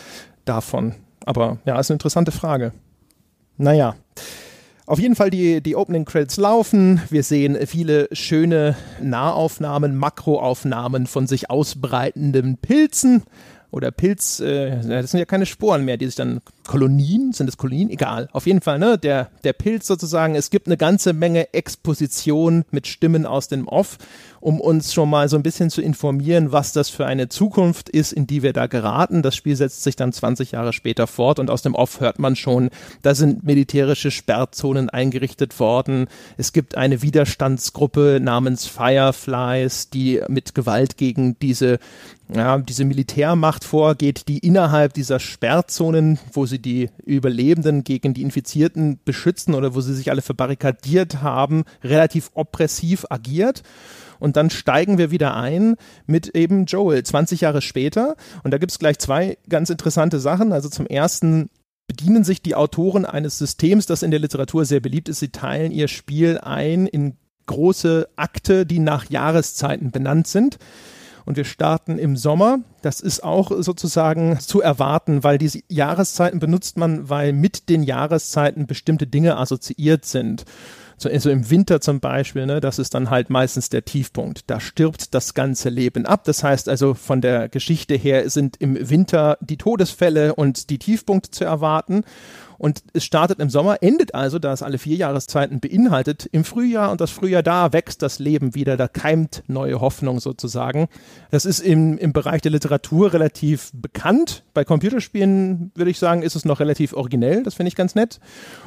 [0.45, 0.95] davon.
[1.25, 2.73] Aber ja, ist eine interessante Frage.
[3.57, 3.95] Naja.
[4.91, 7.01] Auf jeden Fall die, die Opening Credits laufen.
[7.09, 13.23] Wir sehen viele schöne Nahaufnahmen, Makroaufnahmen von sich ausbreitenden Pilzen
[13.71, 17.57] oder Pilz, äh, das sind ja keine Sporen mehr, die sich dann Kolonien, sind es
[17.57, 17.89] Kolonien?
[17.89, 18.27] Egal.
[18.33, 22.87] Auf jeden Fall, ne, der, der Pilz sozusagen, es gibt eine ganze Menge Exposition mit
[22.87, 23.97] Stimmen aus dem Off,
[24.41, 28.11] um uns schon mal so ein bisschen zu informieren, was das für eine Zukunft ist,
[28.11, 29.21] in die wir da geraten.
[29.21, 32.35] Das Spiel setzt sich dann 20 Jahre später fort und aus dem Off hört man
[32.35, 32.69] schon,
[33.01, 36.07] da sind militärische Sperrzonen eingerichtet worden.
[36.37, 41.79] Es gibt eine Widerstandsgruppe namens Fireflies, die mit Gewalt gegen diese
[42.33, 48.99] ja, diese Militärmacht vorgeht, die innerhalb dieser Sperrzonen, wo sie die Überlebenden gegen die Infizierten
[49.03, 53.63] beschützen oder wo sie sich alle verbarrikadiert haben, relativ oppressiv agiert.
[54.19, 55.75] Und dann steigen wir wieder ein
[56.05, 58.15] mit eben Joel, 20 Jahre später.
[58.43, 60.53] Und da gibt es gleich zwei ganz interessante Sachen.
[60.53, 61.49] Also zum ersten
[61.87, 65.19] bedienen sich die Autoren eines Systems, das in der Literatur sehr beliebt ist.
[65.19, 67.17] Sie teilen ihr Spiel ein in
[67.47, 70.59] große Akte, die nach Jahreszeiten benannt sind
[71.25, 72.59] und wir starten im Sommer.
[72.81, 78.67] Das ist auch sozusagen zu erwarten, weil diese Jahreszeiten benutzt man, weil mit den Jahreszeiten
[78.67, 80.45] bestimmte Dinge assoziiert sind.
[81.01, 84.43] So also im Winter zum Beispiel, ne, das ist dann halt meistens der Tiefpunkt.
[84.51, 86.25] Da stirbt das ganze Leben ab.
[86.25, 91.31] Das heißt also, von der Geschichte her sind im Winter die Todesfälle und die Tiefpunkte
[91.31, 92.03] zu erwarten.
[92.61, 96.91] Und es startet im Sommer, endet also, da es alle vier Jahreszeiten beinhaltet, im Frühjahr
[96.91, 100.87] und das Frühjahr da wächst das Leben wieder, da keimt neue Hoffnung sozusagen.
[101.31, 104.43] Das ist im, im Bereich der Literatur relativ bekannt.
[104.53, 107.41] Bei Computerspielen würde ich sagen, ist es noch relativ originell.
[107.41, 108.19] Das finde ich ganz nett.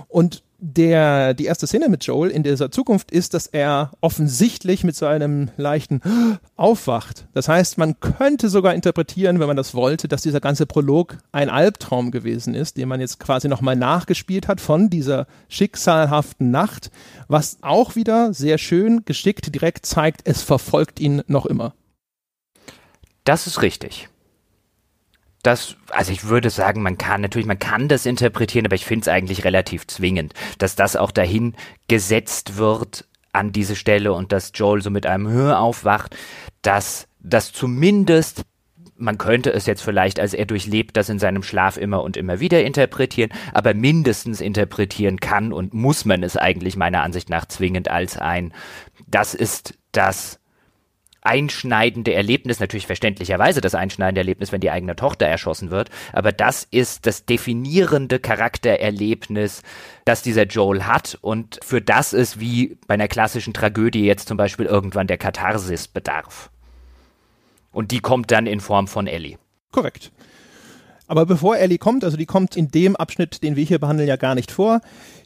[0.08, 4.96] Und der, die erste Szene mit Joel in dieser Zukunft ist, dass er offensichtlich mit
[4.96, 6.00] so einem leichten
[6.56, 7.26] aufwacht.
[7.34, 11.50] Das heißt, man könnte sogar interpretieren, wenn man das wollte, dass dieser ganze Prolog ein
[11.50, 16.90] Albtraum gewesen ist, den man jetzt quasi nochmal nachgespielt hat von dieser schicksalhaften Nacht,
[17.28, 21.74] was auch wieder sehr schön geschickt direkt zeigt, es verfolgt ihn noch immer.
[23.24, 24.08] Das ist richtig
[25.44, 29.02] das, also ich würde sagen, man kann natürlich, man kann das interpretieren, aber ich finde
[29.02, 31.54] es eigentlich relativ zwingend, dass das auch dahin
[31.86, 36.16] gesetzt wird an diese Stelle und dass Joel so mit einem Hör aufwacht,
[36.62, 38.42] dass das zumindest
[38.96, 42.38] man könnte es jetzt vielleicht als er durchlebt das in seinem Schlaf immer und immer
[42.38, 47.88] wieder interpretieren, aber mindestens interpretieren kann und muss man es eigentlich meiner Ansicht nach zwingend
[47.88, 48.52] als ein,
[49.08, 50.38] das ist das
[51.24, 56.68] einschneidende Erlebnis, natürlich verständlicherweise das einschneidende Erlebnis, wenn die eigene Tochter erschossen wird, aber das
[56.70, 59.62] ist das definierende Charaktererlebnis,
[60.04, 64.36] das dieser Joel hat und für das es wie bei einer klassischen Tragödie jetzt zum
[64.36, 66.50] Beispiel irgendwann der Katharsis bedarf.
[67.72, 69.38] Und die kommt dann in Form von Ellie.
[69.72, 70.12] Korrekt.
[71.06, 74.16] Aber bevor Ellie kommt, also die kommt in dem Abschnitt, den wir hier behandeln, ja
[74.16, 74.80] gar nicht vor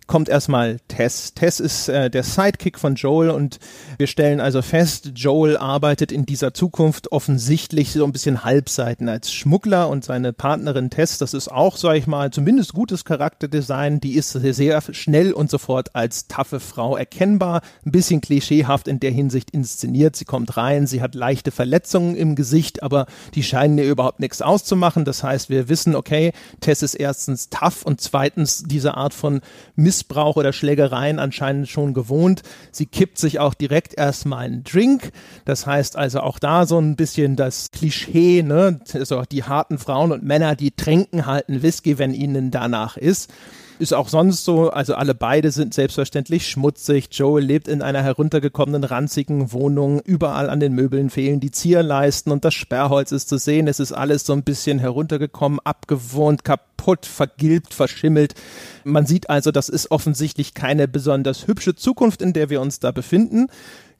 [0.09, 1.35] kommt erstmal Tess.
[1.35, 3.61] Tess ist äh, der Sidekick von Joel und
[3.99, 9.31] wir stellen also fest, Joel arbeitet in dieser Zukunft offensichtlich so ein bisschen Halbseiten als
[9.31, 14.15] Schmuggler und seine Partnerin Tess, das ist auch, sag ich mal, zumindest gutes Charakterdesign, die
[14.15, 19.51] ist sehr schnell und sofort als taffe Frau erkennbar, ein bisschen klischeehaft in der Hinsicht
[19.51, 20.17] inszeniert.
[20.17, 24.41] Sie kommt rein, sie hat leichte Verletzungen im Gesicht, aber die scheinen ihr überhaupt nichts
[24.41, 25.05] auszumachen.
[25.05, 29.43] Das heißt, wir wissen, okay, Tess ist erstens tough und zweitens diese Art von
[29.77, 32.43] Miss Missbrauch oder Schlägereien anscheinend schon gewohnt.
[32.71, 35.11] Sie kippt sich auch direkt erstmal einen Drink.
[35.45, 38.81] Das heißt also auch da so ein bisschen das Klischee, ne?
[38.95, 43.33] Also die harten Frauen und Männer, die trinken halt einen Whisky, wenn ihnen danach ist.
[43.81, 47.11] Ist auch sonst so, also alle beide sind selbstverständlich schmutzig.
[47.13, 50.01] Joel lebt in einer heruntergekommenen, ranzigen Wohnung.
[50.01, 53.69] Überall an den Möbeln fehlen die Zierleisten und das Sperrholz ist zu sehen.
[53.69, 58.35] Es ist alles so ein bisschen heruntergekommen, abgewohnt, kaputt, vergilbt, verschimmelt.
[58.83, 62.91] Man sieht also, das ist offensichtlich keine besonders hübsche Zukunft, in der wir uns da
[62.91, 63.47] befinden.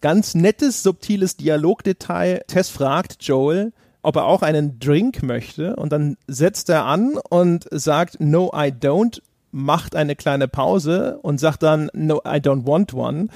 [0.01, 2.43] Ganz nettes, subtiles Dialogdetail.
[2.49, 3.73] Tess fragt Joel,
[4.03, 8.73] ob er auch einen Drink möchte und dann setzt er an und sagt, no, I
[8.73, 9.21] don't
[9.51, 13.29] macht eine kleine Pause und sagt dann, no, I don't want one,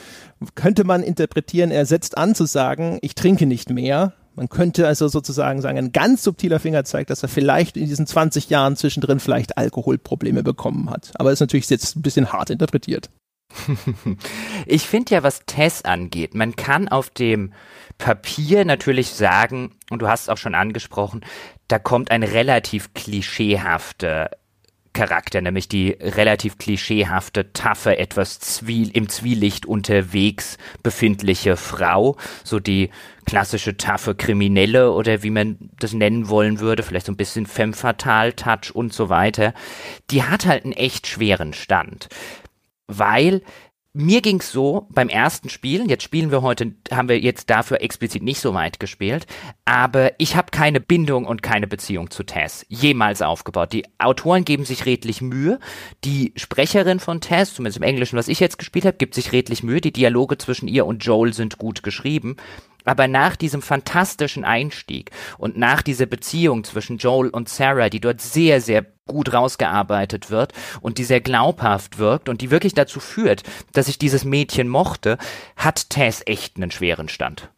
[0.55, 4.13] könnte man interpretieren, er setzt an zu sagen, ich trinke nicht mehr.
[4.35, 8.07] Man könnte also sozusagen sagen, ein ganz subtiler Finger zeigt, dass er vielleicht in diesen
[8.07, 11.13] 20 Jahren zwischendrin vielleicht Alkoholprobleme bekommen hat.
[11.17, 13.11] Aber ist natürlich jetzt ein bisschen hart interpretiert.
[14.67, 17.53] Ich finde ja, was Tess angeht, man kann auf dem
[17.99, 21.23] Papier natürlich sagen, und du hast es auch schon angesprochen,
[21.69, 24.31] da kommt ein relativ klischeehafter
[24.93, 32.91] Charakter, nämlich die relativ klischeehafte, taffe, etwas zwiel im Zwielicht unterwegs befindliche Frau, so die
[33.25, 37.73] klassische taffe Kriminelle oder wie man das nennen wollen würde, vielleicht so ein bisschen femme
[37.73, 39.55] fatale Touch und so weiter.
[40.11, 42.09] Die hat halt einen echt schweren Stand,
[42.87, 43.43] weil
[43.95, 48.23] mir ging's so beim ersten Spielen, jetzt spielen wir heute, haben wir jetzt dafür explizit
[48.23, 49.27] nicht so weit gespielt,
[49.67, 53.73] aber ich habe keine Bindung und keine Beziehung zu Tess jemals aufgebaut.
[53.73, 55.61] Die Autoren geben sich redlich Mühe,
[56.05, 59.63] die Sprecherin von Tess, zumindest im Englischen, was ich jetzt gespielt habe, gibt sich redlich
[59.63, 62.37] Mühe, die Dialoge zwischen ihr und Joel sind gut geschrieben,
[62.85, 68.21] aber nach diesem fantastischen Einstieg und nach dieser Beziehung zwischen Joel und Sarah, die dort
[68.21, 73.43] sehr, sehr gut rausgearbeitet wird und die sehr glaubhaft wirkt und die wirklich dazu führt,
[73.73, 75.19] dass ich dieses Mädchen mochte,
[75.57, 77.51] hat Tess echt einen schweren Stand.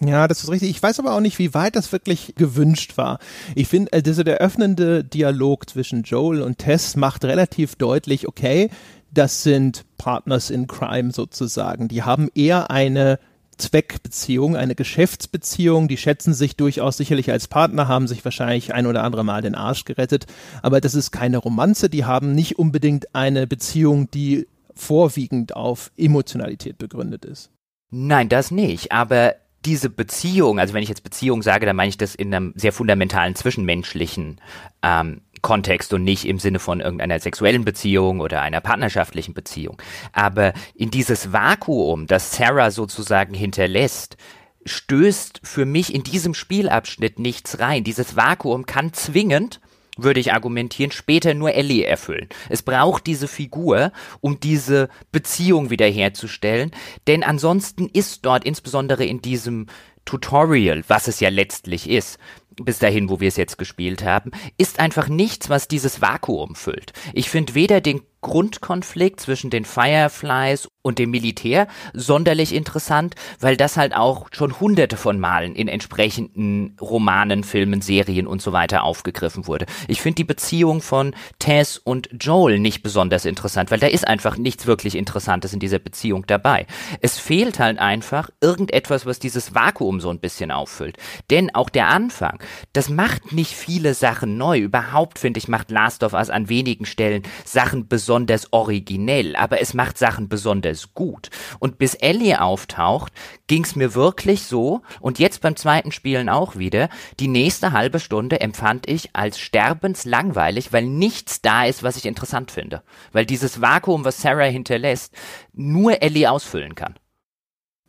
[0.00, 0.70] Ja, das ist richtig.
[0.70, 3.18] Ich weiß aber auch nicht, wie weit das wirklich gewünscht war.
[3.54, 8.70] Ich finde, also der öffnende Dialog zwischen Joel und Tess macht relativ deutlich, okay,
[9.12, 11.88] das sind Partners in Crime sozusagen.
[11.88, 13.18] Die haben eher eine
[13.56, 15.88] Zweckbeziehung, eine Geschäftsbeziehung.
[15.88, 19.54] Die schätzen sich durchaus sicherlich als Partner, haben sich wahrscheinlich ein oder andere Mal den
[19.54, 20.26] Arsch gerettet.
[20.62, 21.88] Aber das ist keine Romanze.
[21.88, 27.50] Die haben nicht unbedingt eine Beziehung, die vorwiegend auf Emotionalität begründet ist.
[27.90, 28.92] Nein, das nicht.
[28.92, 29.34] Aber
[29.64, 32.72] diese Beziehung, also wenn ich jetzt Beziehung sage, dann meine ich das in einem sehr
[32.72, 34.40] fundamentalen zwischenmenschlichen
[34.82, 39.80] ähm, Kontext und nicht im Sinne von irgendeiner sexuellen Beziehung oder einer partnerschaftlichen Beziehung.
[40.12, 44.16] Aber in dieses Vakuum, das Sarah sozusagen hinterlässt,
[44.64, 47.84] stößt für mich in diesem Spielabschnitt nichts rein.
[47.84, 49.60] Dieses Vakuum kann zwingend
[49.96, 52.28] würde ich argumentieren, später nur Ellie erfüllen.
[52.48, 56.72] Es braucht diese Figur, um diese Beziehung wiederherzustellen,
[57.06, 59.66] denn ansonsten ist dort insbesondere in diesem
[60.04, 62.18] Tutorial, was es ja letztlich ist,
[62.62, 66.92] bis dahin, wo wir es jetzt gespielt haben, ist einfach nichts, was dieses Vakuum füllt.
[67.12, 73.76] Ich finde weder den Grundkonflikt zwischen den Fireflies und dem Militär sonderlich interessant, weil das
[73.76, 79.46] halt auch schon hunderte von Malen in entsprechenden Romanen, Filmen, Serien und so weiter aufgegriffen
[79.46, 79.66] wurde.
[79.88, 84.36] Ich finde die Beziehung von Tess und Joel nicht besonders interessant, weil da ist einfach
[84.38, 86.66] nichts wirklich Interessantes in dieser Beziehung dabei.
[87.02, 90.96] Es fehlt halt einfach irgendetwas, was dieses Vakuum so ein bisschen auffüllt.
[91.30, 92.38] Denn auch der Anfang,
[92.72, 94.58] das macht nicht viele Sachen neu.
[94.58, 99.60] Überhaupt finde ich, macht Last of Us an wenigen Stellen Sachen besonders besonders originell, aber
[99.60, 101.30] es macht Sachen besonders gut.
[101.58, 103.12] Und bis Ellie auftaucht,
[103.48, 106.88] ging's mir wirklich so, und jetzt beim zweiten Spielen auch wieder,
[107.18, 112.52] die nächste halbe Stunde empfand ich als sterbenslangweilig, weil nichts da ist, was ich interessant
[112.52, 112.82] finde.
[113.10, 115.12] Weil dieses Vakuum, was Sarah hinterlässt,
[115.52, 116.94] nur Ellie ausfüllen kann.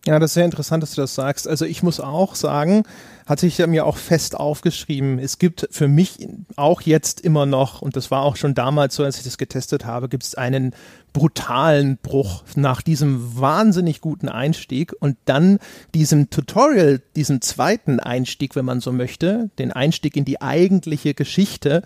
[0.07, 1.47] Ja, das ist sehr interessant, dass du das sagst.
[1.47, 2.83] Also ich muss auch sagen,
[3.25, 5.17] hatte ich mir auch fest aufgeschrieben.
[5.17, 9.03] Es gibt für mich auch jetzt immer noch, und das war auch schon damals so,
[9.03, 10.75] als ich das getestet habe, gibt es einen
[11.11, 15.59] brutalen Bruch nach diesem wahnsinnig guten Einstieg und dann
[15.95, 21.81] diesem Tutorial, diesem zweiten Einstieg, wenn man so möchte, den Einstieg in die eigentliche Geschichte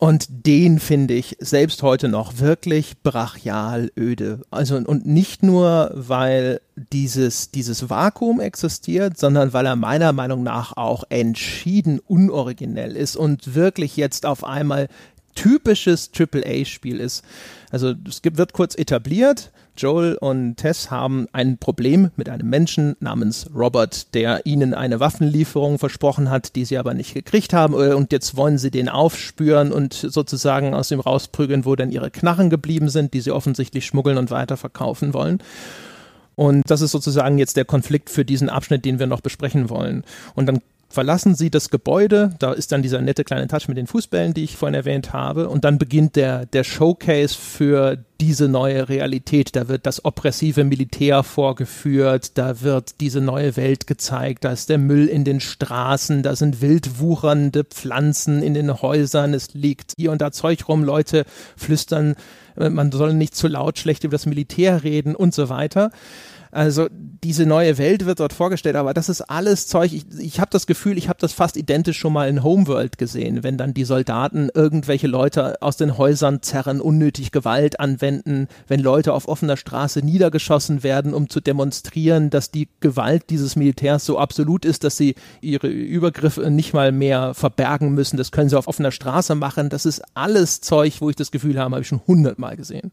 [0.00, 4.40] und den finde ich selbst heute noch wirklich brachial öde.
[4.50, 10.74] Also und nicht nur, weil dieses, dieses Vakuum existiert, sondern weil er meiner Meinung nach
[10.74, 14.88] auch entschieden unoriginell ist und wirklich jetzt auf einmal
[15.34, 17.22] typisches AAA-Spiel ist.
[17.70, 22.96] Also es gibt, wird kurz etabliert, Joel und Tess haben ein Problem mit einem Menschen
[23.00, 27.72] namens Robert, der ihnen eine Waffenlieferung versprochen hat, die sie aber nicht gekriegt haben.
[27.74, 32.10] Äh, und jetzt wollen sie den aufspüren und sozusagen aus ihm rausprügeln, wo denn ihre
[32.10, 35.42] Knarren geblieben sind, die sie offensichtlich schmuggeln und weiterverkaufen wollen.
[36.36, 40.04] Und das ist sozusagen jetzt der Konflikt für diesen Abschnitt, den wir noch besprechen wollen.
[40.34, 40.60] Und dann
[40.90, 42.34] verlassen sie das Gebäude.
[42.40, 45.48] Da ist dann dieser nette kleine Touch mit den Fußbällen, die ich vorhin erwähnt habe.
[45.48, 49.54] Und dann beginnt der, der Showcase für diese neue Realität.
[49.56, 54.78] Da wird das oppressive Militär vorgeführt, da wird diese neue Welt gezeigt, da ist der
[54.78, 60.12] Müll in den Straßen, da sind wild wuchernde Pflanzen in den Häusern, es liegt hier
[60.12, 61.24] und da Zeug rum, Leute
[61.56, 62.14] flüstern,
[62.56, 65.90] man soll nicht zu laut schlecht über das Militär reden und so weiter.
[66.52, 69.92] Also diese neue Welt wird dort vorgestellt, aber das ist alles Zeug.
[69.92, 73.42] Ich, ich habe das Gefühl, ich habe das fast identisch schon mal in Homeworld gesehen,
[73.42, 79.12] wenn dann die Soldaten irgendwelche Leute aus den Häusern zerren, unnötig Gewalt anwenden, wenn Leute
[79.12, 84.64] auf offener Straße niedergeschossen werden, um zu demonstrieren, dass die Gewalt dieses Militärs so absolut
[84.64, 88.16] ist, dass sie ihre Übergriffe nicht mal mehr verbergen müssen.
[88.16, 89.68] Das können sie auf offener Straße machen.
[89.68, 92.90] Das ist alles Zeug, wo ich das Gefühl habe, habe ich schon hundertmal gesehen.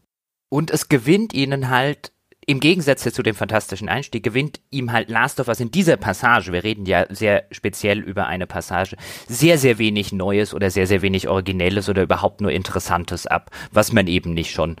[0.50, 2.12] Und es gewinnt ihnen halt
[2.48, 6.50] im Gegensatz zu dem fantastischen Einstieg gewinnt ihm halt Last of Us in dieser Passage,
[6.50, 8.96] wir reden ja sehr speziell über eine Passage,
[9.28, 13.92] sehr, sehr wenig Neues oder sehr, sehr wenig Originelles oder überhaupt nur Interessantes ab, was
[13.92, 14.76] man eben nicht schon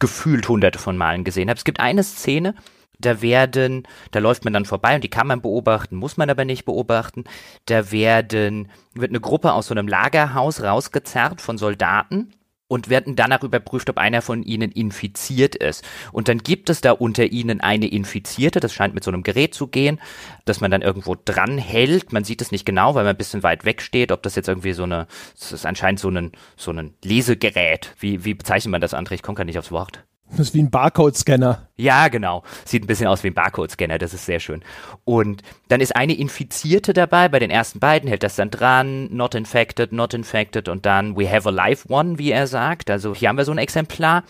[0.00, 1.58] gefühlt hunderte von Malen gesehen hat.
[1.58, 2.56] Es gibt eine Szene,
[2.98, 6.44] da werden, da läuft man dann vorbei und die kann man beobachten, muss man aber
[6.44, 7.22] nicht beobachten.
[7.66, 12.32] Da werden, wird eine Gruppe aus so einem Lagerhaus rausgezerrt von Soldaten
[12.68, 15.84] und werden danach überprüft, ob einer von ihnen infiziert ist.
[16.12, 19.54] Und dann gibt es da unter ihnen eine Infizierte, das scheint mit so einem Gerät
[19.54, 20.00] zu gehen,
[20.44, 22.12] dass man dann irgendwo dran hält.
[22.12, 24.48] Man sieht es nicht genau, weil man ein bisschen weit weg steht, ob das jetzt
[24.48, 25.06] irgendwie so eine,
[25.38, 27.94] das ist anscheinend so ein, so ein Lesegerät.
[28.00, 29.12] Wie, wie bezeichnet man das, André?
[29.12, 30.04] Ich komme gar nicht aufs Wort.
[30.30, 31.68] Das ist wie ein Barcode-Scanner.
[31.76, 32.42] Ja, genau.
[32.64, 34.62] Sieht ein bisschen aus wie ein Barcode-Scanner, das ist sehr schön.
[35.04, 39.34] Und dann ist eine Infizierte dabei, bei den ersten beiden hält das dann dran, not
[39.34, 42.90] infected, not infected und dann we have a live one, wie er sagt.
[42.90, 44.24] Also hier haben wir so ein Exemplar.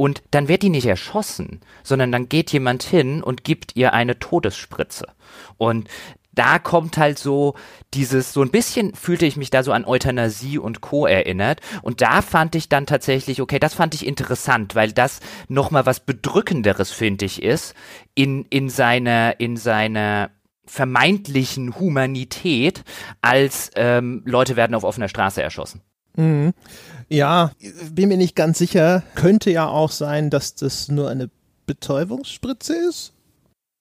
[0.00, 4.20] Und dann wird die nicht erschossen, sondern dann geht jemand hin und gibt ihr eine
[4.20, 5.06] Todesspritze.
[5.56, 5.88] Und
[6.38, 7.54] da kommt halt so
[7.94, 11.06] dieses, so ein bisschen fühlte ich mich da so an Euthanasie und Co.
[11.06, 11.60] erinnert.
[11.82, 16.00] Und da fand ich dann tatsächlich, okay, das fand ich interessant, weil das nochmal was
[16.00, 17.74] Bedrückenderes, finde ich, ist,
[18.14, 20.30] in, in seiner, in seiner
[20.64, 22.84] vermeintlichen Humanität,
[23.20, 25.80] als ähm, Leute werden auf offener Straße erschossen.
[26.16, 26.52] Mhm.
[27.08, 27.52] Ja,
[27.90, 29.02] bin mir nicht ganz sicher.
[29.14, 31.30] Könnte ja auch sein, dass das nur eine
[31.66, 33.12] Betäubungsspritze ist.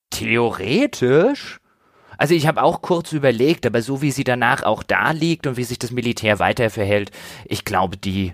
[0.10, 1.60] Theoretisch?
[2.18, 5.57] Also ich habe auch kurz überlegt, aber so wie sie danach auch da liegt und
[5.57, 7.11] wie sich das Militär weiter verhält,
[7.45, 8.34] ich glaube, die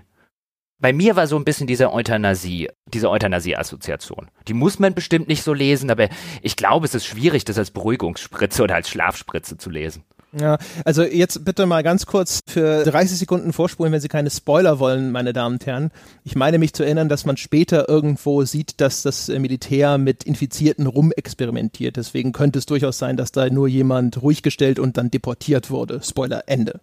[0.80, 4.30] bei mir war so ein bisschen diese Euthanasie, diese Euthanasie-Assoziation.
[4.48, 6.08] Die muss man bestimmt nicht so lesen, aber
[6.42, 10.04] ich glaube, es ist schwierig, das als Beruhigungsspritze oder als Schlafspritze zu lesen.
[10.40, 14.80] Ja, also jetzt bitte mal ganz kurz für 30 Sekunden vorspulen, wenn Sie keine Spoiler
[14.80, 15.90] wollen, meine Damen und Herren.
[16.24, 20.86] Ich meine mich zu erinnern, dass man später irgendwo sieht, dass das Militär mit Infizierten
[20.86, 21.96] rumexperimentiert.
[21.96, 26.00] Deswegen könnte es durchaus sein, dass da nur jemand ruhig gestellt und dann deportiert wurde.
[26.02, 26.80] Spoiler, Ende.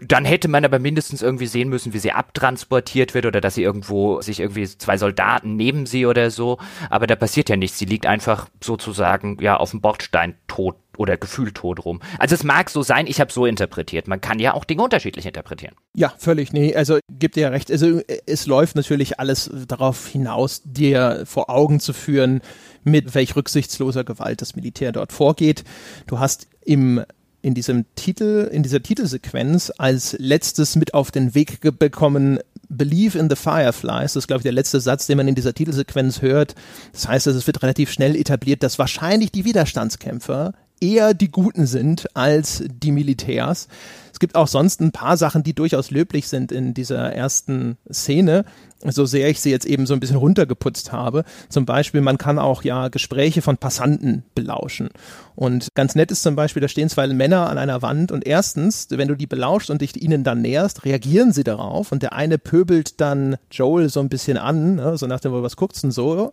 [0.00, 3.62] Dann hätte man aber mindestens irgendwie sehen müssen, wie sie abtransportiert wird oder dass sie
[3.62, 6.58] irgendwo sich irgendwie zwei Soldaten neben sie oder so.
[6.90, 7.78] Aber da passiert ja nichts.
[7.78, 12.00] Sie liegt einfach sozusagen ja auf dem Bordstein tot oder gefühlt tot rum.
[12.18, 14.08] Also es mag so sein, ich habe so interpretiert.
[14.08, 15.74] Man kann ja auch Dinge unterschiedlich interpretieren.
[15.94, 16.52] Ja, völlig.
[16.52, 17.70] Nee, also gibt dir ja recht.
[17.70, 22.40] Also es läuft natürlich alles darauf hinaus, dir vor Augen zu führen,
[22.84, 25.64] mit welch rücksichtsloser Gewalt das Militär dort vorgeht.
[26.06, 27.04] Du hast im
[27.46, 33.30] in diesem Titel, in dieser Titelsequenz als letztes mit auf den Weg bekommen, Believe in
[33.30, 34.14] the Fireflies.
[34.14, 36.56] Das ist, glaube ich, der letzte Satz, den man in dieser Titelsequenz hört.
[36.92, 42.06] Das heißt, es wird relativ schnell etabliert, dass wahrscheinlich die Widerstandskämpfer eher die Guten sind
[42.14, 43.68] als die Militärs.
[44.12, 48.44] Es gibt auch sonst ein paar Sachen, die durchaus löblich sind in dieser ersten Szene
[48.84, 51.24] so sehr ich sie jetzt eben so ein bisschen runtergeputzt habe.
[51.48, 54.90] Zum Beispiel, man kann auch ja Gespräche von Passanten belauschen.
[55.34, 58.88] Und ganz nett ist zum Beispiel, da stehen zwei Männer an einer Wand und erstens,
[58.90, 62.38] wenn du die belauschst und dich ihnen dann näherst, reagieren sie darauf und der eine
[62.38, 66.32] pöbelt dann Joel so ein bisschen an, ne, so nach dem, was guckt's denn so?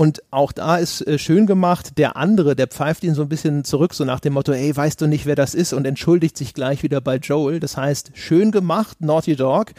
[0.00, 3.64] Und auch da ist äh, schön gemacht, der andere, der pfeift ihn so ein bisschen
[3.64, 5.74] zurück, so nach dem Motto, ey, weißt du nicht, wer das ist?
[5.74, 7.60] Und entschuldigt sich gleich wieder bei Joel.
[7.60, 9.72] Das heißt, schön gemacht, Naughty Dog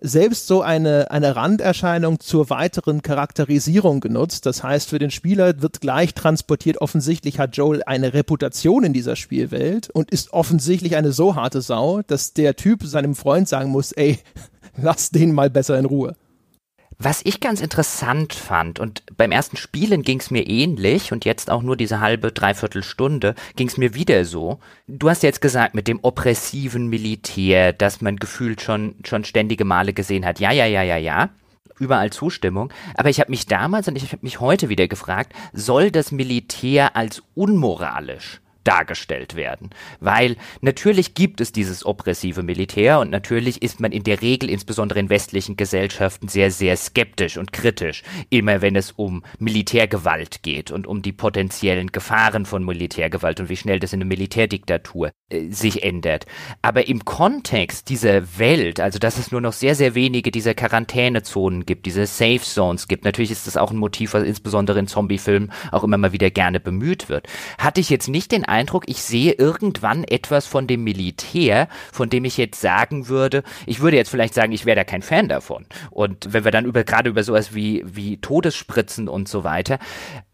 [0.00, 4.46] selbst so eine, eine Randerscheinung zur weiteren Charakterisierung genutzt.
[4.46, 9.16] Das heißt, für den Spieler wird gleich transportiert, offensichtlich hat Joel eine Reputation in dieser
[9.16, 13.90] Spielwelt und ist offensichtlich eine so harte Sau, dass der Typ seinem Freund sagen muss,
[13.90, 14.20] ey,
[14.80, 16.14] lass den mal besser in Ruhe.
[17.00, 21.48] Was ich ganz interessant fand, und beim ersten Spielen ging es mir ähnlich, und jetzt
[21.48, 24.58] auch nur diese halbe, dreiviertel Stunde, ging es mir wieder so.
[24.88, 29.92] Du hast jetzt gesagt, mit dem oppressiven Militär, das man gefühlt schon, schon ständige Male
[29.92, 30.40] gesehen hat.
[30.40, 31.28] Ja, ja, ja, ja, ja.
[31.78, 32.72] Überall Zustimmung.
[32.96, 36.96] Aber ich habe mich damals und ich habe mich heute wieder gefragt, soll das Militär
[36.96, 39.70] als unmoralisch dargestellt werden.
[40.00, 45.00] Weil natürlich gibt es dieses oppressive Militär und natürlich ist man in der Regel, insbesondere
[45.00, 50.86] in westlichen Gesellschaften, sehr, sehr skeptisch und kritisch, immer wenn es um Militärgewalt geht und
[50.86, 55.82] um die potenziellen Gefahren von Militärgewalt und wie schnell das in einer Militärdiktatur äh, sich
[55.82, 56.26] ändert.
[56.62, 61.64] Aber im Kontext dieser Welt, also dass es nur noch sehr, sehr wenige dieser Quarantänezonen
[61.64, 65.52] gibt, diese Safe Zones gibt, natürlich ist das auch ein Motiv, was insbesondere in Zombiefilmen
[65.72, 67.26] auch immer mal wieder gerne bemüht wird,
[67.58, 72.10] hatte ich jetzt nicht den Eindruck, Eindruck, ich sehe irgendwann etwas von dem Militär, von
[72.10, 75.28] dem ich jetzt sagen würde, ich würde jetzt vielleicht sagen, ich wäre da kein Fan
[75.28, 75.66] davon.
[75.90, 79.78] Und wenn wir dann über, gerade über sowas wie, wie Todesspritzen und so weiter,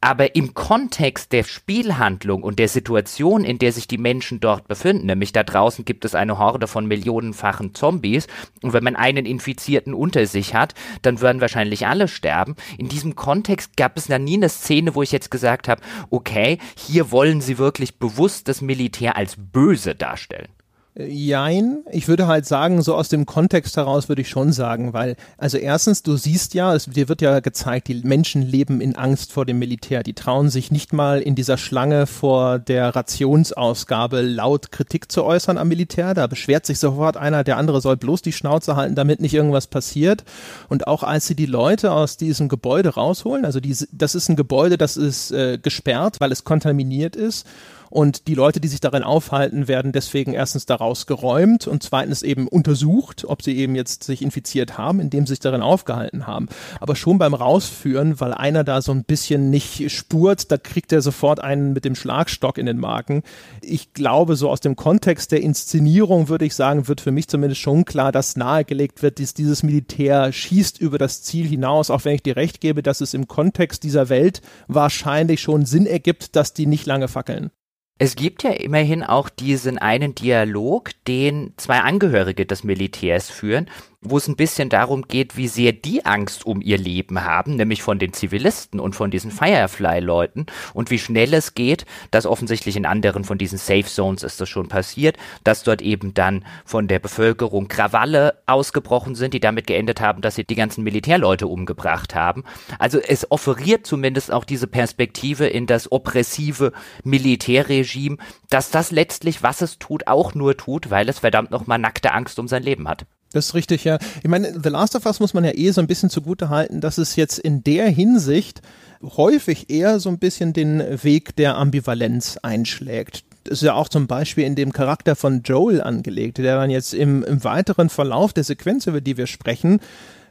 [0.04, 5.06] aber im Kontext der Spielhandlung und der Situation, in der sich die Menschen dort befinden,
[5.06, 8.26] nämlich da draußen gibt es eine Horde von millionenfachen Zombies
[8.60, 12.54] und wenn man einen Infizierten unter sich hat, dann würden wahrscheinlich alle sterben.
[12.76, 15.80] In diesem Kontext gab es da nie eine Szene, wo ich jetzt gesagt habe,
[16.10, 20.48] okay, hier wollen sie wirklich bewusst das Militär als böse darstellen.
[20.96, 25.16] Jein, ich würde halt sagen, so aus dem Kontext heraus würde ich schon sagen, weil,
[25.38, 29.32] also erstens, du siehst ja, es, dir wird ja gezeigt, die Menschen leben in Angst
[29.32, 30.04] vor dem Militär.
[30.04, 35.58] Die trauen sich nicht mal in dieser Schlange vor der Rationsausgabe laut Kritik zu äußern
[35.58, 36.14] am Militär.
[36.14, 39.66] Da beschwert sich sofort einer, der andere soll bloß die Schnauze halten, damit nicht irgendwas
[39.66, 40.22] passiert.
[40.68, 44.36] Und auch als sie die Leute aus diesem Gebäude rausholen, also diese, das ist ein
[44.36, 47.48] Gebäude, das ist äh, gesperrt, weil es kontaminiert ist
[47.90, 52.48] und die Leute, die sich darin aufhalten, werden deswegen erstens daraus geräumt und zweitens eben
[52.48, 56.48] untersucht, ob sie eben jetzt sich infiziert haben, indem sie sich darin aufgehalten haben.
[56.80, 61.02] Aber schon beim Rausführen, weil einer da so ein bisschen nicht spurt, da kriegt er
[61.02, 63.22] sofort einen mit dem Schlagstock in den Marken.
[63.62, 67.60] Ich glaube, so aus dem Kontext der Inszenierung würde ich sagen, wird für mich zumindest
[67.60, 72.14] schon klar, dass nahegelegt wird, dass dieses Militär schießt über das Ziel hinaus, auch wenn
[72.14, 76.54] ich dir recht gebe, dass es im Kontext dieser Welt wahrscheinlich schon Sinn ergibt, dass
[76.54, 77.50] die nicht lange fackeln.
[77.98, 83.70] Es gibt ja immerhin auch diesen einen Dialog, den zwei Angehörige des Militärs führen,
[84.04, 87.82] wo es ein bisschen darum geht, wie sehr die Angst um ihr Leben haben, nämlich
[87.82, 92.86] von den Zivilisten und von diesen Firefly-Leuten und wie schnell es geht, dass offensichtlich in
[92.86, 96.98] anderen von diesen Safe Zones ist das schon passiert, dass dort eben dann von der
[96.98, 102.44] Bevölkerung Krawalle ausgebrochen sind, die damit geendet haben, dass sie die ganzen Militärleute umgebracht haben.
[102.78, 106.72] Also es offeriert zumindest auch diese Perspektive in das oppressive
[107.04, 108.18] Militärregime,
[108.50, 112.38] dass das letztlich, was es tut, auch nur tut, weil es verdammt nochmal nackte Angst
[112.38, 113.06] um sein Leben hat.
[113.34, 113.98] Das ist richtig, ja.
[114.22, 116.80] Ich meine, The Last of Us muss man ja eh so ein bisschen zugute halten,
[116.80, 118.62] dass es jetzt in der Hinsicht
[119.02, 123.24] häufig eher so ein bisschen den Weg der Ambivalenz einschlägt.
[123.42, 126.94] Das ist ja auch zum Beispiel in dem Charakter von Joel angelegt, der dann jetzt
[126.94, 129.80] im, im weiteren Verlauf der Sequenz, über die wir sprechen,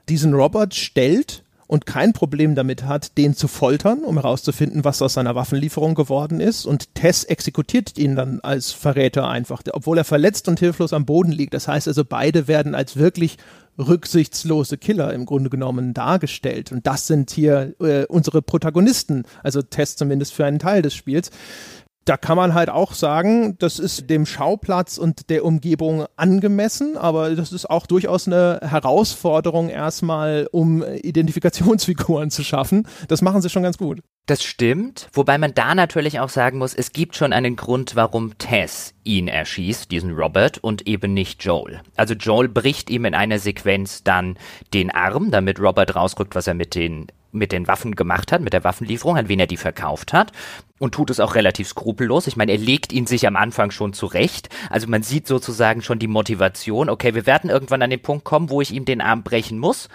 [0.07, 5.13] diesen Robert stellt und kein Problem damit hat, den zu foltern, um herauszufinden, was aus
[5.13, 6.65] seiner Waffenlieferung geworden ist.
[6.65, 11.31] Und Tess exekutiert ihn dann als Verräter einfach, obwohl er verletzt und hilflos am Boden
[11.31, 11.53] liegt.
[11.53, 13.37] Das heißt also, beide werden als wirklich
[13.77, 16.71] rücksichtslose Killer im Grunde genommen dargestellt.
[16.71, 21.31] Und das sind hier äh, unsere Protagonisten, also Tess zumindest für einen Teil des Spiels
[22.05, 27.35] da kann man halt auch sagen, das ist dem Schauplatz und der Umgebung angemessen, aber
[27.35, 32.87] das ist auch durchaus eine Herausforderung erstmal, um Identifikationsfiguren zu schaffen.
[33.07, 34.01] Das machen sie schon ganz gut.
[34.25, 38.37] Das stimmt, wobei man da natürlich auch sagen muss, es gibt schon einen Grund, warum
[38.37, 41.81] Tess ihn erschießt, diesen Robert, und eben nicht Joel.
[41.97, 44.37] Also Joel bricht ihm in einer Sequenz dann
[44.73, 48.53] den Arm, damit Robert rausrückt, was er mit den mit den Waffen gemacht hat, mit
[48.53, 50.31] der Waffenlieferung, an wen er die verkauft hat.
[50.83, 52.27] Und tut es auch relativ skrupellos.
[52.27, 54.49] Ich meine, er legt ihn sich am Anfang schon zurecht.
[54.69, 56.89] Also man sieht sozusagen schon die Motivation.
[56.89, 59.87] Okay, wir werden irgendwann an den Punkt kommen, wo ich ihm den Arm brechen muss.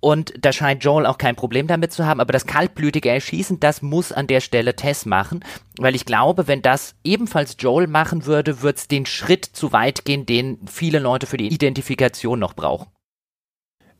[0.00, 3.80] Und da scheint Joel auch kein Problem damit zu haben, aber das kaltblütige Erschießen, das
[3.80, 5.44] muss an der Stelle Tess machen,
[5.76, 10.04] weil ich glaube, wenn das ebenfalls Joel machen würde, wird es den Schritt zu weit
[10.04, 12.88] gehen, den viele Leute für die Identifikation noch brauchen.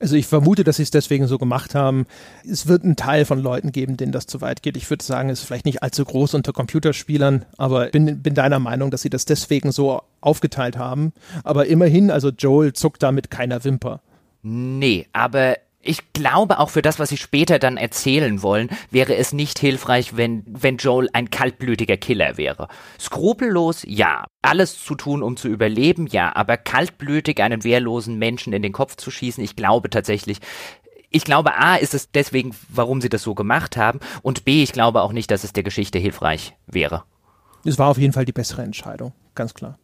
[0.00, 2.06] Also ich vermute, dass sie es deswegen so gemacht haben.
[2.48, 4.76] Es wird einen Teil von Leuten geben, denen das zu weit geht.
[4.76, 8.60] Ich würde sagen, es ist vielleicht nicht allzu groß unter Computerspielern, aber bin, bin deiner
[8.60, 11.12] Meinung, dass sie das deswegen so aufgeteilt haben.
[11.42, 14.00] Aber immerhin, also Joel zuckt da mit keiner Wimper.
[14.42, 19.32] Nee, aber ich glaube auch für das, was sie später dann erzählen wollen, wäre es
[19.32, 22.68] nicht hilfreich, wenn, wenn Joel ein kaltblütiger Killer wäre.
[22.98, 24.24] Skrupellos, ja.
[24.42, 26.34] Alles zu tun, um zu überleben, ja.
[26.34, 30.40] Aber kaltblütig einen wehrlosen Menschen in den Kopf zu schießen, ich glaube tatsächlich,
[31.10, 34.00] ich glaube, A, ist es deswegen, warum sie das so gemacht haben.
[34.22, 37.04] Und B, ich glaube auch nicht, dass es der Geschichte hilfreich wäre.
[37.64, 39.78] Es war auf jeden Fall die bessere Entscheidung, ganz klar.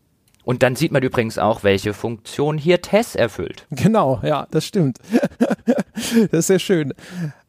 [0.45, 3.67] Und dann sieht man übrigens auch, welche Funktion hier Tess erfüllt.
[3.71, 4.99] Genau, ja, das stimmt.
[5.95, 6.93] das ist sehr schön.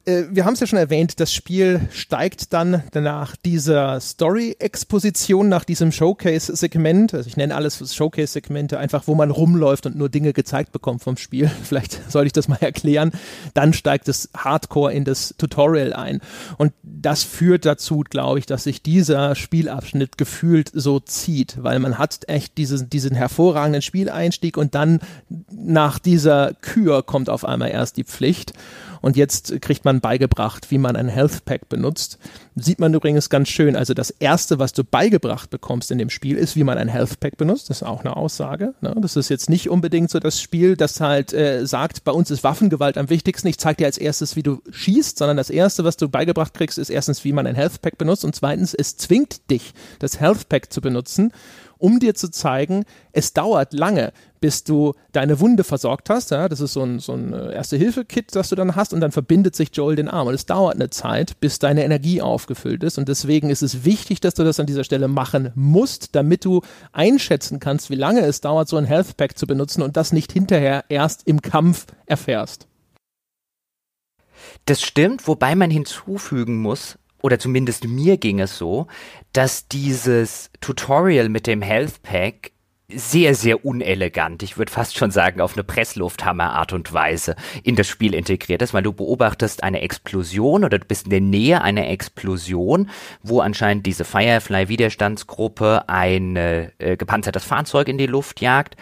[0.06, 5.66] Äh, wir haben es ja schon erwähnt, das Spiel steigt dann nach dieser Story-Exposition, nach
[5.66, 10.72] diesem Showcase-Segment, also ich nenne alles Showcase-Segmente, einfach wo man rumläuft und nur Dinge gezeigt
[10.72, 11.49] bekommt vom Spiel.
[11.64, 13.12] Vielleicht soll ich das mal erklären.
[13.53, 16.22] Dann steigt es hardcore in das Tutorial ein.
[16.58, 21.97] Und das führt dazu, glaube ich, dass sich dieser Spielabschnitt gefühlt so zieht, weil man
[21.97, 24.99] hat echt diesen, diesen hervorragenden Spieleinstieg und dann
[25.51, 28.53] nach dieser Kür kommt auf einmal erst die Pflicht.
[29.06, 32.18] Und jetzt kriegt man beigebracht, wie man ein Health Pack benutzt.
[32.56, 33.76] Sieht man übrigens ganz schön.
[33.76, 37.20] Also das erste, was du beigebracht bekommst in dem Spiel, ist, wie man ein Health
[37.20, 37.70] Pack benutzt.
[37.70, 38.74] Das ist auch eine Aussage.
[38.82, 38.95] Ne?
[38.99, 42.43] Das ist jetzt nicht unbedingt so das Spiel, das halt äh, sagt, bei uns ist
[42.43, 43.47] Waffengewalt am wichtigsten.
[43.47, 46.80] Ich zeige dir als erstes, wie du schießt, sondern das erste, was du beigebracht kriegst,
[46.80, 50.49] ist erstens, wie man ein Health Pack benutzt und zweitens, es zwingt dich, das Health
[50.49, 51.32] Pack zu benutzen
[51.78, 54.14] um dir zu zeigen, es dauert lange,
[54.45, 56.29] bis du deine Wunde versorgt hast.
[56.29, 59.11] Ja, das ist so ein, so ein äh, Erste-Hilfe-Kit, das du dann hast und dann
[59.11, 60.27] verbindet sich Joel den Arm.
[60.27, 62.99] Und es dauert eine Zeit, bis deine Energie aufgefüllt ist.
[62.99, 66.61] Und deswegen ist es wichtig, dass du das an dieser Stelle machen musst, damit du
[66.91, 70.31] einschätzen kannst, wie lange es dauert, so ein Health Pack zu benutzen und das nicht
[70.31, 72.67] hinterher erst im Kampf erfährst.
[74.65, 78.85] Das stimmt, wobei man hinzufügen muss, oder zumindest mir ging es so,
[79.33, 82.51] dass dieses Tutorial mit dem Health Pack
[82.88, 87.88] sehr, sehr unelegant, ich würde fast schon sagen, auf eine Presslufthammer-Art und Weise in das
[87.88, 91.89] Spiel integriert ist, weil du beobachtest eine Explosion oder du bist in der Nähe einer
[91.89, 92.89] Explosion,
[93.23, 98.75] wo anscheinend diese Firefly-Widerstandsgruppe ein äh, gepanzertes Fahrzeug in die Luft jagt.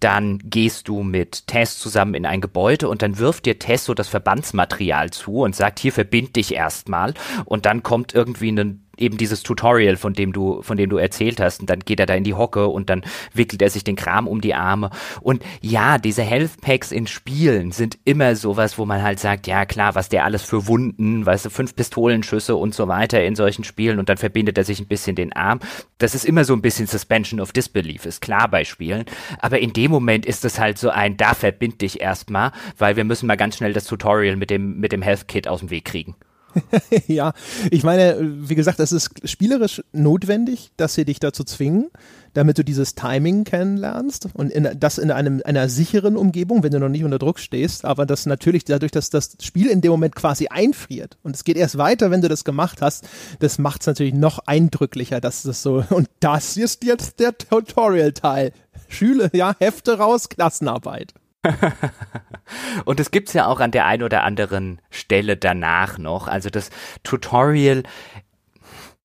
[0.00, 3.94] Dann gehst du mit Tess zusammen in ein Gebäude und dann wirft dir Tess so
[3.94, 7.14] das Verbandsmaterial zu und sagt, hier verbind dich erstmal.
[7.44, 11.40] Und dann kommt irgendwie ein eben dieses Tutorial, von dem du, von dem du erzählt
[11.40, 11.60] hast.
[11.60, 14.26] Und dann geht er da in die Hocke und dann wickelt er sich den Kram
[14.26, 14.90] um die Arme.
[15.20, 19.66] Und ja, diese Health Packs in Spielen sind immer sowas, wo man halt sagt, ja
[19.66, 23.64] klar, was der alles für Wunden, weißt du, fünf Pistolenschüsse und so weiter in solchen
[23.64, 25.60] Spielen und dann verbindet er sich ein bisschen den Arm.
[25.98, 29.04] Das ist immer so ein bisschen Suspension of Disbelief, ist klar bei Spielen.
[29.38, 33.04] Aber in dem Moment ist es halt so ein, da verbind dich erstmal, weil wir
[33.04, 35.84] müssen mal ganz schnell das Tutorial mit dem, mit dem Health Kit aus dem Weg
[35.84, 36.14] kriegen.
[37.06, 37.32] ja,
[37.70, 41.90] ich meine, wie gesagt, es ist spielerisch notwendig, dass sie dich dazu zwingen,
[42.32, 46.80] damit du dieses Timing kennenlernst und in, das in einem, einer sicheren Umgebung, wenn du
[46.80, 50.16] noch nicht unter Druck stehst, aber das natürlich dadurch, dass das Spiel in dem Moment
[50.16, 53.86] quasi einfriert und es geht erst weiter, wenn du das gemacht hast, das macht es
[53.86, 58.52] natürlich noch eindrücklicher, dass das so, und das ist jetzt der Tutorial-Teil.
[58.88, 61.14] Schüler, ja, Hefte raus, Klassenarbeit.
[62.84, 66.28] und es gibt's ja auch an der einen oder anderen Stelle danach noch.
[66.28, 66.70] Also das
[67.02, 67.82] Tutorial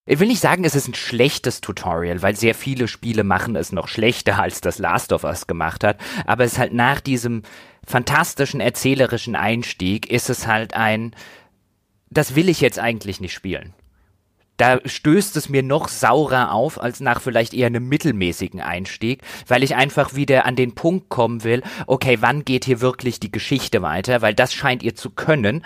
[0.06, 3.70] ich will nicht sagen, es ist ein schlechtes Tutorial, weil sehr viele Spiele machen es
[3.70, 5.98] noch schlechter, als das Last of Us gemacht hat.
[6.26, 7.42] Aber es ist halt nach diesem
[7.86, 11.14] fantastischen erzählerischen Einstieg ist es halt ein,
[12.08, 13.72] das will ich jetzt eigentlich nicht spielen
[14.60, 19.62] da stößt es mir noch saurer auf als nach vielleicht eher einem mittelmäßigen Einstieg, weil
[19.62, 23.80] ich einfach wieder an den Punkt kommen will, okay, wann geht hier wirklich die Geschichte
[23.80, 25.64] weiter, weil das scheint ihr zu können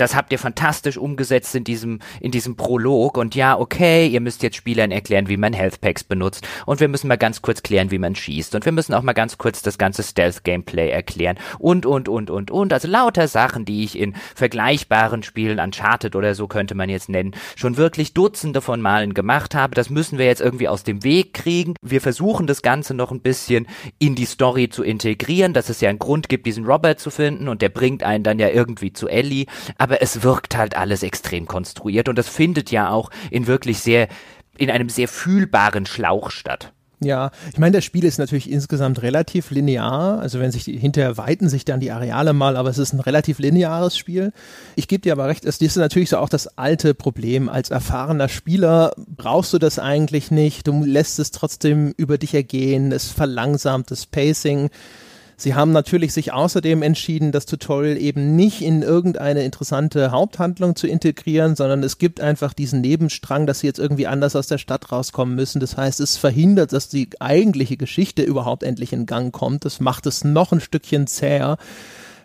[0.00, 3.16] das habt ihr fantastisch umgesetzt in diesem, in diesem Prolog.
[3.16, 6.46] Und ja, okay, ihr müsst jetzt Spielern erklären, wie man Health Packs benutzt.
[6.66, 8.54] Und wir müssen mal ganz kurz klären, wie man schießt.
[8.54, 11.38] Und wir müssen auch mal ganz kurz das ganze Stealth-Gameplay erklären.
[11.58, 12.72] Und, und, und, und, und.
[12.72, 17.34] Also lauter Sachen, die ich in vergleichbaren Spielen, Uncharted oder so könnte man jetzt nennen,
[17.56, 19.74] schon wirklich Dutzende von Malen gemacht habe.
[19.74, 21.74] Das müssen wir jetzt irgendwie aus dem Weg kriegen.
[21.82, 23.66] Wir versuchen das Ganze noch ein bisschen
[23.98, 27.48] in die Story zu integrieren, dass es ja einen Grund gibt, diesen Robert zu finden.
[27.48, 29.46] Und der bringt einen dann ja irgendwie zu Ellie
[29.78, 34.08] aber es wirkt halt alles extrem konstruiert und das findet ja auch in wirklich sehr,
[34.56, 36.72] in einem sehr fühlbaren Schlauch statt.
[37.00, 40.20] Ja, ich meine, das Spiel ist natürlich insgesamt relativ linear.
[40.20, 43.00] Also wenn sich die, hinterher weiten sich dann die Areale mal, aber es ist ein
[43.00, 44.32] relativ lineares Spiel.
[44.74, 47.48] Ich gebe dir aber recht, es ist natürlich so auch das alte Problem.
[47.48, 50.66] Als erfahrener Spieler brauchst du das eigentlich nicht.
[50.66, 52.90] Du lässt es trotzdem über dich ergehen.
[52.92, 54.70] Es verlangsamt das Pacing.
[55.44, 60.86] Sie haben natürlich sich außerdem entschieden, das Tutorial eben nicht in irgendeine interessante Haupthandlung zu
[60.86, 64.90] integrieren, sondern es gibt einfach diesen Nebenstrang, dass sie jetzt irgendwie anders aus der Stadt
[64.90, 65.60] rauskommen müssen.
[65.60, 69.66] Das heißt, es verhindert, dass die eigentliche Geschichte überhaupt endlich in Gang kommt.
[69.66, 71.58] Das macht es noch ein Stückchen zäher.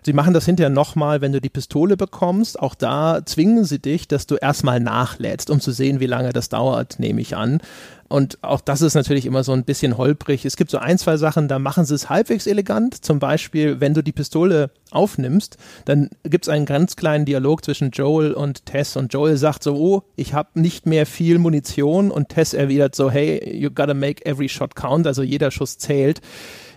[0.10, 2.60] Sie machen das hinterher nochmal, wenn du die Pistole bekommst.
[2.60, 6.50] Auch da zwingen sie dich, dass du erstmal nachlädst, um zu sehen, wie lange das
[6.50, 7.60] dauert, nehme ich an.
[8.08, 10.46] Und auch das ist natürlich immer so ein bisschen holprig.
[10.46, 13.06] Es gibt so ein, zwei Sachen, da machen sie es halbwegs elegant.
[13.06, 17.92] Zum Beispiel, wenn du die Pistole aufnimmst, dann gibt es einen ganz kleinen Dialog zwischen
[17.92, 18.98] Joel und Tess.
[18.98, 22.10] Und Joel sagt so, oh, ich habe nicht mehr viel Munition.
[22.10, 25.06] Und Tess erwidert so, hey, you gotta make every shot count.
[25.06, 26.20] Also jeder Schuss zählt.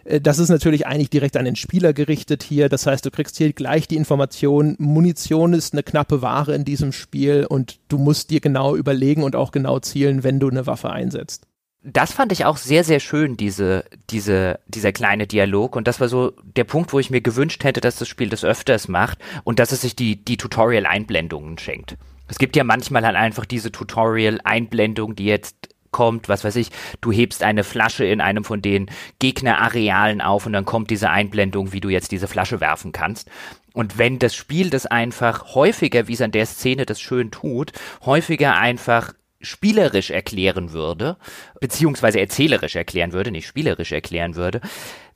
[0.04, 2.68] Äh, das ist natürlich eigentlich direkt an den Spieler gerichtet hier.
[2.68, 6.92] Das heißt, du kriegst hier gleich die Information, Munition ist eine knappe Ware in diesem
[6.92, 10.90] Spiel und du musst dir genau überlegen und auch genau zielen, wenn du eine Waffe
[10.90, 11.46] einsetzt.
[11.84, 15.74] Das fand ich auch sehr, sehr schön, diese, diese, dieser kleine Dialog.
[15.74, 18.44] Und das war so der Punkt, wo ich mir gewünscht hätte, dass das Spiel das
[18.44, 21.96] öfters macht und dass es sich die, die Tutorial-Einblendungen schenkt.
[22.28, 26.70] Es gibt ja manchmal halt einfach diese Tutorial-Einblendung, die jetzt kommt, was weiß ich,
[27.00, 28.90] du hebst eine Flasche in einem von den
[29.20, 33.30] Gegnerarealen auf und dann kommt diese Einblendung, wie du jetzt diese Flasche werfen kannst.
[33.72, 37.72] Und wenn das Spiel das einfach häufiger, wie es an der Szene das schön tut,
[38.04, 39.12] häufiger einfach
[39.42, 41.16] spielerisch erklären würde,
[41.60, 44.60] beziehungsweise erzählerisch erklären würde, nicht spielerisch erklären würde,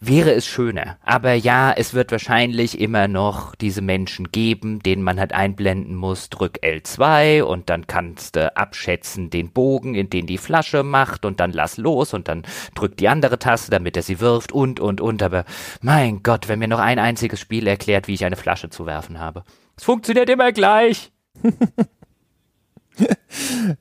[0.01, 0.98] wäre es schöner.
[1.05, 6.28] Aber ja, es wird wahrscheinlich immer noch diese Menschen geben, denen man halt einblenden muss,
[6.28, 11.40] drück L2 und dann kannst du abschätzen den Bogen, in den die Flasche macht und
[11.40, 12.43] dann lass los und dann
[12.74, 15.23] drück die andere Taste, damit er sie wirft und, und, und.
[15.23, 15.44] Aber
[15.81, 19.19] mein Gott, wenn mir noch ein einziges Spiel erklärt, wie ich eine Flasche zu werfen
[19.19, 19.44] habe.
[19.77, 21.11] Es funktioniert immer gleich.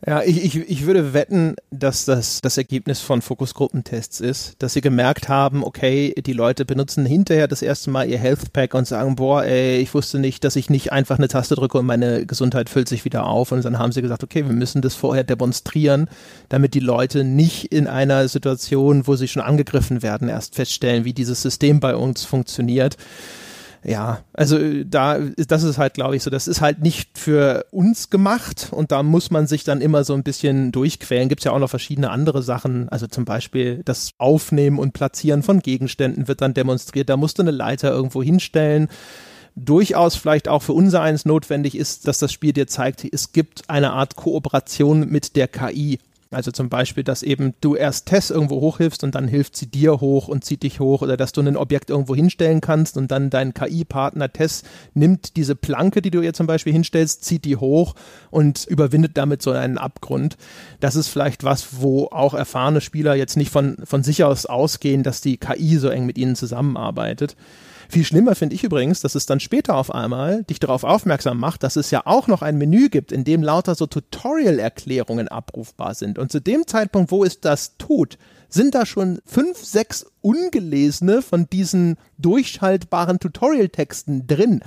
[0.06, 4.82] ja, ich, ich, ich würde wetten, dass das das Ergebnis von Fokusgruppentests ist, dass sie
[4.82, 9.16] gemerkt haben, okay, die Leute benutzen hinterher das erste Mal ihr Health Pack und sagen,
[9.16, 12.70] boah, ey, ich wusste nicht, dass ich nicht einfach eine Taste drücke und meine Gesundheit
[12.70, 13.52] füllt sich wieder auf.
[13.52, 16.10] Und dann haben sie gesagt, okay, wir müssen das vorher demonstrieren,
[16.50, 21.14] damit die Leute nicht in einer Situation, wo sie schon angegriffen werden, erst feststellen, wie
[21.14, 22.98] dieses System bei uns funktioniert
[23.88, 28.10] ja, also da, das ist halt, glaube ich, so, das ist halt nicht für uns
[28.10, 31.30] gemacht und da muss man sich dann immer so ein bisschen durchquälen.
[31.30, 35.44] Gibt es ja auch noch verschiedene andere Sachen, also zum Beispiel das Aufnehmen und Platzieren
[35.44, 37.10] von Gegenständen wird dann demonstriert.
[37.10, 38.90] Da musst du eine Leiter irgendwo hinstellen
[39.58, 43.70] durchaus vielleicht auch für unser eins notwendig ist, dass das Spiel dir zeigt, es gibt
[43.70, 46.00] eine Art Kooperation mit der KI.
[46.36, 50.02] Also zum Beispiel, dass eben du erst Tess irgendwo hochhilfst und dann hilft sie dir
[50.02, 53.30] hoch und zieht dich hoch oder dass du ein Objekt irgendwo hinstellen kannst und dann
[53.30, 54.64] dein KI-Partner Tess
[54.94, 57.96] nimmt diese Planke, die du ihr zum Beispiel hinstellst, zieht die hoch
[58.32, 60.36] und überwindet damit so einen Abgrund.
[60.82, 65.04] Das ist vielleicht was, wo auch erfahrene Spieler jetzt nicht von, von sich aus ausgehen,
[65.04, 67.38] dass die KI so eng mit ihnen zusammenarbeitet.
[67.90, 71.64] Viel schlimmer finde ich übrigens, dass es dann später auf einmal dich darauf aufmerksam macht,
[71.64, 76.20] dass es ja auch noch ein Menü gibt, in dem lauter so Tutorial-Erklärungen abrufbar sind.
[76.20, 78.18] Und zu dem Zeitpunkt, wo es das tut,
[78.50, 84.62] sind da schon fünf, sechs ungelesene von diesen durchschaltbaren Tutorial-Texten drin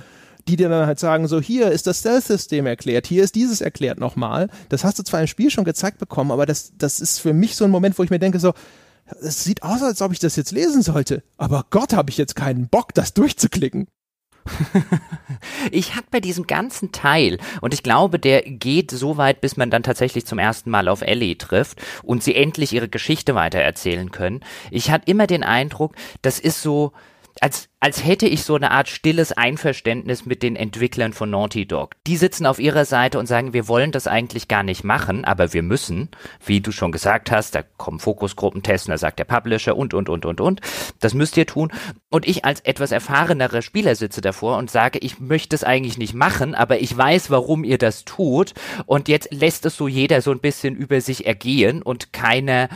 [0.47, 3.99] die dir dann halt sagen, so hier ist das Stealth-System erklärt, hier ist dieses erklärt
[3.99, 4.49] nochmal.
[4.69, 7.55] Das hast du zwar im Spiel schon gezeigt bekommen, aber das, das ist für mich
[7.55, 8.53] so ein Moment, wo ich mir denke, so,
[9.21, 11.23] es sieht aus, als ob ich das jetzt lesen sollte.
[11.37, 13.87] Aber Gott, habe ich jetzt keinen Bock, das durchzuklicken.
[15.71, 19.69] ich hatte bei diesem ganzen Teil, und ich glaube, der geht so weit, bis man
[19.69, 24.41] dann tatsächlich zum ersten Mal auf Ellie trifft und sie endlich ihre Geschichte weitererzählen können.
[24.71, 26.93] Ich hatte immer den Eindruck, das ist so,
[27.41, 31.95] als, als hätte ich so eine Art stilles Einverständnis mit den Entwicklern von Naughty Dog.
[32.05, 35.53] Die sitzen auf ihrer Seite und sagen, wir wollen das eigentlich gar nicht machen, aber
[35.53, 36.09] wir müssen,
[36.45, 40.25] wie du schon gesagt hast, da kommen Fokusgruppentests, da sagt der Publisher und, und, und,
[40.25, 40.61] und, und.
[40.99, 41.71] Das müsst ihr tun.
[42.09, 46.13] Und ich als etwas erfahrenerer Spieler sitze davor und sage, ich möchte es eigentlich nicht
[46.13, 48.53] machen, aber ich weiß, warum ihr das tut.
[48.85, 52.69] Und jetzt lässt es so jeder so ein bisschen über sich ergehen und keiner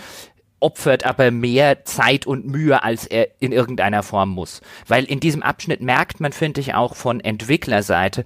[0.64, 4.61] opfert aber mehr Zeit und Mühe, als er in irgendeiner Form muss.
[4.88, 8.23] Weil in diesem Abschnitt merkt man, finde ich, auch von Entwicklerseite,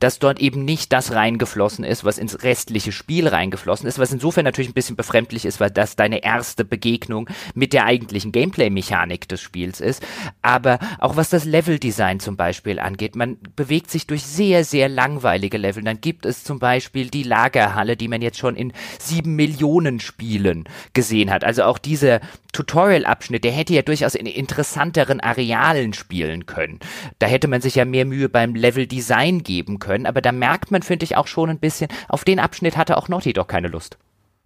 [0.00, 4.44] dass dort eben nicht das reingeflossen ist, was ins restliche Spiel reingeflossen ist, was insofern
[4.44, 9.40] natürlich ein bisschen befremdlich ist, weil das deine erste Begegnung mit der eigentlichen Gameplay-Mechanik des
[9.40, 10.04] Spiels ist.
[10.42, 15.58] Aber auch was das Leveldesign zum Beispiel angeht, man bewegt sich durch sehr, sehr langweilige
[15.58, 15.82] Level.
[15.84, 20.64] Dann gibt es zum Beispiel die Lagerhalle, die man jetzt schon in sieben Millionen Spielen
[20.94, 21.44] gesehen hat.
[21.44, 22.20] Also auch dieser
[22.52, 26.80] Tutorial-Abschnitt, der hätte ja durchaus in interessanteren Arealen spielen können.
[27.18, 30.82] Da hätte man sich ja mehr Mühe beim Level-Design geben können, aber da merkt man,
[30.82, 33.98] finde ich, auch schon ein bisschen, auf den Abschnitt hatte auch Naughty doch keine Lust.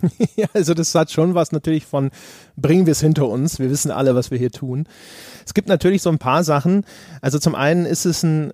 [0.37, 2.11] ja, also das hat schon was natürlich von
[2.57, 3.59] bringen wir es hinter uns.
[3.59, 4.87] Wir wissen alle, was wir hier tun.
[5.47, 6.85] Es gibt natürlich so ein paar Sachen.
[7.21, 8.53] Also zum einen ist es ein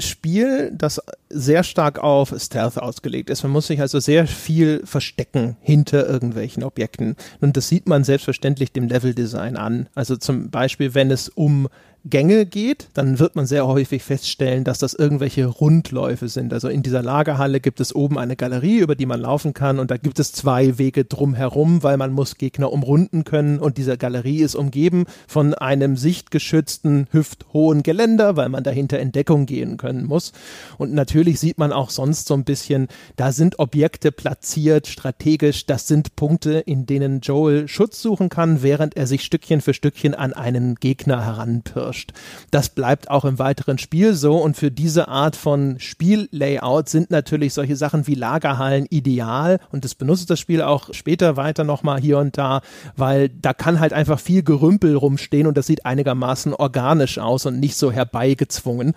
[0.00, 3.44] Spiel, das sehr stark auf Stealth ausgelegt ist.
[3.44, 7.14] Man muss sich also sehr viel verstecken hinter irgendwelchen Objekten.
[7.40, 9.88] Und das sieht man selbstverständlich dem Leveldesign an.
[9.94, 11.68] Also zum Beispiel, wenn es um
[12.08, 16.52] Gänge geht, dann wird man sehr häufig feststellen, dass das irgendwelche Rundläufe sind.
[16.52, 19.90] Also in dieser Lagerhalle gibt es oben eine Galerie, über die man laufen kann und
[19.90, 24.38] da gibt es zwei Wege drumherum, weil man muss Gegner umrunden können und diese Galerie
[24.38, 30.32] ist umgeben von einem sichtgeschützten, hüfthohen Geländer, weil man dahinter in Deckung gehen können muss.
[30.78, 35.88] Und natürlich sieht man auch sonst so ein bisschen, da sind Objekte platziert, strategisch, das
[35.88, 40.32] sind Punkte, in denen Joel Schutz suchen kann, während er sich Stückchen für Stückchen an
[40.32, 42.12] einen Gegner heranpirscht herrscht.
[42.50, 47.54] Das bleibt auch im weiteren Spiel so und für diese Art von Spiellayout sind natürlich
[47.54, 52.18] solche Sachen wie Lagerhallen ideal und das benutzt das Spiel auch später weiter nochmal hier
[52.18, 52.60] und da,
[52.96, 57.60] weil da kann halt einfach viel Gerümpel rumstehen und das sieht einigermaßen organisch aus und
[57.60, 58.94] nicht so herbeigezwungen.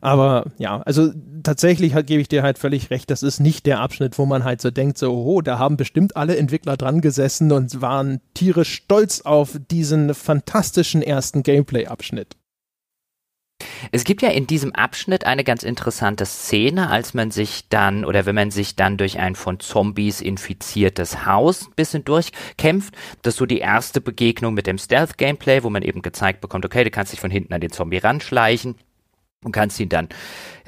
[0.00, 1.12] Aber ja, also
[1.42, 4.44] tatsächlich halt, gebe ich dir halt völlig recht, das ist nicht der Abschnitt, wo man
[4.44, 8.74] halt so denkt, so, oh, da haben bestimmt alle Entwickler dran gesessen und waren tierisch
[8.74, 12.36] stolz auf diesen fantastischen ersten Gameplay-Abschnitt.
[13.90, 18.26] Es gibt ja in diesem Abschnitt eine ganz interessante Szene, als man sich dann oder
[18.26, 22.94] wenn man sich dann durch ein von Zombies infiziertes Haus ein bisschen durchkämpft.
[23.22, 26.84] Das ist so die erste Begegnung mit dem Stealth-Gameplay, wo man eben gezeigt bekommt, okay,
[26.84, 28.76] du kannst dich von hinten an den Zombie ranschleichen
[29.44, 30.08] und kannst ihn dann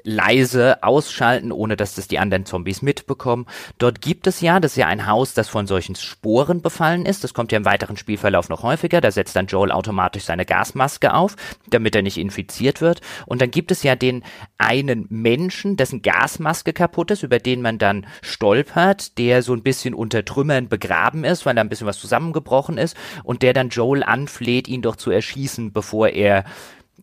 [0.04, 3.46] leise ausschalten, ohne dass das die anderen Zombies mitbekommen.
[3.78, 7.24] Dort gibt es ja, das ist ja ein Haus, das von solchen Sporen befallen ist.
[7.24, 9.00] Das kommt ja im weiteren Spielverlauf noch häufiger.
[9.00, 11.36] Da setzt dann Joel automatisch seine Gasmaske auf,
[11.68, 13.00] damit er nicht infiziert wird.
[13.26, 14.24] Und dann gibt es ja den
[14.56, 19.94] einen Menschen, dessen Gasmaske kaputt ist, über den man dann stolpert, der so ein bisschen
[19.94, 24.02] unter Trümmern begraben ist, weil da ein bisschen was zusammengebrochen ist und der dann Joel
[24.02, 26.44] anfleht, ihn doch zu erschießen, bevor er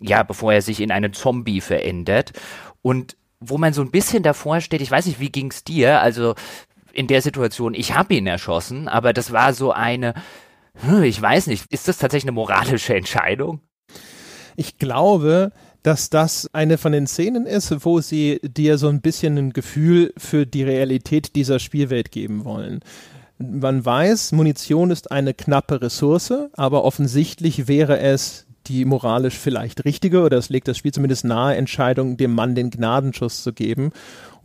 [0.01, 2.33] ja, bevor er sich in einen Zombie verändert.
[2.81, 6.01] Und wo man so ein bisschen davor steht, ich weiß nicht, wie ging's dir?
[6.01, 6.35] Also
[6.93, 10.13] in der Situation, ich habe ihn erschossen, aber das war so eine,
[10.75, 13.59] hm, ich weiß nicht, ist das tatsächlich eine moralische Entscheidung?
[14.55, 15.51] Ich glaube,
[15.83, 20.13] dass das eine von den Szenen ist, wo sie dir so ein bisschen ein Gefühl
[20.17, 22.79] für die Realität dieser Spielwelt geben wollen.
[23.37, 30.21] Man weiß, Munition ist eine knappe Ressource, aber offensichtlich wäre es die moralisch vielleicht richtige
[30.21, 33.91] oder es legt das Spiel zumindest nahe Entscheidung, dem Mann den Gnadenschuss zu geben.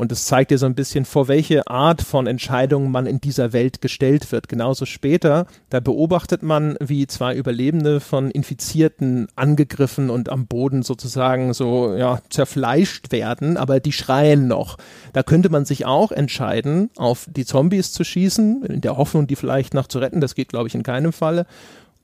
[0.01, 3.53] Und es zeigt dir so ein bisschen, vor welche Art von Entscheidungen man in dieser
[3.53, 4.49] Welt gestellt wird.
[4.49, 11.53] Genauso später, da beobachtet man, wie zwei Überlebende von Infizierten angegriffen und am Boden sozusagen
[11.53, 14.79] so, ja, zerfleischt werden, aber die schreien noch.
[15.13, 19.37] Da könnte man sich auch entscheiden, auf die Zombies zu schießen, in der Hoffnung, die
[19.37, 20.23] vielleicht noch zu retten.
[20.23, 21.45] Das geht, glaube ich, in keinem Falle.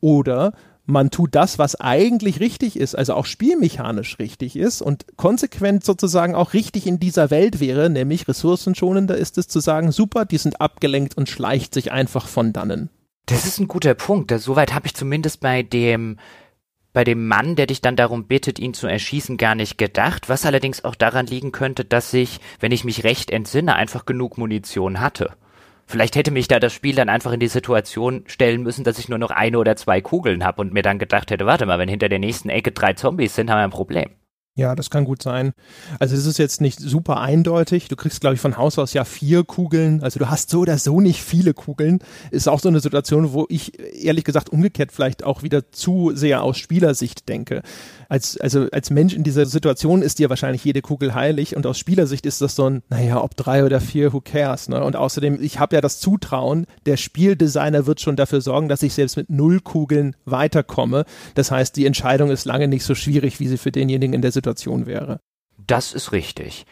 [0.03, 0.53] Oder
[0.87, 6.35] man tut das, was eigentlich richtig ist, also auch spielmechanisch richtig ist und konsequent sozusagen
[6.35, 10.61] auch richtig in dieser Welt wäre, nämlich ressourcenschonender ist es zu sagen, super, die sind
[10.61, 12.89] abgelenkt und schleicht sich einfach von dannen.
[13.27, 14.33] Das ist ein guter Punkt.
[14.39, 16.19] Soweit habe ich zumindest bei dem
[16.93, 20.47] bei dem Mann, der dich dann darum bittet, ihn zu erschießen, gar nicht gedacht, was
[20.47, 24.99] allerdings auch daran liegen könnte, dass ich, wenn ich mich recht entsinne, einfach genug Munition
[24.99, 25.37] hatte.
[25.87, 29.09] Vielleicht hätte mich da das Spiel dann einfach in die Situation stellen müssen, dass ich
[29.09, 31.89] nur noch eine oder zwei Kugeln habe und mir dann gedacht hätte, warte mal, wenn
[31.89, 34.11] hinter der nächsten Ecke drei Zombies sind, haben wir ein Problem.
[34.59, 35.53] Ja, das kann gut sein.
[35.99, 37.89] Also es ist jetzt nicht super eindeutig.
[37.89, 40.03] Du kriegst, glaube ich, von Haus aus ja vier Kugeln.
[40.03, 41.99] Also du hast so oder so nicht viele Kugeln.
[42.31, 46.43] Ist auch so eine Situation, wo ich ehrlich gesagt umgekehrt vielleicht auch wieder zu sehr
[46.43, 47.61] aus Spielersicht denke
[48.09, 51.79] als, also als Mensch in dieser Situation ist dir wahrscheinlich jede Kugel heilig und aus
[51.79, 54.83] Spielersicht ist das so ein, naja, ob drei oder vier, who cares, ne?
[54.83, 58.95] Und außerdem, ich habe ja das Zutrauen, der Spieldesigner wird schon dafür sorgen, dass ich
[58.95, 61.05] selbst mit null Kugeln weiterkomme.
[61.35, 64.33] Das heißt, die Entscheidung ist lange nicht so schwierig, wie sie für denjenigen in der
[64.33, 65.21] Situation wäre.
[65.67, 66.65] Das ist richtig.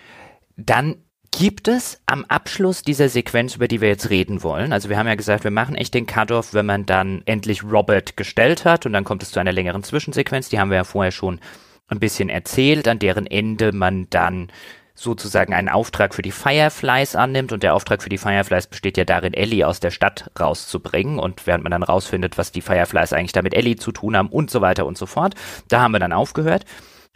[0.56, 0.97] Dann
[1.36, 5.09] Gibt es am Abschluss dieser Sequenz, über die wir jetzt reden wollen, also wir haben
[5.09, 8.93] ja gesagt, wir machen echt den Cut-off, wenn man dann endlich Robert gestellt hat und
[8.93, 11.40] dann kommt es zu einer längeren Zwischensequenz, die haben wir ja vorher schon
[11.89, 14.52] ein bisschen erzählt, an deren Ende man dann
[14.94, 19.05] sozusagen einen Auftrag für die Fireflies annimmt und der Auftrag für die Fireflies besteht ja
[19.05, 23.32] darin, Ellie aus der Stadt rauszubringen und während man dann rausfindet, was die Fireflies eigentlich
[23.32, 25.35] da mit Ellie zu tun haben und so weiter und so fort.
[25.66, 26.65] Da haben wir dann aufgehört.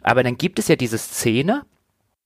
[0.01, 1.63] Aber dann gibt es ja diese Szene,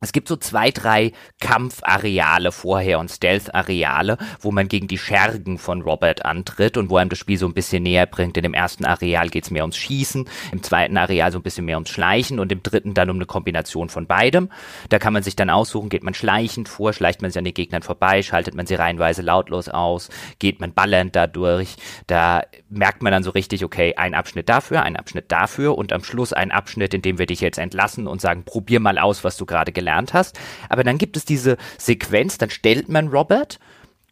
[0.03, 5.81] es gibt so zwei, drei Kampfareale vorher und Stealth-Areale, wo man gegen die Schergen von
[5.81, 8.38] Robert antritt und wo einem das Spiel so ein bisschen näher bringt.
[8.38, 11.65] In dem ersten Areal geht es mehr ums Schießen, im zweiten Areal so ein bisschen
[11.65, 14.49] mehr ums Schleichen und im dritten dann um eine Kombination von beidem.
[14.89, 17.53] Da kann man sich dann aussuchen, geht man schleichend vor, schleicht man sich an den
[17.53, 20.09] Gegnern vorbei, schaltet man sie reihenweise lautlos aus,
[20.39, 21.75] geht man ballernd dadurch.
[22.07, 26.03] Da merkt man dann so richtig, okay, ein Abschnitt dafür, ein Abschnitt dafür und am
[26.03, 29.38] Schluss ein Abschnitt, in dem wir dich jetzt entlassen und sagen, probier mal aus, was
[29.38, 30.39] du gerade gelernt gelernt hast.
[30.69, 33.59] Aber dann gibt es diese Sequenz, dann stellt man Robert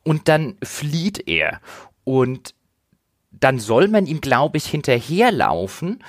[0.03, 1.59] und dann flieht er.
[2.03, 2.53] Und
[3.31, 6.03] dann soll man ihm, glaube ich, hinterherlaufen.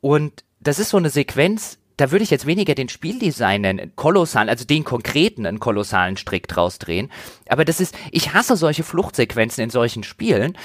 [0.00, 4.48] Und das ist so eine Sequenz, da würde ich jetzt weniger den Spieldesign nennen, kolossal,
[4.48, 7.10] also den konkreten, einen kolossalen Strick draus drehen.
[7.48, 10.56] Aber das ist, ich hasse solche Fluchtsequenzen in solchen Spielen,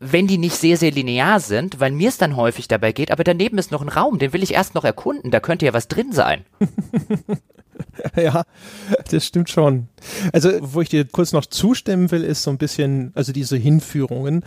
[0.00, 3.24] wenn die nicht sehr, sehr linear sind, weil mir es dann häufig dabei geht, aber
[3.24, 5.88] daneben ist noch ein Raum, den will ich erst noch erkunden, da könnte ja was
[5.88, 6.44] drin sein.
[8.16, 8.44] ja,
[9.10, 9.88] das stimmt schon.
[10.32, 14.44] Also, wo ich dir kurz noch zustimmen will, ist so ein bisschen, also diese Hinführungen,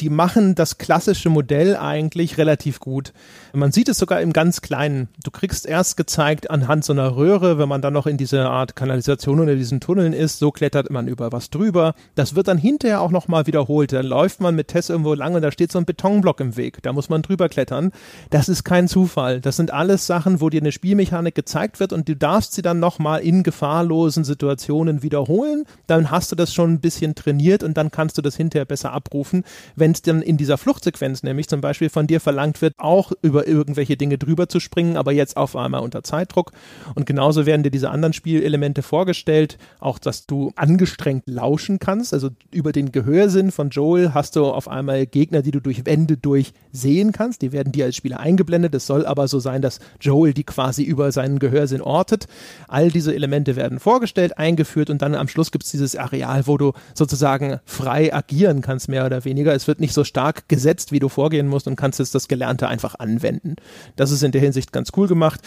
[0.00, 3.12] die machen das klassische Modell eigentlich relativ gut.
[3.52, 5.08] Man sieht es sogar im ganz Kleinen.
[5.24, 8.76] Du kriegst erst gezeigt anhand so einer Röhre, wenn man dann noch in dieser Art
[8.76, 11.94] Kanalisation oder diesen Tunneln ist, so klettert man über was drüber.
[12.14, 13.92] Das wird dann hinterher auch nochmal wiederholt.
[13.92, 16.82] Dann läuft man mit Tess irgendwo lang und da steht so ein Betonblock im Weg.
[16.82, 17.92] Da muss man drüber klettern.
[18.30, 19.40] Das ist kein Zufall.
[19.40, 22.78] Das sind alles Sachen, wo dir eine Spielmechanik gezeigt wird und du darfst sie dann
[22.78, 25.64] nochmal in gefahrlosen Situationen wiederholen.
[25.86, 28.92] Dann hast du das schon ein bisschen trainiert und dann kannst du das hinterher besser
[28.92, 29.44] abrufen.
[29.74, 33.46] Wenn es dann in dieser Fluchtsequenz nämlich zum Beispiel von dir verlangt wird, auch über
[33.46, 36.52] irgendwelche Dinge drüber zu springen, aber jetzt auf einmal unter Zeitdruck.
[36.94, 42.14] Und genauso werden dir diese anderen Spielelemente vorgestellt, auch dass du angestrengt lauschen kannst.
[42.14, 46.16] Also über den Gehörsinn von Joel hast du auf einmal Gegner, die du durch Wände
[46.16, 47.42] durch sehen kannst.
[47.42, 48.74] Die werden dir als Spieler eingeblendet.
[48.74, 52.26] Es soll aber so sein, dass Joel die quasi über seinen Gehörsinn ortet.
[52.68, 56.56] All diese Elemente werden vorgestellt, eingeführt und dann am Schluss gibt es dieses Areal, wo
[56.56, 59.54] du sozusagen frei agieren kannst, mehr oder weniger.
[59.54, 62.68] Es wird nicht so stark gesetzt, wie du vorgehen musst und kannst jetzt das Gelernte
[62.68, 63.56] einfach anwenden.
[63.96, 65.40] Das ist in der Hinsicht ganz cool gemacht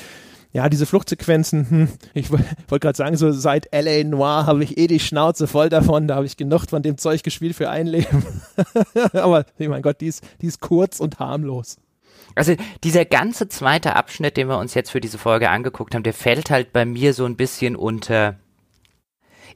[0.51, 4.88] ja, diese Fluchtsequenzen, hm, ich wollte gerade sagen, so seit LA Noir habe ich eh
[4.88, 8.23] die Schnauze voll davon, da habe ich genug von dem Zeug gespielt für ein Leben.
[9.14, 11.77] Aber, ich mein Gott, die ist, die ist kurz und harmlos.
[12.35, 16.14] Also dieser ganze zweite Abschnitt, den wir uns jetzt für diese Folge angeguckt haben, der
[16.14, 18.35] fällt halt bei mir so ein bisschen unter.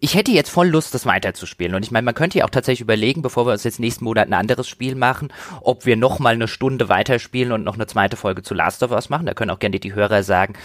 [0.05, 1.75] Ich hätte jetzt voll Lust, das weiterzuspielen.
[1.75, 4.27] Und ich meine, man könnte ja auch tatsächlich überlegen, bevor wir uns jetzt nächsten Monat
[4.27, 5.31] ein anderes Spiel machen,
[5.61, 8.91] ob wir noch mal eine Stunde weiterspielen und noch eine zweite Folge zu Last of
[8.91, 9.25] Us machen.
[9.25, 10.55] Da können auch gerne die Hörer sagen,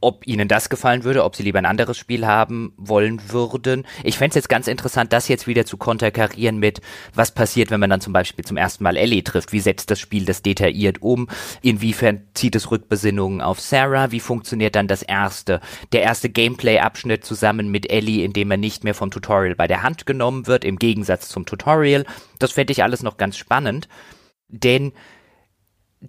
[0.00, 3.86] ob ihnen das gefallen würde, ob sie lieber ein anderes Spiel haben wollen würden.
[4.04, 6.80] Ich fände es jetzt ganz interessant, das jetzt wieder zu konterkarieren mit,
[7.14, 9.52] was passiert, wenn man dann zum Beispiel zum ersten Mal Ellie trifft.
[9.52, 11.28] Wie setzt das Spiel das detailliert um?
[11.62, 14.12] Inwiefern zieht es Rückbesinnungen auf Sarah?
[14.12, 15.60] Wie funktioniert dann das erste,
[15.92, 19.82] der erste Gameplay-Abschnitt zusammen mit Ellie, in dem er nicht mehr vom Tutorial bei der
[19.82, 22.04] Hand genommen wird, im Gegensatz zum Tutorial?
[22.38, 23.88] Das fände ich alles noch ganz spannend.
[24.48, 24.92] Denn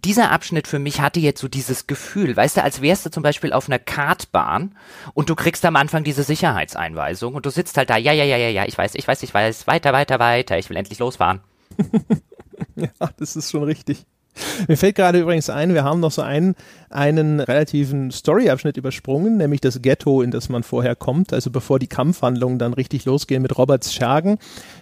[0.04, 3.24] dieser Abschnitt für mich hatte jetzt so dieses Gefühl, weißt du, als wärst du zum
[3.24, 4.76] Beispiel auf einer Kartbahn
[5.14, 8.38] und du kriegst am Anfang diese Sicherheitseinweisung und du sitzt halt da, ja, ja, ja,
[8.38, 11.42] ja, ja, ich weiß, ich weiß, ich weiß, weiter, weiter, weiter, ich will endlich losfahren.
[12.76, 14.06] ja, das ist schon richtig.
[14.68, 16.56] Mir fällt gerade übrigens ein, wir haben noch so einen,
[16.90, 21.88] einen relativen Storyabschnitt übersprungen, nämlich das Ghetto, in das man vorher kommt, also bevor die
[21.88, 24.38] Kampfhandlungen dann richtig losgehen mit Roberts Schergen.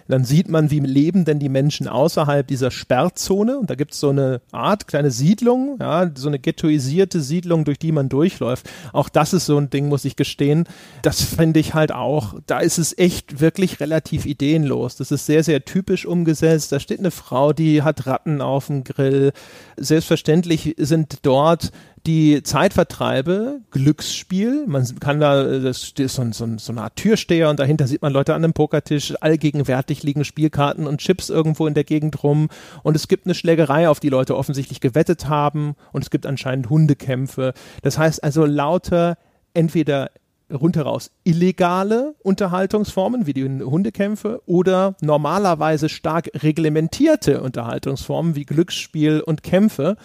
[0.08, 4.00] Dann sieht man, wie leben denn die Menschen außerhalb dieser Sperrzone und da gibt es
[4.00, 8.70] so eine Art kleine Siedlung, ja, so eine ghettoisierte Siedlung, durch die man durchläuft.
[8.92, 10.68] Auch das ist so ein Ding, muss ich gestehen.
[11.02, 14.96] Das finde ich halt auch, da ist es echt wirklich relativ ideenlos.
[14.96, 16.72] Das ist sehr, sehr typisch umgesetzt.
[16.72, 19.32] Da steht eine Frau, die hat Ratten auf dem Grill.
[19.76, 21.72] Selbstverständlich sind dort
[22.06, 24.64] die Zeitvertreibe, Glücksspiel.
[24.66, 28.12] Man kann da, das ist so, so, so eine Art Türsteher und dahinter sieht man
[28.12, 29.14] Leute an einem Pokertisch.
[29.20, 32.48] Allgegenwärtig liegen Spielkarten und Chips irgendwo in der Gegend rum.
[32.82, 35.74] Und es gibt eine Schlägerei, auf die Leute offensichtlich gewettet haben.
[35.92, 37.54] Und es gibt anscheinend Hundekämpfe.
[37.82, 39.18] Das heißt also lauter
[39.52, 40.10] entweder
[40.52, 49.96] rundheraus illegale Unterhaltungsformen wie die Hundekämpfe oder normalerweise stark reglementierte Unterhaltungsformen wie Glücksspiel und Kämpfe,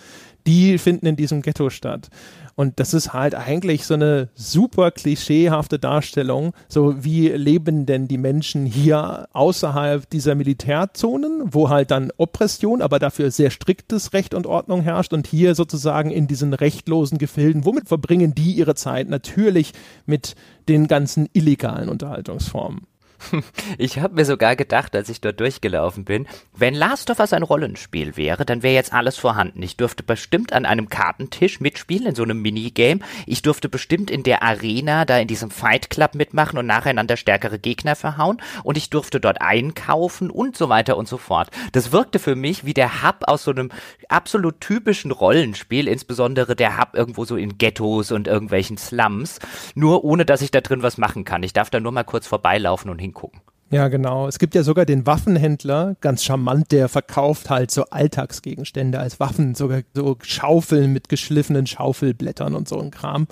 [0.47, 2.09] die finden in diesem Ghetto statt.
[2.55, 6.53] Und das ist halt eigentlich so eine super klischeehafte Darstellung.
[6.67, 12.99] So wie leben denn die Menschen hier außerhalb dieser Militärzonen, wo halt dann Oppression, aber
[12.99, 17.65] dafür sehr striktes Recht und Ordnung herrscht und hier sozusagen in diesen rechtlosen Gefilden.
[17.65, 19.09] Womit verbringen die ihre Zeit?
[19.09, 19.73] Natürlich
[20.05, 20.35] mit
[20.67, 22.90] den ganzen illegalen Unterhaltungsformen.
[23.77, 27.43] Ich habe mir sogar gedacht, als ich dort durchgelaufen bin, wenn Last of Us ein
[27.43, 29.61] Rollenspiel wäre, dann wäre jetzt alles vorhanden.
[29.63, 33.01] Ich dürfte bestimmt an einem Kartentisch mitspielen in so einem Minigame.
[33.25, 37.59] Ich dürfte bestimmt in der Arena da in diesem Fight Club mitmachen und nacheinander stärkere
[37.59, 41.49] Gegner verhauen und ich durfte dort einkaufen und so weiter und so fort.
[41.71, 43.71] Das wirkte für mich wie der Hub aus so einem
[44.09, 49.39] absolut typischen Rollenspiel, insbesondere der Hub irgendwo so in Ghettos und irgendwelchen Slums,
[49.75, 51.43] nur ohne dass ich da drin was machen kann.
[51.43, 53.41] Ich darf da nur mal kurz vorbeilaufen und hin hingucken.
[53.69, 54.27] Ja, genau.
[54.27, 59.55] Es gibt ja sogar den Waffenhändler, ganz charmant, der verkauft halt so Alltagsgegenstände als Waffen,
[59.55, 63.27] sogar so Schaufeln mit geschliffenen Schaufelblättern und so ein Kram.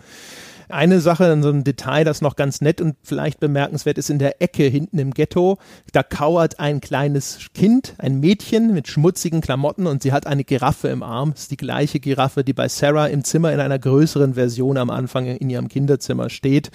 [0.69, 4.41] Eine Sache, so ein Detail, das noch ganz nett und vielleicht bemerkenswert ist, in der
[4.41, 5.57] Ecke hinten im Ghetto,
[5.91, 10.87] da kauert ein kleines Kind, ein Mädchen mit schmutzigen Klamotten und sie hat eine Giraffe
[10.87, 11.31] im Arm.
[11.31, 14.91] Das ist die gleiche Giraffe, die bei Sarah im Zimmer in einer größeren Version am
[14.91, 16.69] Anfang in ihrem Kinderzimmer steht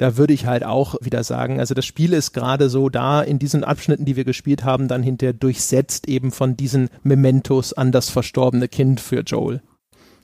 [0.00, 3.38] da würde ich halt auch wieder sagen, also das Spiel ist gerade so da in
[3.38, 8.08] diesen Abschnitten, die wir gespielt haben, dann hinterher durchsetzt eben von diesen Mementos an das
[8.08, 9.60] verstorbene Kind für Joel.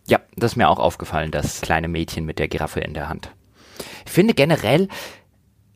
[0.09, 3.33] Ja, das ist mir auch aufgefallen, das kleine Mädchen mit der Giraffe in der Hand.
[4.07, 4.89] Ich finde generell,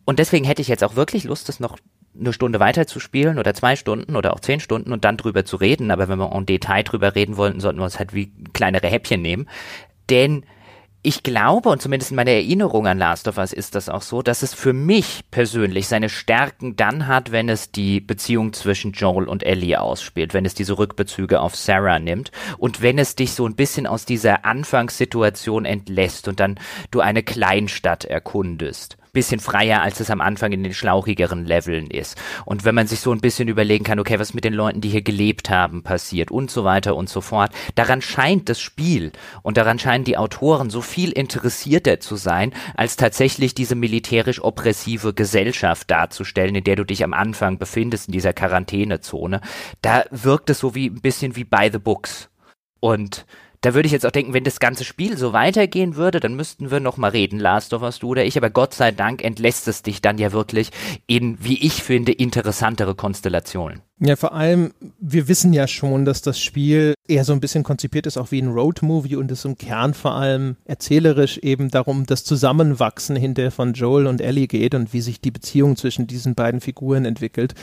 [0.07, 1.77] und deswegen hätte ich jetzt auch wirklich Lust, das noch
[2.19, 5.45] eine Stunde weiter zu spielen oder zwei Stunden oder auch zehn Stunden und dann drüber
[5.45, 5.91] zu reden.
[5.91, 9.21] Aber wenn wir en Detail drüber reden wollten, sollten wir uns halt wie kleinere Häppchen
[9.21, 9.47] nehmen.
[10.09, 10.47] Denn
[11.03, 14.21] ich glaube, und zumindest in meiner Erinnerung an Last of Us ist das auch so,
[14.21, 19.27] dass es für mich persönlich seine Stärken dann hat, wenn es die Beziehung zwischen Joel
[19.27, 23.47] und Ellie ausspielt, wenn es diese Rückbezüge auf Sarah nimmt und wenn es dich so
[23.47, 26.61] ein bisschen aus dieser Anfangssituation entlässt und dann
[26.91, 32.17] du eine Kleinstadt erkundest bisschen freier, als es am Anfang in den schlauchigeren Leveln ist.
[32.45, 34.89] Und wenn man sich so ein bisschen überlegen kann, okay, was mit den Leuten, die
[34.89, 39.13] hier gelebt haben, passiert und so weiter und so fort, daran scheint das Spiel
[39.43, 45.15] und daran scheinen die Autoren so viel interessierter zu sein, als tatsächlich diese militärisch oppressive
[45.15, 49.41] Gesellschaft darzustellen, in der du dich am Anfang befindest, in dieser Quarantänezone.
[49.83, 52.29] Da wirkt es so wie ein bisschen wie by the books.
[52.81, 53.27] Und
[53.63, 56.71] da würde ich jetzt auch denken, wenn das ganze Spiel so weitergehen würde, dann müssten
[56.71, 58.39] wir noch mal reden, Last of Us, du oder ich.
[58.39, 60.71] Aber Gott sei Dank entlässt es dich dann ja wirklich
[61.07, 63.83] in, wie ich finde, interessantere Konstellationen.
[63.99, 68.07] Ja, vor allem, wir wissen ja schon, dass das Spiel eher so ein bisschen konzipiert
[68.07, 72.25] ist, auch wie ein Roadmovie und es im Kern vor allem erzählerisch eben darum, das
[72.25, 76.63] Zusammenwachsen hinter von Joel und Ellie geht und wie sich die Beziehung zwischen diesen beiden
[76.63, 77.55] Figuren entwickelt.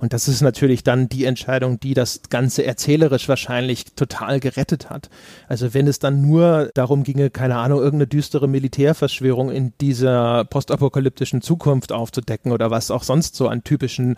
[0.00, 5.10] Und das ist natürlich dann die Entscheidung, die das Ganze erzählerisch wahrscheinlich total gerettet hat.
[5.46, 11.42] Also wenn es dann nur darum ginge, keine Ahnung, irgendeine düstere Militärverschwörung in dieser postapokalyptischen
[11.42, 14.16] Zukunft aufzudecken oder was auch sonst so an typischen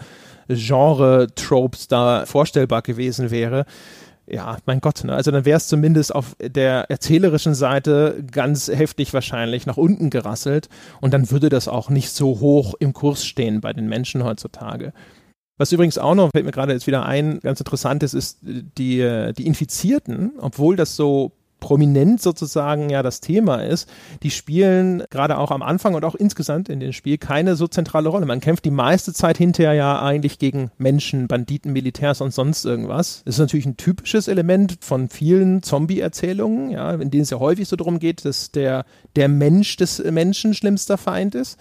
[0.48, 3.66] Genre-Tropes da vorstellbar gewesen wäre,
[4.26, 5.14] ja, mein Gott, ne?
[5.14, 10.68] also dann wäre es zumindest auf der erzählerischen Seite ganz heftig wahrscheinlich nach unten gerasselt
[11.00, 14.92] und dann würde das auch nicht so hoch im Kurs stehen bei den Menschen heutzutage.
[15.58, 19.32] Was übrigens auch noch, fällt mir gerade jetzt wieder ein, ganz interessant ist, ist die,
[19.36, 23.88] die Infizierten, obwohl das so prominent sozusagen ja das Thema ist,
[24.24, 28.08] die spielen gerade auch am Anfang und auch insgesamt in dem Spiel keine so zentrale
[28.08, 28.26] Rolle.
[28.26, 33.22] Man kämpft die meiste Zeit hinterher ja eigentlich gegen Menschen, Banditen, Militärs und sonst irgendwas.
[33.24, 37.68] Das ist natürlich ein typisches Element von vielen Zombie-Erzählungen, ja, in denen es ja häufig
[37.68, 38.84] so darum geht, dass der,
[39.14, 41.58] der Mensch des Menschen schlimmster Feind ist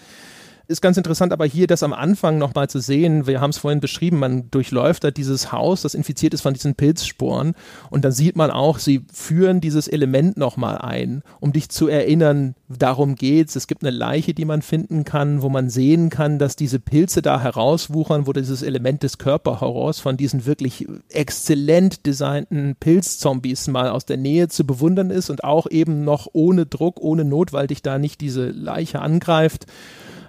[0.72, 3.80] ist ganz interessant, aber hier das am Anfang nochmal zu sehen, wir haben es vorhin
[3.80, 7.53] beschrieben, man durchläuft da dieses Haus, das infiziert ist von diesen Pilzsporen
[7.89, 12.56] und dann sieht man auch, sie führen dieses Element nochmal ein, um dich zu erinnern,
[12.69, 13.56] darum geht's.
[13.56, 17.22] Es gibt eine Leiche, die man finden kann, wo man sehen kann, dass diese Pilze
[17.22, 24.06] da herauswuchern, wo dieses Element des Körperhorrors von diesen wirklich exzellent designten Pilzzombies mal aus
[24.06, 27.81] der Nähe zu bewundern ist und auch eben noch ohne Druck, ohne Not, weil dich
[27.81, 29.65] da nicht diese Leiche angreift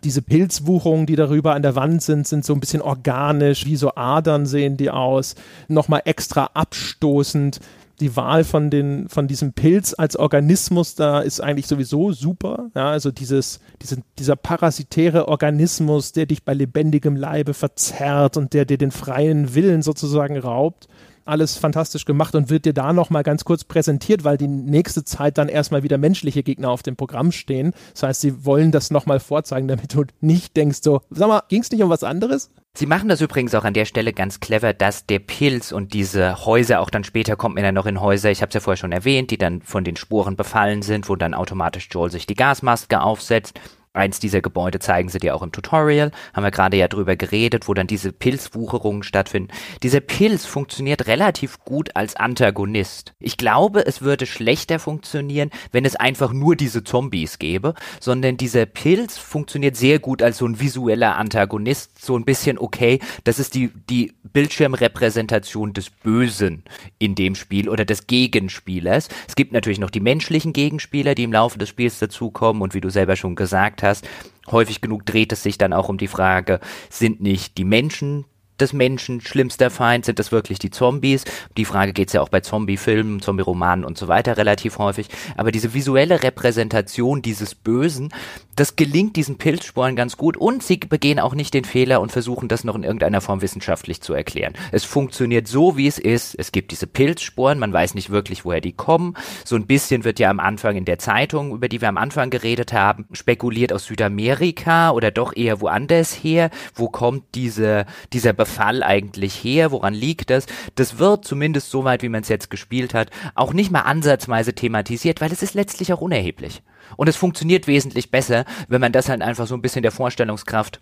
[0.05, 3.95] diese Pilzwucherungen, die darüber an der Wand sind, sind so ein bisschen organisch, wie so
[3.95, 5.35] Adern sehen die aus,
[5.69, 7.61] nochmal extra abstoßend.
[8.01, 12.71] Die Wahl von, den, von diesem Pilz als Organismus da ist eigentlich sowieso super.
[12.75, 18.65] Ja, also dieses, diese, dieser parasitäre Organismus, der dich bei lebendigem Leibe verzerrt und der
[18.65, 20.89] dir den freien Willen sozusagen raubt
[21.25, 25.39] alles fantastisch gemacht und wird dir da nochmal ganz kurz präsentiert, weil die nächste Zeit
[25.39, 27.73] dann erstmal wieder menschliche Gegner auf dem Programm stehen.
[27.93, 31.63] Das heißt, sie wollen das nochmal vorzeigen, damit du nicht denkst so, sag mal, ging
[31.63, 32.51] es nicht um was anderes?
[32.75, 36.47] Sie machen das übrigens auch an der Stelle ganz clever, dass der Pilz und diese
[36.47, 38.79] Häuser, auch dann später kommt man dann noch in Häuser, ich habe es ja vorher
[38.79, 42.35] schon erwähnt, die dann von den Sporen befallen sind, wo dann automatisch Joel sich die
[42.35, 43.61] Gasmaske aufsetzt
[43.95, 47.69] Eins dieser Gebäude zeigen sie dir auch im Tutorial, haben wir gerade ja drüber geredet,
[47.69, 49.53] wo dann diese Pilzwucherungen stattfinden.
[49.83, 53.13] Dieser Pilz funktioniert relativ gut als Antagonist.
[53.21, 58.65] Ich glaube, es würde schlechter funktionieren, wenn es einfach nur diese Zombies gäbe, sondern dieser
[58.65, 63.55] Pilz funktioniert sehr gut als so ein visueller Antagonist, so ein bisschen okay, das ist
[63.55, 66.65] die, die Bildschirmrepräsentation des Bösen
[66.99, 69.11] in dem Spiel oder des Gegenspielers.
[69.29, 72.81] Es gibt natürlich noch die menschlichen Gegenspieler, die im Laufe des Spiels dazukommen und wie
[72.81, 74.09] du selber schon gesagt hast,
[74.51, 76.61] häufig genug dreht es sich dann auch um die Frage,
[76.91, 78.25] sind nicht die Menschen
[78.63, 80.05] des Menschen schlimmster Feind?
[80.05, 81.25] Sind das wirklich die Zombies?
[81.57, 85.09] Die Frage geht es ja auch bei Zombie-Filmen, Zombie-Romanen und so weiter relativ häufig.
[85.37, 88.11] Aber diese visuelle Repräsentation dieses Bösen,
[88.57, 92.49] das gelingt diesen Pilzsporen ganz gut und sie begehen auch nicht den Fehler und versuchen
[92.49, 94.53] das noch in irgendeiner Form wissenschaftlich zu erklären.
[94.71, 96.35] Es funktioniert so, wie es ist.
[96.39, 99.17] Es gibt diese Pilzsporen, man weiß nicht wirklich, woher die kommen.
[99.45, 102.31] So ein bisschen wird ja am Anfang in der Zeitung, über die wir am Anfang
[102.31, 106.51] geredet haben, spekuliert aus Südamerika oder doch eher woanders her.
[106.75, 109.71] Wo kommt diese, dieser Befall Fall eigentlich her?
[109.73, 110.47] Woran liegt das?
[110.75, 115.21] Das wird zumindest soweit, wie man es jetzt gespielt hat, auch nicht mal ansatzweise thematisiert,
[115.21, 116.63] weil es ist letztlich auch unerheblich.
[116.97, 120.81] Und es funktioniert wesentlich besser, wenn man das halt einfach so ein bisschen der Vorstellungskraft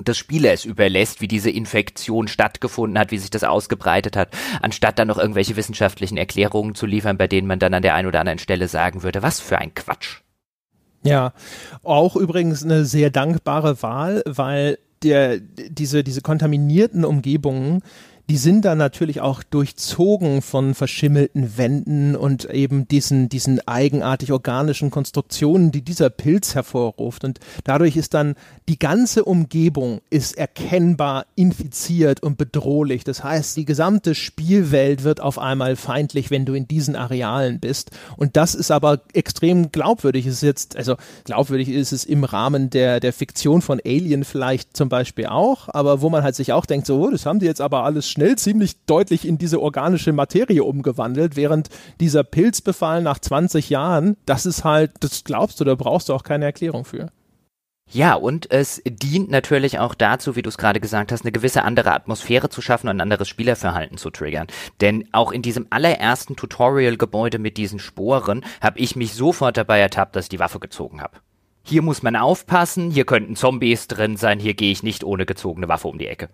[0.00, 4.30] des Spielers überlässt, wie diese Infektion stattgefunden hat, wie sich das ausgebreitet hat,
[4.60, 8.08] anstatt dann noch irgendwelche wissenschaftlichen Erklärungen zu liefern, bei denen man dann an der einen
[8.08, 10.20] oder anderen Stelle sagen würde, was für ein Quatsch.
[11.04, 11.32] Ja,
[11.82, 17.82] auch übrigens eine sehr dankbare Wahl, weil der, diese, diese kontaminierten Umgebungen
[18.30, 24.90] die sind dann natürlich auch durchzogen von verschimmelten Wänden und eben diesen, diesen eigenartig organischen
[24.90, 27.24] Konstruktionen, die dieser Pilz hervorruft.
[27.24, 28.34] Und dadurch ist dann
[28.66, 33.04] die ganze Umgebung ist erkennbar infiziert und bedrohlich.
[33.04, 37.90] Das heißt, die gesamte Spielwelt wird auf einmal feindlich, wenn du in diesen Arealen bist.
[38.16, 40.24] Und das ist aber extrem glaubwürdig.
[40.24, 44.74] Es ist jetzt, also glaubwürdig ist es im Rahmen der, der Fiktion von Alien vielleicht
[44.74, 47.46] zum Beispiel auch, aber wo man halt sich auch denkt, so, oh, das haben die
[47.46, 51.68] jetzt aber alles schnell ziemlich deutlich in diese organische Materie umgewandelt, während
[52.00, 56.22] dieser Pilzbefall nach 20 Jahren, das ist halt, das glaubst du, da brauchst du auch
[56.22, 57.10] keine Erklärung für.
[57.90, 61.64] Ja, und es dient natürlich auch dazu, wie du es gerade gesagt hast, eine gewisse
[61.64, 64.46] andere Atmosphäre zu schaffen und ein anderes Spielerverhalten zu triggern.
[64.80, 70.16] Denn auch in diesem allerersten Tutorial-Gebäude mit diesen Sporen habe ich mich sofort dabei ertappt,
[70.16, 71.18] dass ich die Waffe gezogen habe.
[71.62, 75.68] Hier muss man aufpassen, hier könnten Zombies drin sein, hier gehe ich nicht ohne gezogene
[75.68, 76.30] Waffe um die Ecke.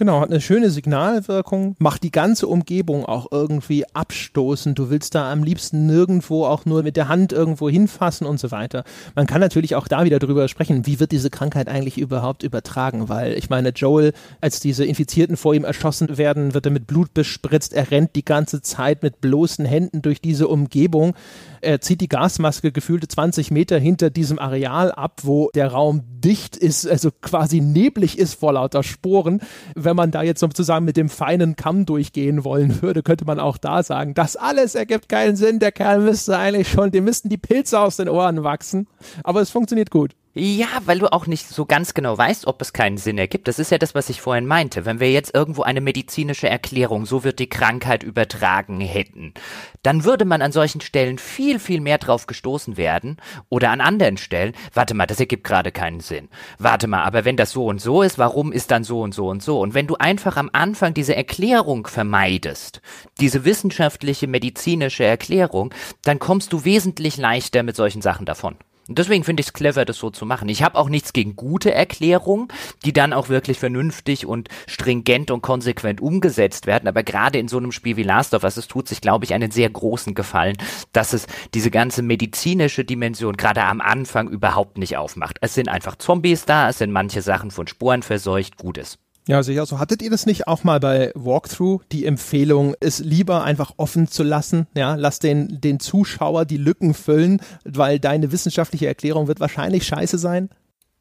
[0.00, 4.78] Genau, hat eine schöne Signalwirkung, macht die ganze Umgebung auch irgendwie abstoßend.
[4.78, 8.50] Du willst da am liebsten nirgendwo auch nur mit der Hand irgendwo hinfassen und so
[8.50, 8.84] weiter.
[9.14, 13.10] Man kann natürlich auch da wieder drüber sprechen, wie wird diese Krankheit eigentlich überhaupt übertragen,
[13.10, 17.12] weil ich meine, Joel, als diese Infizierten vor ihm erschossen werden, wird er mit Blut
[17.12, 21.14] bespritzt, er rennt die ganze Zeit mit bloßen Händen durch diese Umgebung.
[21.60, 26.56] Er zieht die Gasmaske gefühlte 20 Meter hinter diesem Areal ab, wo der Raum dicht
[26.56, 29.42] ist, also quasi neblig ist vor lauter Sporen.
[29.90, 33.58] Wenn man da jetzt sozusagen mit dem feinen Kamm durchgehen wollen würde, könnte man auch
[33.58, 35.58] da sagen, das alles ergibt keinen Sinn.
[35.58, 38.86] Der Kerl müsste eigentlich schon, dem müssten die Pilze aus den Ohren wachsen.
[39.24, 40.12] Aber es funktioniert gut.
[40.32, 43.48] Ja, weil du auch nicht so ganz genau weißt, ob es keinen Sinn ergibt.
[43.48, 44.84] Das ist ja das, was ich vorhin meinte.
[44.84, 49.34] Wenn wir jetzt irgendwo eine medizinische Erklärung, so wird die Krankheit übertragen hätten,
[49.82, 53.16] dann würde man an solchen Stellen viel, viel mehr drauf gestoßen werden.
[53.48, 56.28] Oder an anderen Stellen, warte mal, das ergibt gerade keinen Sinn.
[56.60, 59.28] Warte mal, aber wenn das so und so ist, warum ist dann so und so
[59.28, 59.58] und so?
[59.58, 62.82] Und wenn du einfach am Anfang diese Erklärung vermeidest,
[63.18, 68.54] diese wissenschaftliche, medizinische Erklärung, dann kommst du wesentlich leichter mit solchen Sachen davon.
[68.90, 70.48] Und deswegen finde ich es clever, das so zu machen.
[70.48, 72.48] Ich habe auch nichts gegen gute Erklärungen,
[72.84, 76.88] die dann auch wirklich vernünftig und stringent und konsequent umgesetzt werden.
[76.88, 79.32] Aber gerade in so einem Spiel wie Last of Us, es tut sich, glaube ich,
[79.32, 80.56] einen sehr großen Gefallen,
[80.92, 85.36] dass es diese ganze medizinische Dimension gerade am Anfang überhaupt nicht aufmacht.
[85.40, 88.98] Es sind einfach Zombies da, es sind manche Sachen von Sporen verseucht, Gutes.
[89.28, 89.66] Ja, sicher.
[89.66, 94.08] So hattet ihr das nicht auch mal bei Walkthrough, die Empfehlung, es lieber einfach offen
[94.08, 94.66] zu lassen?
[94.74, 100.18] Ja, lass den, den Zuschauer die Lücken füllen, weil deine wissenschaftliche Erklärung wird wahrscheinlich scheiße
[100.18, 100.48] sein?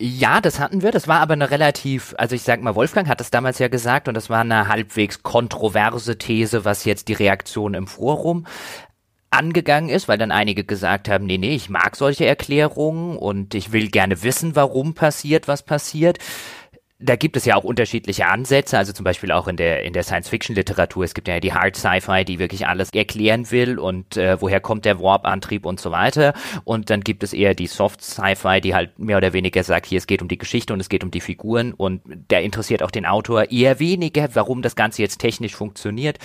[0.02, 0.92] Ja, das hatten wir.
[0.92, 4.08] Das war aber eine relativ, also ich sag mal, Wolfgang hat das damals ja gesagt
[4.08, 8.46] und das war eine halbwegs kontroverse These, was jetzt die Reaktion im Forum
[9.32, 13.72] angegangen ist, weil dann einige gesagt haben, nee, nee, ich mag solche Erklärungen und ich
[13.72, 16.18] will gerne wissen, warum passiert, was passiert
[17.02, 20.04] da gibt es ja auch unterschiedliche Ansätze, also zum Beispiel auch in der, in der
[20.04, 21.06] Science-Fiction-Literatur.
[21.06, 24.84] Es gibt ja die Hard Sci-Fi, die wirklich alles erklären will und äh, woher kommt
[24.84, 26.34] der Warp-Antrieb und so weiter.
[26.66, 29.98] Und dann gibt es eher die Soft Sci-Fi, die halt mehr oder weniger sagt, hier
[29.98, 32.92] es geht um die Geschichte und es geht um die Figuren und der interessiert auch
[32.92, 36.20] den Autor eher weniger, warum das Ganze jetzt technisch funktioniert.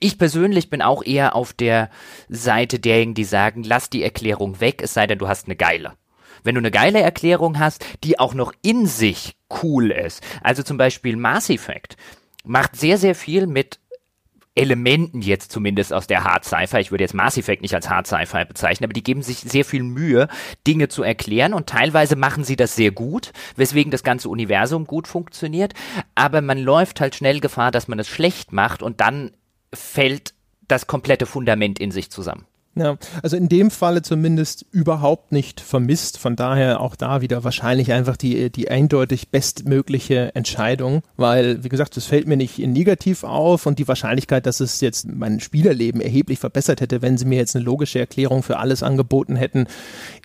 [0.00, 1.88] Ich persönlich bin auch eher auf der
[2.28, 5.92] Seite derjenigen, die sagen, lass die Erklärung weg, es sei denn, du hast eine geile
[6.46, 10.22] wenn du eine geile Erklärung hast, die auch noch in sich cool ist.
[10.42, 11.96] Also zum Beispiel Mass Effect
[12.44, 13.78] macht sehr, sehr viel mit
[14.56, 16.78] Elementen jetzt zumindest aus der Hard Sci-Fi.
[16.78, 19.66] Ich würde jetzt Mass Effect nicht als Hard Sci-Fi bezeichnen, aber die geben sich sehr
[19.66, 20.28] viel Mühe,
[20.66, 25.08] Dinge zu erklären und teilweise machen sie das sehr gut, weswegen das ganze Universum gut
[25.08, 25.74] funktioniert.
[26.14, 29.32] Aber man läuft halt schnell Gefahr, dass man es schlecht macht und dann
[29.74, 30.32] fällt
[30.68, 32.46] das komplette Fundament in sich zusammen.
[32.78, 36.18] Ja, also in dem Falle zumindest überhaupt nicht vermisst.
[36.18, 41.96] Von daher auch da wieder wahrscheinlich einfach die, die eindeutig bestmögliche Entscheidung, weil, wie gesagt,
[41.96, 46.38] es fällt mir nicht negativ auf und die Wahrscheinlichkeit, dass es jetzt mein Spielerleben erheblich
[46.38, 49.66] verbessert hätte, wenn sie mir jetzt eine logische Erklärung für alles angeboten hätten,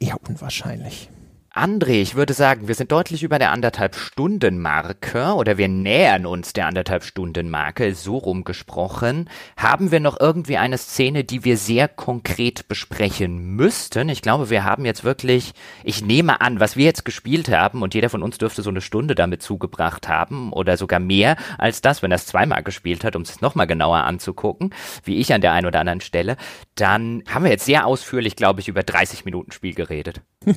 [0.02, 1.11] eher unwahrscheinlich.
[1.54, 6.26] André, ich würde sagen, wir sind deutlich über der anderthalb Stunden Marke oder wir nähern
[6.26, 9.30] uns der anderthalb Stunden Marke, so rumgesprochen.
[9.58, 14.08] Haben wir noch irgendwie eine Szene, die wir sehr konkret besprechen müssten?
[14.08, 15.52] Ich glaube, wir haben jetzt wirklich,
[15.84, 18.80] ich nehme an, was wir jetzt gespielt haben und jeder von uns dürfte so eine
[18.80, 23.18] Stunde damit zugebracht haben oder sogar mehr als das, wenn er es zweimal gespielt hat,
[23.18, 24.74] um es nochmal genauer anzugucken,
[25.04, 26.38] wie ich an der einen oder anderen Stelle.
[26.76, 30.22] Dann haben wir jetzt sehr ausführlich, glaube ich, über 30 Minuten Spiel geredet.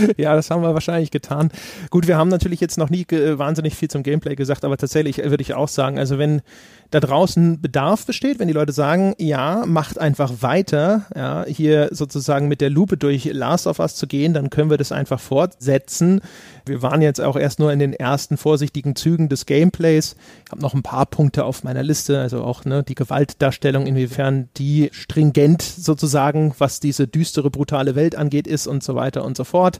[0.16, 1.50] ja, das haben wir wahrscheinlich getan.
[1.90, 5.42] Gut, wir haben natürlich jetzt noch nie wahnsinnig viel zum Gameplay gesagt, aber tatsächlich würde
[5.42, 6.42] ich auch sagen, also wenn
[6.90, 12.48] da draußen Bedarf besteht, wenn die Leute sagen, ja, macht einfach weiter, ja, hier sozusagen
[12.48, 16.20] mit der Lupe durch Last of Us zu gehen, dann können wir das einfach fortsetzen.
[16.66, 20.16] Wir waren jetzt auch erst nur in den ersten vorsichtigen Zügen des Gameplays.
[20.44, 24.48] Ich habe noch ein paar Punkte auf meiner Liste, also auch ne, die Gewaltdarstellung, inwiefern
[24.56, 29.44] die stringent sozusagen, was diese düstere, brutale Welt angeht, ist und so weiter und so
[29.44, 29.78] fort.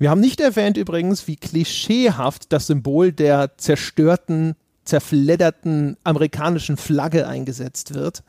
[0.00, 7.94] Wir haben nicht erwähnt übrigens, wie klischeehaft das Symbol der zerstörten zerfledderten amerikanischen Flagge eingesetzt
[7.94, 8.24] wird.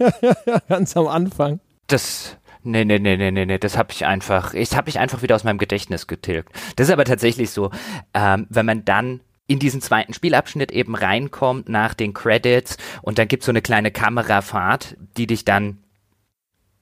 [0.68, 1.60] Ganz am Anfang.
[1.86, 5.20] Das Nee, nee, nee, nee, nee, nee, das habe ich einfach, ich habe ich einfach
[5.20, 6.50] wieder aus meinem Gedächtnis getilgt.
[6.76, 7.70] Das ist aber tatsächlich so,
[8.14, 13.28] ähm, wenn man dann in diesen zweiten Spielabschnitt eben reinkommt nach den Credits und dann
[13.28, 15.82] gibt's so eine kleine Kamerafahrt, die dich dann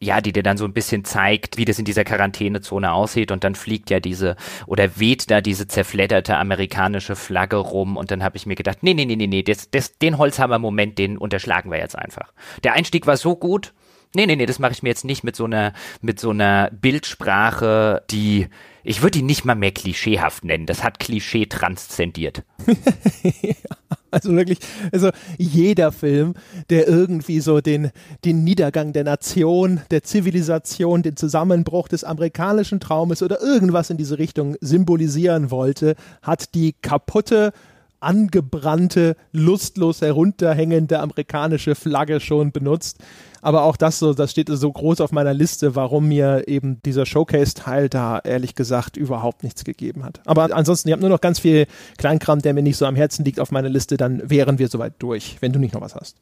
[0.02, 3.44] ja, die dir dann so ein bisschen zeigt, wie das in dieser Quarantänezone aussieht und
[3.44, 4.36] dann fliegt ja diese
[4.66, 8.94] oder weht da diese zerfledderte amerikanische Flagge rum und dann habe ich mir gedacht, nee,
[8.94, 12.32] nee, nee, nee, nee, das, das, den Holzhammer-Moment, den unterschlagen wir jetzt einfach.
[12.64, 13.74] Der Einstieg war so gut,
[14.14, 16.70] nee, nee, nee, das mache ich mir jetzt nicht mit so einer, mit so einer
[16.72, 18.48] Bildsprache, die
[18.82, 20.64] ich würde ihn nicht mal mehr klischeehaft nennen.
[20.64, 22.44] Das hat Klischee transzendiert.
[24.11, 24.59] also wirklich,
[24.93, 26.35] also jeder Film,
[26.69, 27.91] der irgendwie so den,
[28.24, 34.19] den Niedergang der Nation, der Zivilisation, den Zusammenbruch des amerikanischen Traumes oder irgendwas in diese
[34.19, 37.53] Richtung symbolisieren wollte, hat die kaputte,
[38.01, 42.98] angebrannte, lustlos herunterhängende amerikanische Flagge schon benutzt.
[43.43, 47.06] Aber auch das so, das steht so groß auf meiner Liste, warum mir eben dieser
[47.06, 50.20] Showcase-Teil da ehrlich gesagt überhaupt nichts gegeben hat.
[50.27, 51.66] Aber ansonsten, ich habe nur noch ganz viel
[51.97, 54.94] Kleinkram, der mir nicht so am Herzen liegt auf meiner Liste, dann wären wir soweit
[54.98, 56.16] durch, wenn du nicht noch was hast.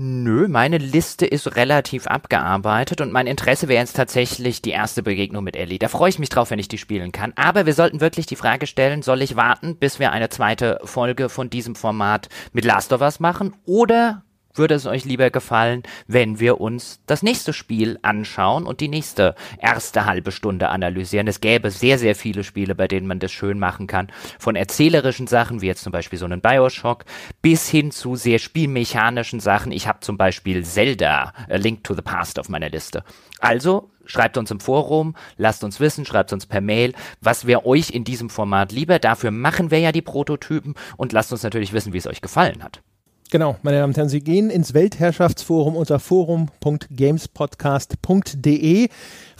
[0.00, 5.42] Nö, meine Liste ist relativ abgearbeitet und mein Interesse wäre jetzt tatsächlich die erste Begegnung
[5.42, 5.80] mit Ellie.
[5.80, 7.32] Da freue ich mich drauf, wenn ich die spielen kann.
[7.34, 11.28] Aber wir sollten wirklich die Frage stellen, soll ich warten, bis wir eine zweite Folge
[11.28, 14.22] von diesem Format mit Last of Us machen oder
[14.58, 19.34] würde es euch lieber gefallen, wenn wir uns das nächste Spiel anschauen und die nächste
[19.58, 21.26] erste halbe Stunde analysieren.
[21.28, 24.08] Es gäbe sehr, sehr viele Spiele, bei denen man das schön machen kann.
[24.38, 27.04] Von erzählerischen Sachen, wie jetzt zum Beispiel so einen Bioshock,
[27.42, 29.72] bis hin zu sehr spielmechanischen Sachen.
[29.72, 33.04] Ich habe zum Beispiel Zelda, A Link to the Past auf meiner Liste.
[33.40, 37.90] Also schreibt uns im Forum, lasst uns wissen, schreibt uns per Mail, was wäre euch
[37.90, 38.98] in diesem Format lieber.
[38.98, 42.64] Dafür machen wir ja die Prototypen und lasst uns natürlich wissen, wie es euch gefallen
[42.64, 42.82] hat.
[43.30, 48.88] Genau, meine Damen und Herren, Sie gehen ins Weltherrschaftsforum unter forum.gamespodcast.de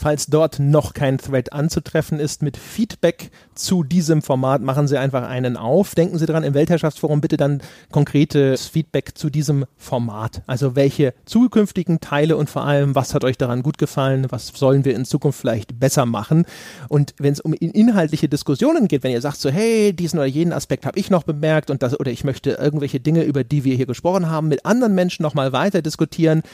[0.01, 5.27] Falls dort noch kein Thread anzutreffen ist mit Feedback zu diesem Format, machen Sie einfach
[5.27, 5.97] einen auf.
[5.97, 7.61] Denken Sie dran, im Weltherrschaftsforum bitte dann
[7.91, 10.43] konkretes Feedback zu diesem Format.
[10.47, 14.85] Also welche zukünftigen Teile und vor allem, was hat euch daran gut gefallen, was sollen
[14.85, 16.47] wir in Zukunft vielleicht besser machen.
[16.89, 20.53] Und wenn es um inhaltliche Diskussionen geht, wenn ihr sagt so, hey, diesen oder jenen
[20.53, 23.75] Aspekt habe ich noch bemerkt und das, oder ich möchte irgendwelche Dinge, über die wir
[23.75, 26.45] hier gesprochen haben, mit anderen Menschen nochmal weiter diskutieren,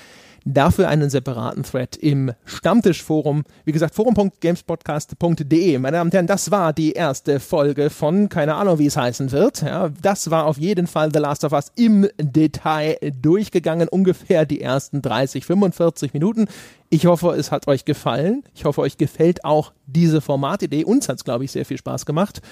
[0.46, 3.44] Dafür einen separaten Thread im Stammtischforum.
[3.64, 5.78] Wie gesagt, forum.gamespodcast.de.
[5.78, 9.32] Meine Damen und Herren, das war die erste Folge von, keine Ahnung, wie es heißen
[9.32, 9.62] wird.
[9.62, 13.88] Ja, das war auf jeden Fall The Last of Us im Detail durchgegangen.
[13.88, 16.46] Ungefähr die ersten 30, 45 Minuten.
[16.90, 18.44] Ich hoffe, es hat euch gefallen.
[18.54, 20.84] Ich hoffe, euch gefällt auch diese Formatidee.
[20.84, 22.42] Uns hat es, glaube ich, sehr viel Spaß gemacht.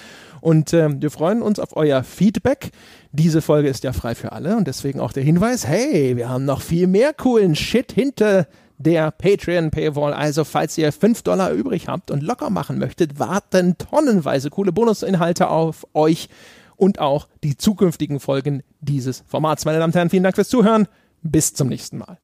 [0.43, 2.71] Und ähm, wir freuen uns auf euer Feedback.
[3.13, 6.43] Diese Folge ist ja frei für alle und deswegen auch der Hinweis, hey, wir haben
[6.43, 8.47] noch viel mehr coolen Shit hinter
[8.77, 10.11] der Patreon Paywall.
[10.11, 15.47] Also falls ihr 5 Dollar übrig habt und locker machen möchtet, warten tonnenweise coole Bonusinhalte
[15.47, 16.27] auf euch
[16.75, 19.63] und auch die zukünftigen Folgen dieses Formats.
[19.63, 20.89] Meine Damen und Herren, vielen Dank fürs Zuhören.
[21.21, 22.17] Bis zum nächsten Mal.